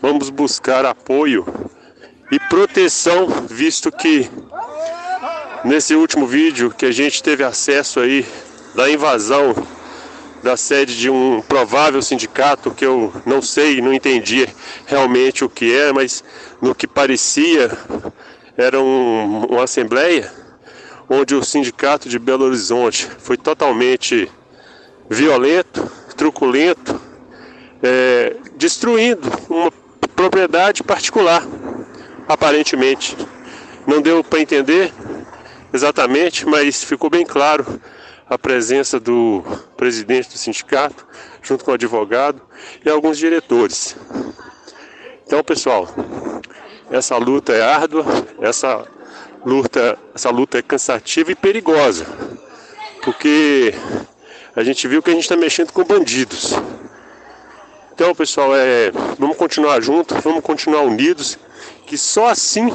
[0.00, 1.44] vamos buscar apoio
[2.34, 4.28] e proteção, visto que
[5.64, 8.26] nesse último vídeo que a gente teve acesso aí
[8.74, 9.54] da invasão
[10.42, 14.48] da sede de um provável sindicato que eu não sei, não entendi
[14.84, 16.24] realmente o que é, mas
[16.60, 17.70] no que parecia
[18.56, 20.28] era um, uma assembleia
[21.08, 24.28] onde o sindicato de Belo Horizonte foi totalmente
[25.08, 27.00] violento, truculento,
[27.80, 29.70] é, destruindo uma
[30.16, 31.46] propriedade particular
[32.28, 33.16] aparentemente.
[33.86, 34.92] Não deu para entender
[35.72, 37.80] exatamente, mas ficou bem claro
[38.28, 39.42] a presença do
[39.76, 41.06] presidente do sindicato,
[41.42, 42.40] junto com o advogado
[42.84, 43.96] e alguns diretores.
[45.26, 45.88] Então, pessoal,
[46.90, 48.04] essa luta é árdua,
[48.40, 48.86] essa
[49.44, 52.06] luta, essa luta é cansativa e perigosa,
[53.02, 53.74] porque
[54.56, 56.54] a gente viu que a gente está mexendo com bandidos.
[57.92, 61.38] Então, pessoal, é, vamos continuar juntos, vamos continuar unidos,
[61.86, 62.68] que só assim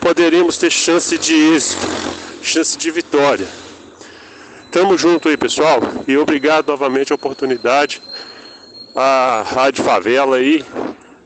[0.00, 1.86] poderemos ter chance de êxito,
[2.42, 3.46] chance de vitória.
[4.70, 8.00] Tamo junto aí, pessoal, e obrigado novamente a oportunidade,
[8.94, 10.64] a Rádio Favela aí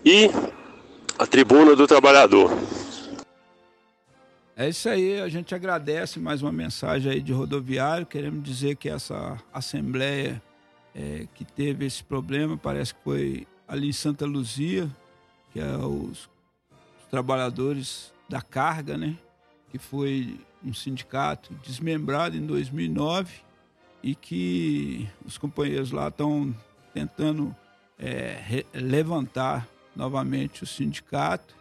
[0.04, 0.30] e
[1.18, 2.50] a Tribuna do Trabalhador.
[4.56, 8.06] É isso aí, a gente agradece mais uma mensagem aí de rodoviário.
[8.06, 10.40] Queremos dizer que essa assembleia
[10.94, 14.88] é, que teve esse problema, parece que foi ali em Santa Luzia,
[15.52, 16.28] que é os
[17.14, 19.16] trabalhadores da carga, né?
[19.70, 23.32] Que foi um sindicato desmembrado em 2009
[24.02, 26.52] e que os companheiros lá estão
[26.92, 27.54] tentando
[27.96, 31.54] é, levantar novamente o sindicato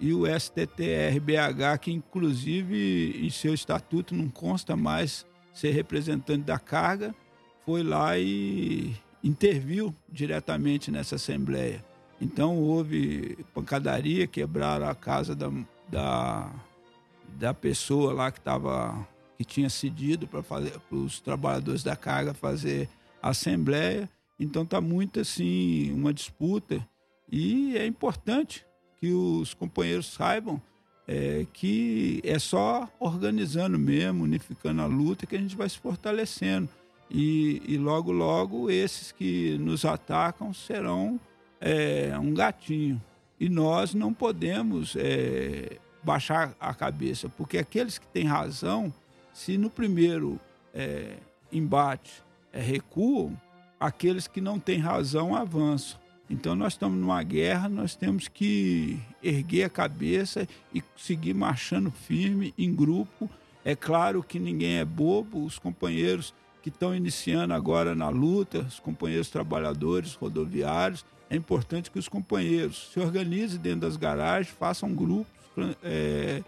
[0.00, 7.14] e o STTRBH, que inclusive em seu estatuto não consta mais ser representante da carga,
[7.64, 8.92] foi lá e
[9.22, 11.89] interviu diretamente nessa assembleia.
[12.20, 15.50] Então houve pancadaria, quebraram a casa da,
[15.88, 16.52] da,
[17.38, 22.90] da pessoa lá que estava que tinha cedido para fazer os trabalhadores da carga fazer
[23.22, 24.06] assembleia.
[24.38, 26.86] Então está muito assim uma disputa
[27.32, 28.66] e é importante
[28.98, 30.60] que os companheiros saibam
[31.08, 36.68] é, que é só organizando mesmo, unificando a luta, que a gente vai se fortalecendo.
[37.10, 41.18] E, e logo, logo, esses que nos atacam serão
[41.60, 43.00] é, um gatinho.
[43.38, 48.92] E nós não podemos é, baixar a cabeça, porque aqueles que têm razão,
[49.32, 50.38] se no primeiro
[50.74, 51.16] é,
[51.52, 52.22] embate
[52.52, 53.38] é, recuam,
[53.78, 55.98] aqueles que não têm razão avançam.
[56.28, 62.54] Então nós estamos numa guerra, nós temos que erguer a cabeça e seguir marchando firme
[62.56, 63.28] em grupo.
[63.64, 66.32] É claro que ninguém é bobo, os companheiros
[66.62, 72.90] que estão iniciando agora na luta, os companheiros trabalhadores rodoviários, é importante que os companheiros
[72.92, 75.32] se organizem dentro das garagens, façam grupos
[75.82, 76.42] é,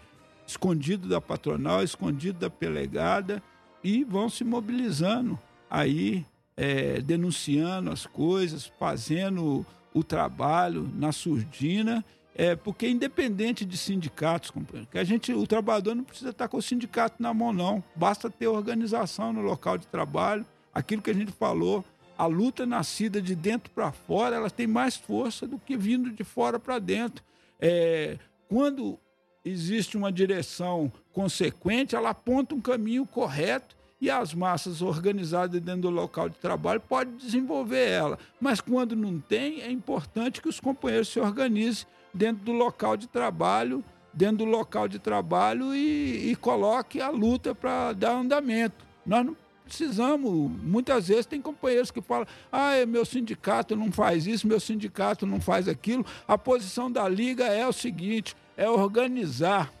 [0.45, 3.41] escondidos da patronal, escondidos da pelegada
[3.81, 5.39] e vão se mobilizando
[5.69, 12.03] aí é, denunciando as coisas, fazendo o trabalho na surdina,
[12.35, 14.51] é, porque independente de sindicatos,
[14.91, 17.83] que a gente, o trabalhador não precisa estar com o sindicato na mão, não.
[17.95, 21.85] Basta ter organização no local de trabalho, aquilo que a gente falou,
[22.17, 26.23] a luta nascida de dentro para fora, ela tem mais força do que vindo de
[26.23, 27.23] fora para dentro.
[27.59, 28.17] É,
[28.47, 28.99] quando
[29.43, 35.89] existe uma direção consequente, ela aponta um caminho correto e as massas organizadas dentro do
[35.89, 38.19] local de trabalho podem desenvolver ela.
[38.39, 43.07] Mas quando não tem, é importante que os companheiros se organizem dentro do local de
[43.07, 43.83] trabalho,
[44.13, 48.85] dentro do local de trabalho e, e coloque a luta para dar andamento.
[49.05, 54.47] Nós não precisamos, muitas vezes tem companheiros que falam: "Ah, meu sindicato não faz isso,
[54.47, 56.05] meu sindicato não faz aquilo".
[56.27, 59.71] A posição da liga é o seguinte: é organizar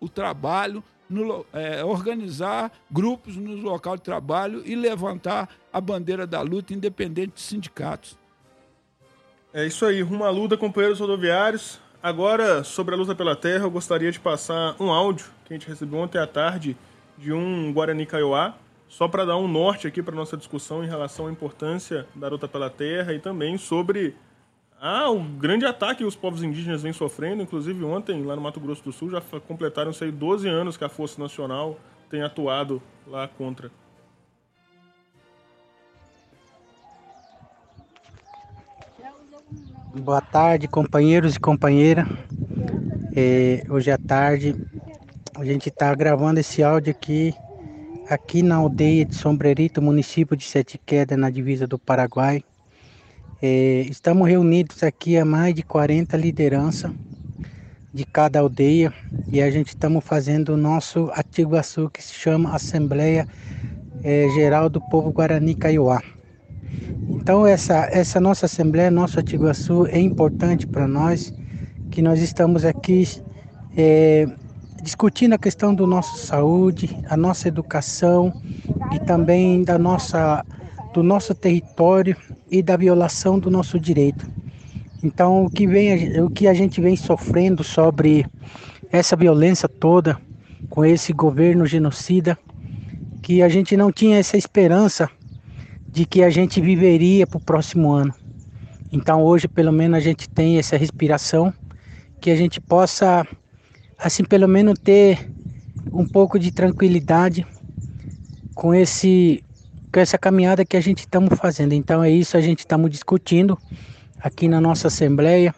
[0.00, 6.40] o trabalho no, é, organizar grupos no local de trabalho e levantar a bandeira da
[6.42, 8.16] luta independente de sindicatos.
[9.52, 11.80] É isso aí, rumo à luta, companheiros rodoviários.
[12.02, 15.66] Agora, sobre a luta pela terra, eu gostaria de passar um áudio que a gente
[15.66, 16.76] recebeu ontem à tarde
[17.16, 18.54] de um Guarani Kaiowá,
[18.88, 22.48] só para dar um norte aqui para nossa discussão em relação à importância da luta
[22.48, 24.16] pela terra e também sobre
[24.80, 28.60] ah, o grande ataque que os povos indígenas vêm sofrendo, inclusive ontem, lá no Mato
[28.60, 31.78] Grosso do Sul, já completaram sei, 12 anos que a Força Nacional
[32.08, 33.70] tem atuado lá contra.
[39.94, 42.06] Boa tarde, companheiros e companheiras.
[43.16, 44.54] É, hoje à tarde
[45.34, 47.34] a gente está gravando esse áudio aqui,
[48.08, 52.42] aqui na aldeia de Sombrerito, município de Sete Quedas, na divisa do Paraguai.
[53.42, 56.90] É, estamos reunidos aqui a mais de 40 lideranças
[57.92, 58.92] de cada aldeia
[59.30, 63.28] e a gente estamos fazendo o nosso Atiguaçu que se chama Assembleia
[64.02, 66.02] é, Geral do Povo Guarani Kaiowá.
[67.10, 71.32] Então essa, essa nossa Assembleia, nosso Atiguaçu é importante para nós,
[71.90, 73.06] que nós estamos aqui
[73.76, 74.26] é,
[74.82, 78.32] discutindo a questão do nosso saúde, a nossa educação
[78.92, 80.44] e também da nossa,
[80.92, 82.16] do nosso território
[82.50, 84.26] e da violação do nosso direito.
[85.02, 88.26] Então, o que, vem, o que a gente vem sofrendo sobre
[88.90, 90.18] essa violência toda
[90.68, 92.36] com esse governo genocida,
[93.22, 95.08] que a gente não tinha essa esperança
[95.88, 98.14] de que a gente viveria para o próximo ano.
[98.92, 101.52] Então hoje pelo menos a gente tem essa respiração
[102.20, 103.26] que a gente possa
[103.98, 105.30] assim pelo menos ter
[105.92, 107.46] um pouco de tranquilidade
[108.54, 109.42] com esse
[109.92, 111.72] com essa caminhada que a gente estamos fazendo.
[111.72, 113.58] Então é isso a gente estamos discutindo
[114.20, 115.54] aqui na nossa assembleia.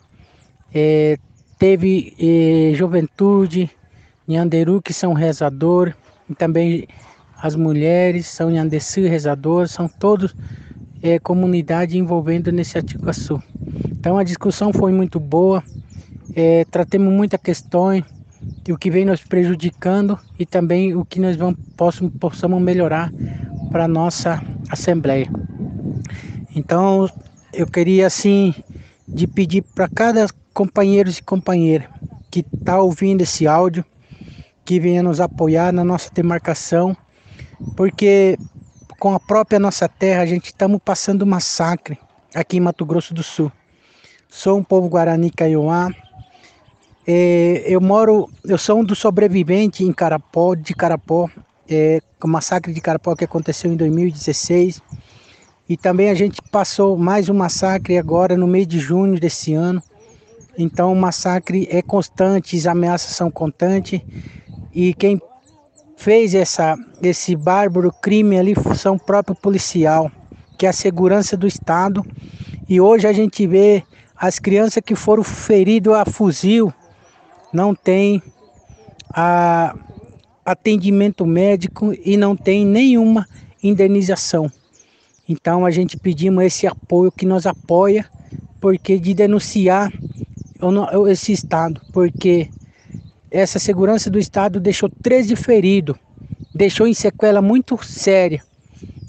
[0.72, 1.18] É,
[1.58, 3.68] teve é, juventude,
[4.26, 5.92] Nhanderu que são rezador,
[6.28, 6.86] e também
[7.42, 10.34] as mulheres são Nhandessu rezador, são todos
[11.02, 13.42] é, comunidade envolvendo nesse Atiquaçu.
[13.90, 15.62] Então a discussão foi muito boa,
[16.36, 18.04] é, tratamos muitas questões,
[18.70, 23.12] o que vem nos prejudicando e também o que nós vamos, possamos, possamos melhorar
[23.70, 25.28] para nossa Assembleia.
[26.54, 27.08] Então
[27.52, 28.54] eu queria assim
[29.06, 31.88] de pedir para cada companheiro e companheira
[32.30, 33.84] que está ouvindo esse áudio,
[34.64, 36.96] que venha nos apoiar na nossa demarcação,
[37.76, 38.38] porque
[39.00, 41.98] com a própria nossa terra, a gente estamos passando massacre
[42.34, 43.50] aqui em Mato Grosso do Sul.
[44.28, 45.90] Sou um povo Guarani Kaiowá.
[47.06, 51.30] É, eu moro, eu sou um dos sobreviventes em Carapó, de Carapó,
[51.68, 54.82] é, o massacre de Carapó que aconteceu em 2016.
[55.68, 59.82] E também a gente passou mais um massacre agora no mês de junho desse ano.
[60.58, 64.00] Então o massacre é constante, as ameaças são constantes.
[64.74, 65.20] E quem
[65.96, 70.10] fez essa, esse bárbaro crime ali são o próprio policial,
[70.58, 72.04] que é a segurança do Estado.
[72.68, 73.82] E hoje a gente vê
[74.16, 76.74] as crianças que foram feridas a fuzil
[77.52, 78.22] não tem
[79.12, 79.74] a,
[80.44, 83.26] atendimento médico e não tem nenhuma
[83.62, 84.50] indenização.
[85.28, 88.06] Então a gente pedimos esse apoio que nos apoia,
[88.60, 89.92] porque de denunciar
[91.08, 92.50] esse estado, porque
[93.30, 95.96] essa segurança do Estado deixou 13 feridos,
[96.54, 98.42] deixou em sequela muito séria,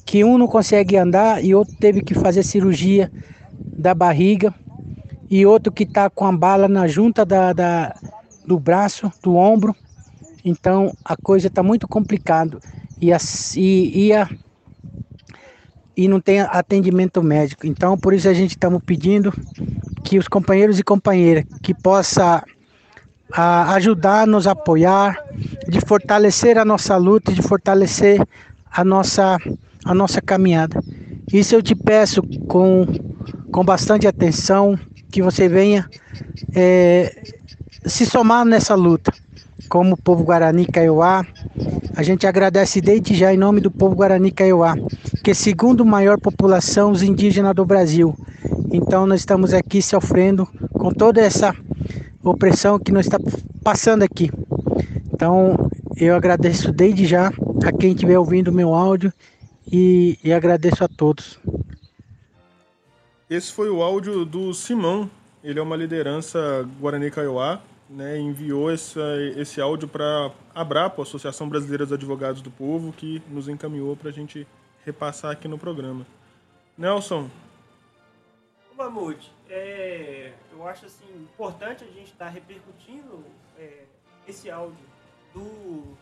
[0.05, 3.11] que um não consegue andar e outro teve que fazer cirurgia
[3.51, 4.53] da barriga
[5.29, 7.95] e outro que está com a bala na junta da, da,
[8.51, 9.73] do braço, do ombro.
[10.43, 12.59] Então a coisa está muito complicada
[12.99, 13.11] e,
[13.55, 14.27] e, e,
[15.95, 17.65] e não tem atendimento médico.
[17.65, 19.31] Então por isso a gente estamos pedindo
[20.03, 22.43] que os companheiros e companheiras que possa
[23.33, 25.17] ajudar, nos apoiar,
[25.69, 28.21] de fortalecer a nossa luta, de fortalecer
[28.69, 29.37] a nossa,
[29.85, 30.83] a nossa caminhada.
[31.31, 32.85] Isso eu te peço com,
[33.49, 34.77] com bastante atenção,
[35.09, 35.89] que você venha
[36.53, 37.23] é,
[37.85, 39.13] se somar nessa luta.
[39.69, 41.25] Como o povo Guarani Kaiowá,
[41.95, 44.75] a gente agradece desde já em nome do povo Guarani Kaiowá,
[45.23, 48.15] que é a segunda maior população os indígenas do Brasil.
[48.71, 51.55] Então nós estamos aqui sofrendo com toda essa
[52.23, 53.19] opressão que nós está
[53.63, 54.31] passando aqui.
[55.13, 57.31] Então, eu agradeço desde já
[57.63, 59.13] a quem estiver ouvindo o meu áudio
[59.71, 61.39] e, e, agradeço a todos.
[63.29, 65.09] Esse foi o áudio do Simão.
[65.43, 68.17] Ele é uma liderança Guarani Kaiowá, né?
[68.17, 69.01] Enviou essa,
[69.37, 74.09] esse áudio para a Abrapo, Associação Brasileira dos Advogados do Povo, que nos encaminhou para
[74.09, 74.47] a gente
[74.85, 76.05] repassar aqui no programa.
[76.77, 77.29] Nelson.
[78.77, 83.23] Mamute, é, eu acho assim importante a gente estar tá repercutindo
[83.57, 83.83] é,
[84.27, 84.85] esse áudio
[85.33, 85.97] do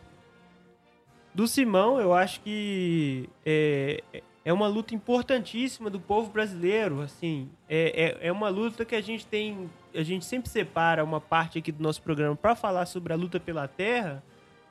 [1.34, 2.00] do Simão.
[2.00, 4.02] Eu acho que é,
[4.44, 7.02] é uma luta importantíssima do povo brasileiro.
[7.02, 11.20] Assim, é, é, é uma luta que a gente tem, a gente sempre separa uma
[11.20, 14.22] parte aqui do nosso programa para falar sobre a luta pela terra,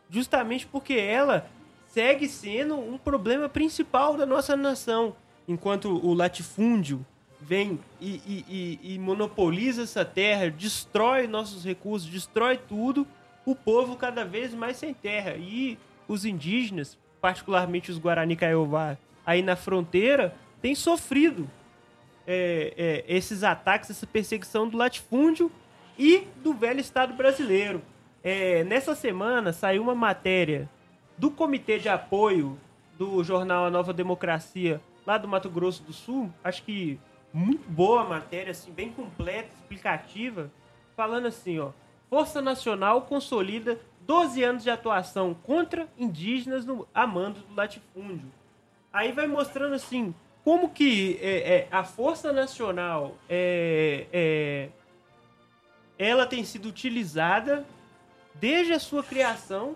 [0.10, 1.48] justamente porque ela
[1.88, 5.16] segue sendo um problema principal da nossa nação,
[5.48, 7.06] enquanto o latifúndio
[7.42, 8.46] vem e, e,
[8.84, 13.08] e, e, monopoliza essa terra, destrói nossos recursos, destrói tudo,
[13.46, 15.36] o povo cada vez mais sem terra.
[15.38, 15.78] E
[16.08, 18.98] os indígenas, particularmente os Guarani Kaiowá,
[19.30, 21.48] aí na fronteira, têm sofrido
[22.26, 25.52] é, é, esses ataques, essa perseguição do latifúndio
[26.00, 27.80] e do velho Estado brasileiro.
[28.24, 30.68] É, nessa semana saiu uma matéria
[31.16, 32.60] do Comitê de Apoio
[32.98, 37.00] do jornal A Nova Democracia, lá do Mato Grosso do Sul, acho que
[37.32, 40.52] muito boa a matéria, assim, bem completa, explicativa,
[40.96, 41.70] falando assim, ó.
[42.10, 48.39] Força Nacional consolida 12 anos de atuação contra indígenas no amando do latifúndio.
[48.92, 50.14] Aí vai mostrando assim
[50.44, 54.70] como que é, é, a Força Nacional é, é,
[55.98, 57.66] ela tem sido utilizada
[58.34, 59.76] desde a sua criação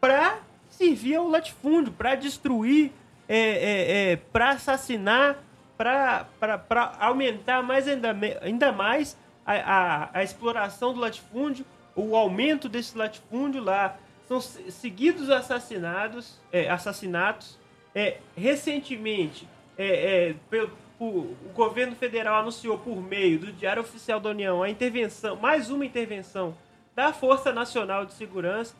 [0.00, 0.40] para
[0.70, 2.90] servir ao latifúndio, para destruir,
[3.28, 5.38] é, é, para assassinar
[5.76, 11.66] para aumentar mais ainda, ainda mais a, a, a, exploração do latifúndio,
[11.96, 13.96] o aumento desse latifúndio lá.
[14.28, 16.40] São seguidos assassinados,
[16.70, 17.58] assassinatos.
[17.94, 19.46] É, recentemente,
[19.76, 21.08] é, é, pe- por-
[21.44, 25.84] o governo federal anunciou por meio do Diário Oficial da União a intervenção, mais uma
[25.84, 26.56] intervenção
[26.94, 28.74] da Força Nacional de Segurança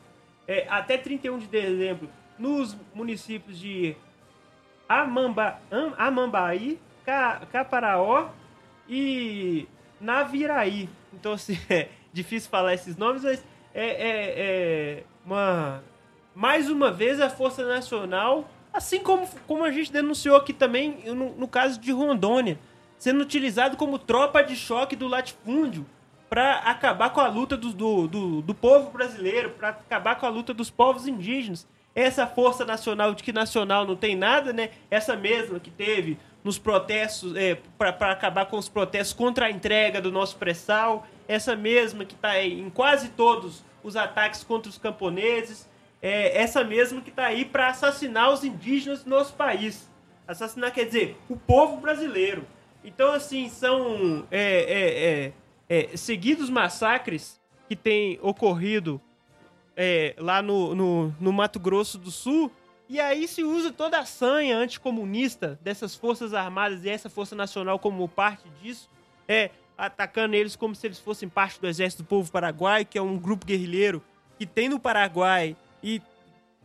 [0.46, 2.08] é, até 31 de dezembro
[2.38, 3.94] nos municípios de
[4.88, 8.28] Amamba, Am- Amambaí, Ca, Caparaó
[8.88, 9.66] e
[10.00, 10.88] Naviraí.
[11.12, 13.44] Então, assim, é difícil falar esses nomes, mas
[13.74, 14.34] é, é-
[14.98, 15.82] é uma.
[16.34, 21.34] Mais uma vez, a Força Nacional, assim como, como a gente denunciou aqui também no,
[21.36, 22.58] no caso de Rondônia,
[22.98, 25.84] sendo utilizado como tropa de choque do latifúndio
[26.32, 30.30] para acabar com a luta do, do, do, do povo brasileiro, para acabar com a
[30.30, 31.66] luta dos povos indígenas.
[31.94, 34.70] Essa força nacional, de que nacional não tem nada, né?
[34.90, 40.00] Essa mesma que teve nos protestos, é, para acabar com os protestos contra a entrega
[40.00, 45.68] do nosso pré-sal, essa mesma que está em quase todos os ataques contra os camponeses,
[46.02, 49.88] é, essa mesma que está aí para assassinar os indígenas do nosso país.
[50.26, 52.44] Assassinar quer dizer o povo brasileiro.
[52.84, 55.32] Então, assim, são é, é,
[55.78, 59.00] é, é, seguidos massacres que têm ocorrido
[59.76, 62.50] é, lá no, no, no Mato Grosso do Sul.
[62.88, 67.78] E aí se usa toda a sanha anticomunista dessas forças armadas e essa força nacional
[67.78, 68.90] como parte disso,
[69.28, 73.02] é atacando eles como se eles fossem parte do exército do povo paraguai, que é
[73.02, 74.02] um grupo guerrilheiro
[74.38, 76.00] que tem no Paraguai e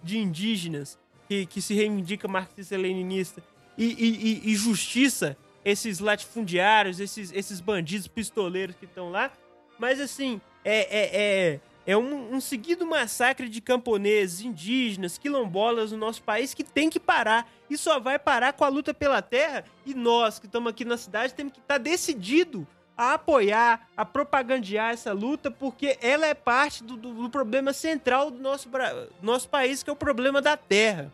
[0.03, 3.43] de indígenas que, que se reivindica marxista-leninista
[3.77, 9.31] e, e, e- e justiça esses latifundiários, esses, esses bandidos pistoleiros que estão lá.
[9.77, 15.97] Mas assim, é, é, é, é um, um seguido massacre de camponeses, indígenas, quilombolas no
[15.97, 17.51] nosso país que tem que parar.
[17.69, 19.65] E só vai parar com a luta pela terra.
[19.85, 22.65] E nós que estamos aqui na cidade temos que estar decidido
[22.97, 28.31] a apoiar, a propagandear essa luta, porque ela é parte do, do- do problema central
[28.31, 31.13] do nosso, Bra- nosso país, que é o problema da terra.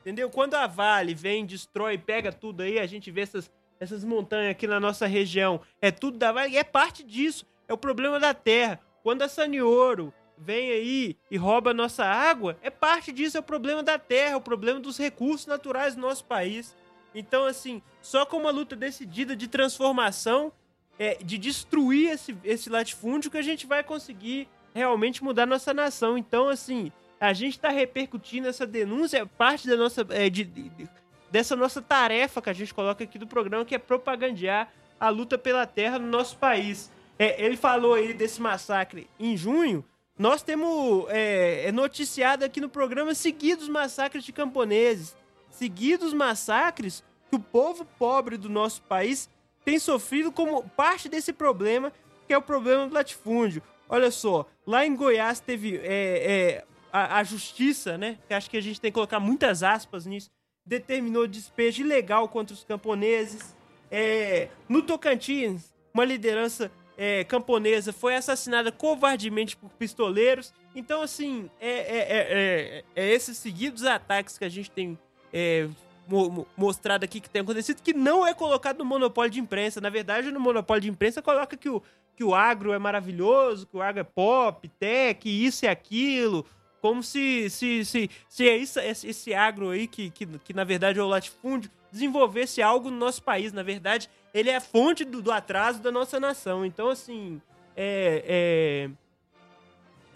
[0.00, 0.28] Entendeu?
[0.28, 4.66] Quando a Vale vem, destrói, pega tudo aí, a gente vê essas, essas montanhas aqui
[4.66, 8.80] na nossa região, é tudo da Vale, é parte disso, é o problema da terra.
[9.04, 13.44] Quando a Sanioro vem aí e rouba a nossa água, é parte disso, é o
[13.44, 16.74] problema da terra, é o problema dos recursos naturais do nosso país.
[17.14, 20.52] Então, assim, só com uma luta decidida de transformação,
[20.98, 26.16] é, de destruir esse, esse latifúndio, que a gente vai conseguir realmente mudar nossa nação.
[26.16, 26.90] Então, assim,
[27.20, 30.88] a gente está repercutindo essa denúncia, é parte da nossa, é, de- de- de-
[31.30, 35.36] dessa nossa tarefa que a gente coloca aqui do programa, que é propagandear a luta
[35.38, 36.90] pela terra no nosso país.
[37.18, 39.84] É, ele falou aí desse massacre em junho.
[40.18, 45.16] Nós temos é, é noticiado aqui no programa seguidos massacres de camponeses,
[45.50, 49.28] seguidos massacres que o povo pobre do nosso país
[49.64, 51.92] tem sofrido como parte desse problema,
[52.26, 53.62] que é o problema do latifúndio.
[53.88, 58.18] Olha só, lá em Goiás teve é, é, a, a justiça, né?
[58.26, 60.30] Que acho que a gente tem que colocar muitas aspas nisso,
[60.64, 63.54] determinou despejo ilegal contra os camponeses.
[63.90, 70.52] É, no Tocantins, uma liderança é, camponesa foi assassinada covardemente por pistoleiros.
[70.74, 74.98] Então, assim, é, é, é, é- é esses seguidos ataques que a gente tem
[75.32, 75.68] é,
[76.08, 79.80] mo- mo- mostrado aqui que tem acontecido, que não é colocado no monopólio de imprensa.
[79.80, 81.82] Na verdade, no monopólio de imprensa coloca que o,
[82.16, 86.44] que o agro é maravilhoso, que o agro é pop, tech, isso e aquilo.
[86.80, 90.64] Como se, se, se, se é isso, esse, esse agro aí, que, que, que na
[90.64, 93.52] verdade é o latifúndio, desenvolvesse algo no nosso país.
[93.52, 96.66] Na verdade, ele é a fonte do, do atraso da nossa nação.
[96.66, 97.40] Então, assim,
[97.76, 98.90] é,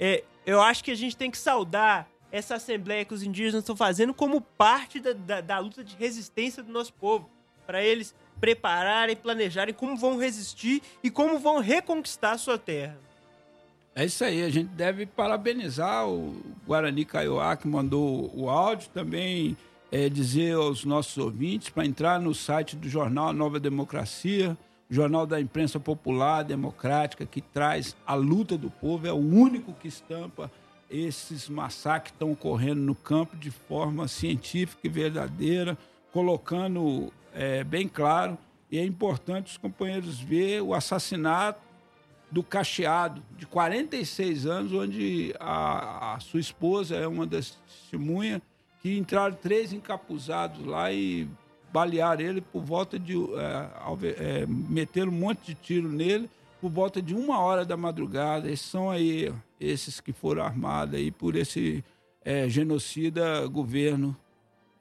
[0.01, 3.63] é, é, eu acho que a gente tem que saudar essa assembleia que os indígenas
[3.63, 7.31] estão fazendo como parte da, da, da luta de resistência do nosso povo.
[7.67, 12.99] Para eles prepararem, planejarem como vão resistir e como vão reconquistar a sua terra.
[13.95, 16.37] É isso aí, a gente deve parabenizar o
[16.67, 19.57] Guarani Kaiowá que mandou o áudio, também
[19.91, 24.57] é, dizer aos nossos ouvintes para entrar no site do jornal Nova Democracia,
[24.91, 29.89] jornal da imprensa popular, democrática, que traz a luta do povo, é o único que
[29.89, 30.51] estampa
[30.91, 35.77] esses massacres estão ocorrendo no campo de forma científica e verdadeira,
[36.13, 38.39] colocando é, bem claro,
[38.71, 41.61] e é importante os companheiros ver o assassinato
[42.31, 48.43] do Cacheado, de 46 anos, onde a, a sua esposa é uma das testemunhas,
[48.81, 51.29] que entraram três encapuzados lá e
[51.73, 53.15] balearam ele por volta de.
[53.15, 56.29] É, é, meteram um monte de tiro nele
[56.61, 58.51] por volta de uma hora da madrugada.
[58.51, 61.85] Esses são aí esses que foram armados aí por esse
[62.25, 64.17] é, genocida governo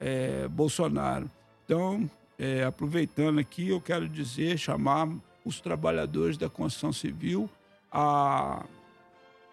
[0.00, 1.30] é, Bolsonaro.
[1.64, 2.08] Então,
[2.38, 5.08] é, aproveitando aqui, eu quero dizer, chamar
[5.44, 7.48] os trabalhadores da construção civil
[7.90, 8.64] a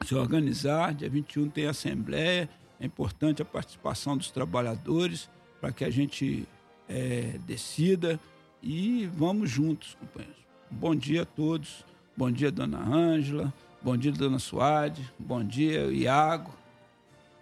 [0.06, 0.94] se organizar.
[0.94, 2.50] Dia 21 tem assembleia.
[2.80, 5.30] É importante a participação dos trabalhadores
[5.62, 6.48] para que a gente
[6.90, 8.20] é, descida
[8.62, 10.44] e vamos juntos, companheiros.
[10.70, 11.86] Bom dia a todos.
[12.15, 13.52] Bom dia, dona Ângela.
[13.81, 15.11] Bom dia, dona Suade.
[15.18, 16.53] Bom dia, Iago.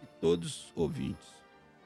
[0.01, 1.27] E todos os ouvintes.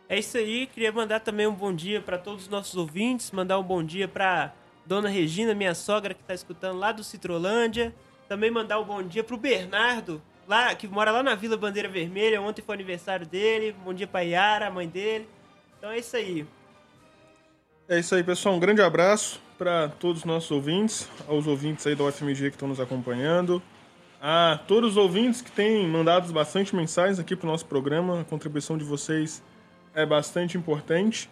[0.07, 3.57] É isso aí, queria mandar também um bom dia para todos os nossos ouvintes, mandar
[3.57, 4.53] um bom dia para
[4.85, 7.91] Dona Regina, minha sogra que está escutando lá do Citrolândia.
[8.29, 12.39] Também mandar um bom dia pro Bernardo, lá que mora lá na Vila Bandeira Vermelha.
[12.39, 13.75] Ontem foi aniversário dele.
[13.83, 15.27] Bom dia para Yara, a mãe dele.
[15.77, 16.45] Então é isso aí.
[17.87, 18.55] É isso aí, pessoal.
[18.55, 22.67] Um grande abraço para todos os nossos ouvintes, aos ouvintes aí da UFMG que estão
[22.67, 23.61] nos acompanhando,
[24.19, 28.21] a todos os ouvintes que têm mandado bastante mensagens aqui para o nosso programa.
[28.21, 29.43] A contribuição de vocês
[29.93, 31.29] é bastante importante.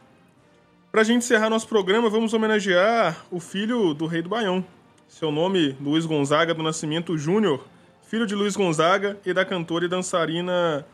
[0.91, 4.63] Para a gente encerrar nosso programa, vamos homenagear o filho do rei do Baião.
[5.07, 7.65] Seu nome, Luiz Gonzaga do Nascimento Júnior,
[8.03, 10.85] filho de Luiz Gonzaga e da cantora e dançarina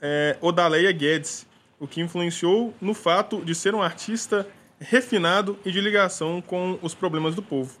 [0.00, 1.46] é, Odaleia Guedes,
[1.78, 4.48] o que influenciou no fato de ser um artista
[4.78, 7.78] refinado e de ligação com os problemas do povo.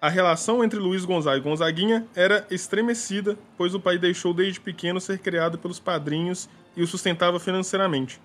[0.00, 5.00] A relação entre Luiz Gonzaga e Gonzaguinha era estremecida, pois o pai deixou desde pequeno
[5.00, 8.20] ser criado pelos padrinhos e o sustentava financeiramente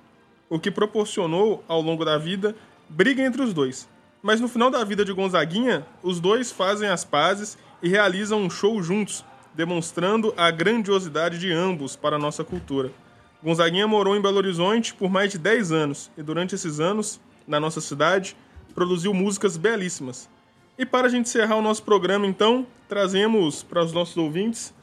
[0.50, 2.56] o que proporcionou, ao longo da vida,
[2.90, 3.88] briga entre os dois.
[4.22, 8.50] Mas no final da vida de Gonzaguinha, os dois fazem as pazes e realizam um
[8.50, 9.24] show juntos,
[9.54, 12.92] demonstrando a grandiosidade de ambos para a nossa cultura.
[13.44, 17.60] Gonzaguinha morou em Belo Horizonte por mais de 10 anos e durante esses anos, na
[17.60, 18.38] nossa cidade,
[18.76, 20.30] produziu músicas belíssimas.
[20.78, 24.74] E para a gente encerrar o nosso programa, então, trazemos para os nossos ouvintes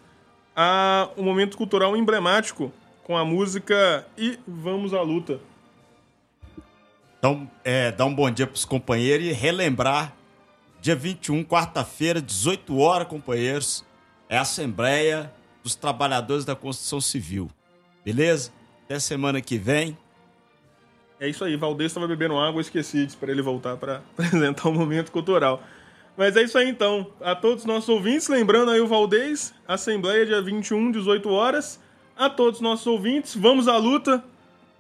[0.55, 2.73] a, um momento cultural emblemático
[3.05, 5.41] com a música E Vamos à Luta.
[7.19, 10.13] Então, é, dar um bom dia para os companheiros e relembrar,
[10.81, 13.85] dia 21, quarta-feira, 18 horas, companheiros,
[14.29, 15.33] é a Assembleia
[15.63, 17.49] dos Trabalhadores da Construção Civil.
[18.05, 18.53] Beleza?
[18.85, 19.97] Até semana que vem.
[21.19, 24.75] É isso aí, Valdez estava bebendo água, esqueci para ele voltar para apresentar o um
[24.75, 25.63] momento cultural.
[26.17, 27.07] Mas é isso aí então.
[27.21, 31.81] A todos os nossos ouvintes, lembrando aí o Valdez, Assembleia dia 21, 18 horas.
[32.17, 34.25] A todos os nossos ouvintes, vamos à luta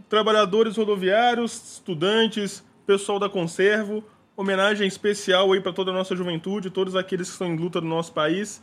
[0.08, 4.04] trabalhadores rodoviários, estudantes, pessoal da Conservo.
[4.36, 7.86] Homenagem especial aí para toda a nossa juventude, todos aqueles que estão em luta do
[7.86, 8.62] nosso país.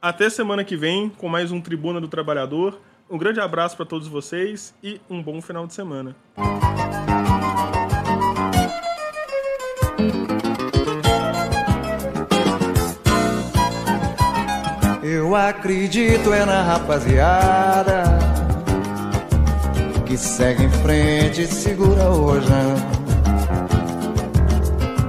[0.00, 2.80] Até semana que vem com mais um Tribuna do Trabalhador.
[3.10, 6.14] Um grande abraço para todos vocês e um bom final de semana.
[15.10, 18.02] Eu acredito é na rapaziada
[20.04, 22.74] que segue em frente e segura rojão.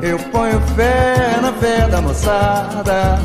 [0.01, 3.19] Eu ponho fé na fé da moçada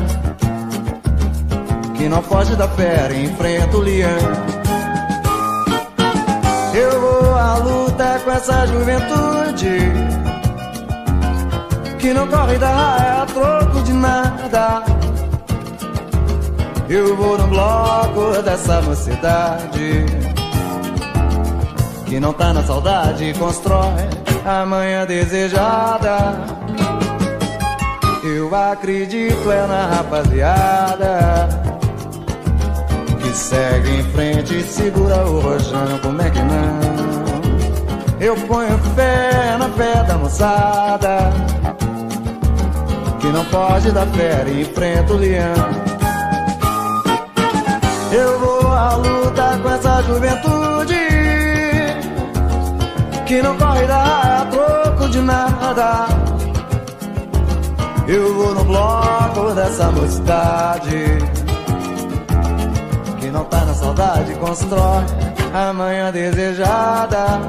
[1.95, 4.09] que não foge da fera e enfrenta o leão.
[6.73, 9.79] Eu vou à luta com essa juventude
[11.99, 14.94] que não corre da raia a troco de nada.
[16.87, 20.05] Eu vou no bloco dessa mocidade
[22.05, 24.07] que não tá na saudade constrói
[24.45, 26.37] a manhã desejada.
[28.23, 31.49] Eu acredito é na rapaziada
[33.19, 36.79] que segue em frente e segura o rojão, como é que não?
[38.19, 41.33] Eu ponho fé na fé da moçada
[43.19, 45.84] que não pode dar fé e enfrenta o leão.
[48.17, 50.95] Eu vou à luta com essa juventude
[53.27, 56.07] que não corre da troco de nada.
[58.07, 61.17] Eu vou no bloco dessa mocidade
[63.19, 65.03] que não tá na saudade, constrói
[65.53, 67.41] a manhã desejada.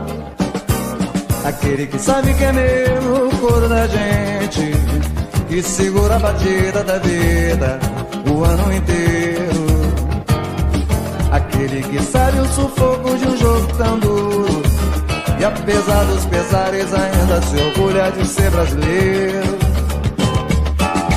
[1.44, 4.72] Aquele que sabe que é meu o coro da gente
[5.48, 7.78] e segura a batida da vida
[8.28, 9.25] o ano inteiro.
[11.76, 14.62] Aquele que sabe o sufoco de um jogo tão duro.
[15.38, 19.58] E apesar dos pesares ainda se orgulha de ser brasileiro.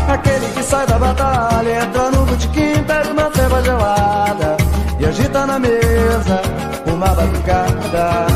[0.10, 4.58] Aquele que sai da batalha, entra no botequim, pega uma ceva gelada
[5.00, 6.42] E agita na mesa
[6.88, 8.28] uma batucada.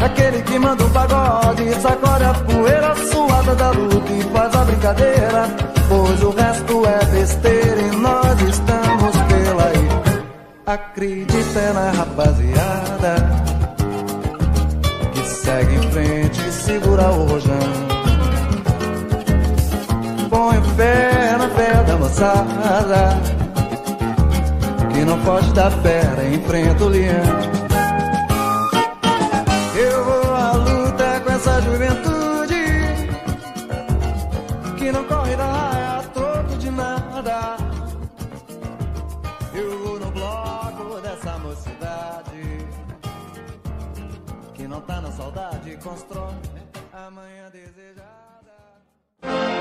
[0.00, 5.48] Aquele que manda um pagode, sacode a poeira suada da luta e faz a brincadeira
[5.88, 8.83] Pois o resto é besteira e nós estamos
[10.74, 13.14] Acredita na rapaziada
[15.12, 17.54] que segue em frente e segura o rojão.
[20.28, 23.20] Põe fé na fé da moçada
[24.92, 27.40] que não pode dar fera e enfrenta o leão.
[29.76, 32.64] Eu vou à luta com essa juventude
[34.76, 35.73] que não corre da
[44.74, 46.34] não tá na saudade, constrói
[46.92, 49.44] amanhã desejada.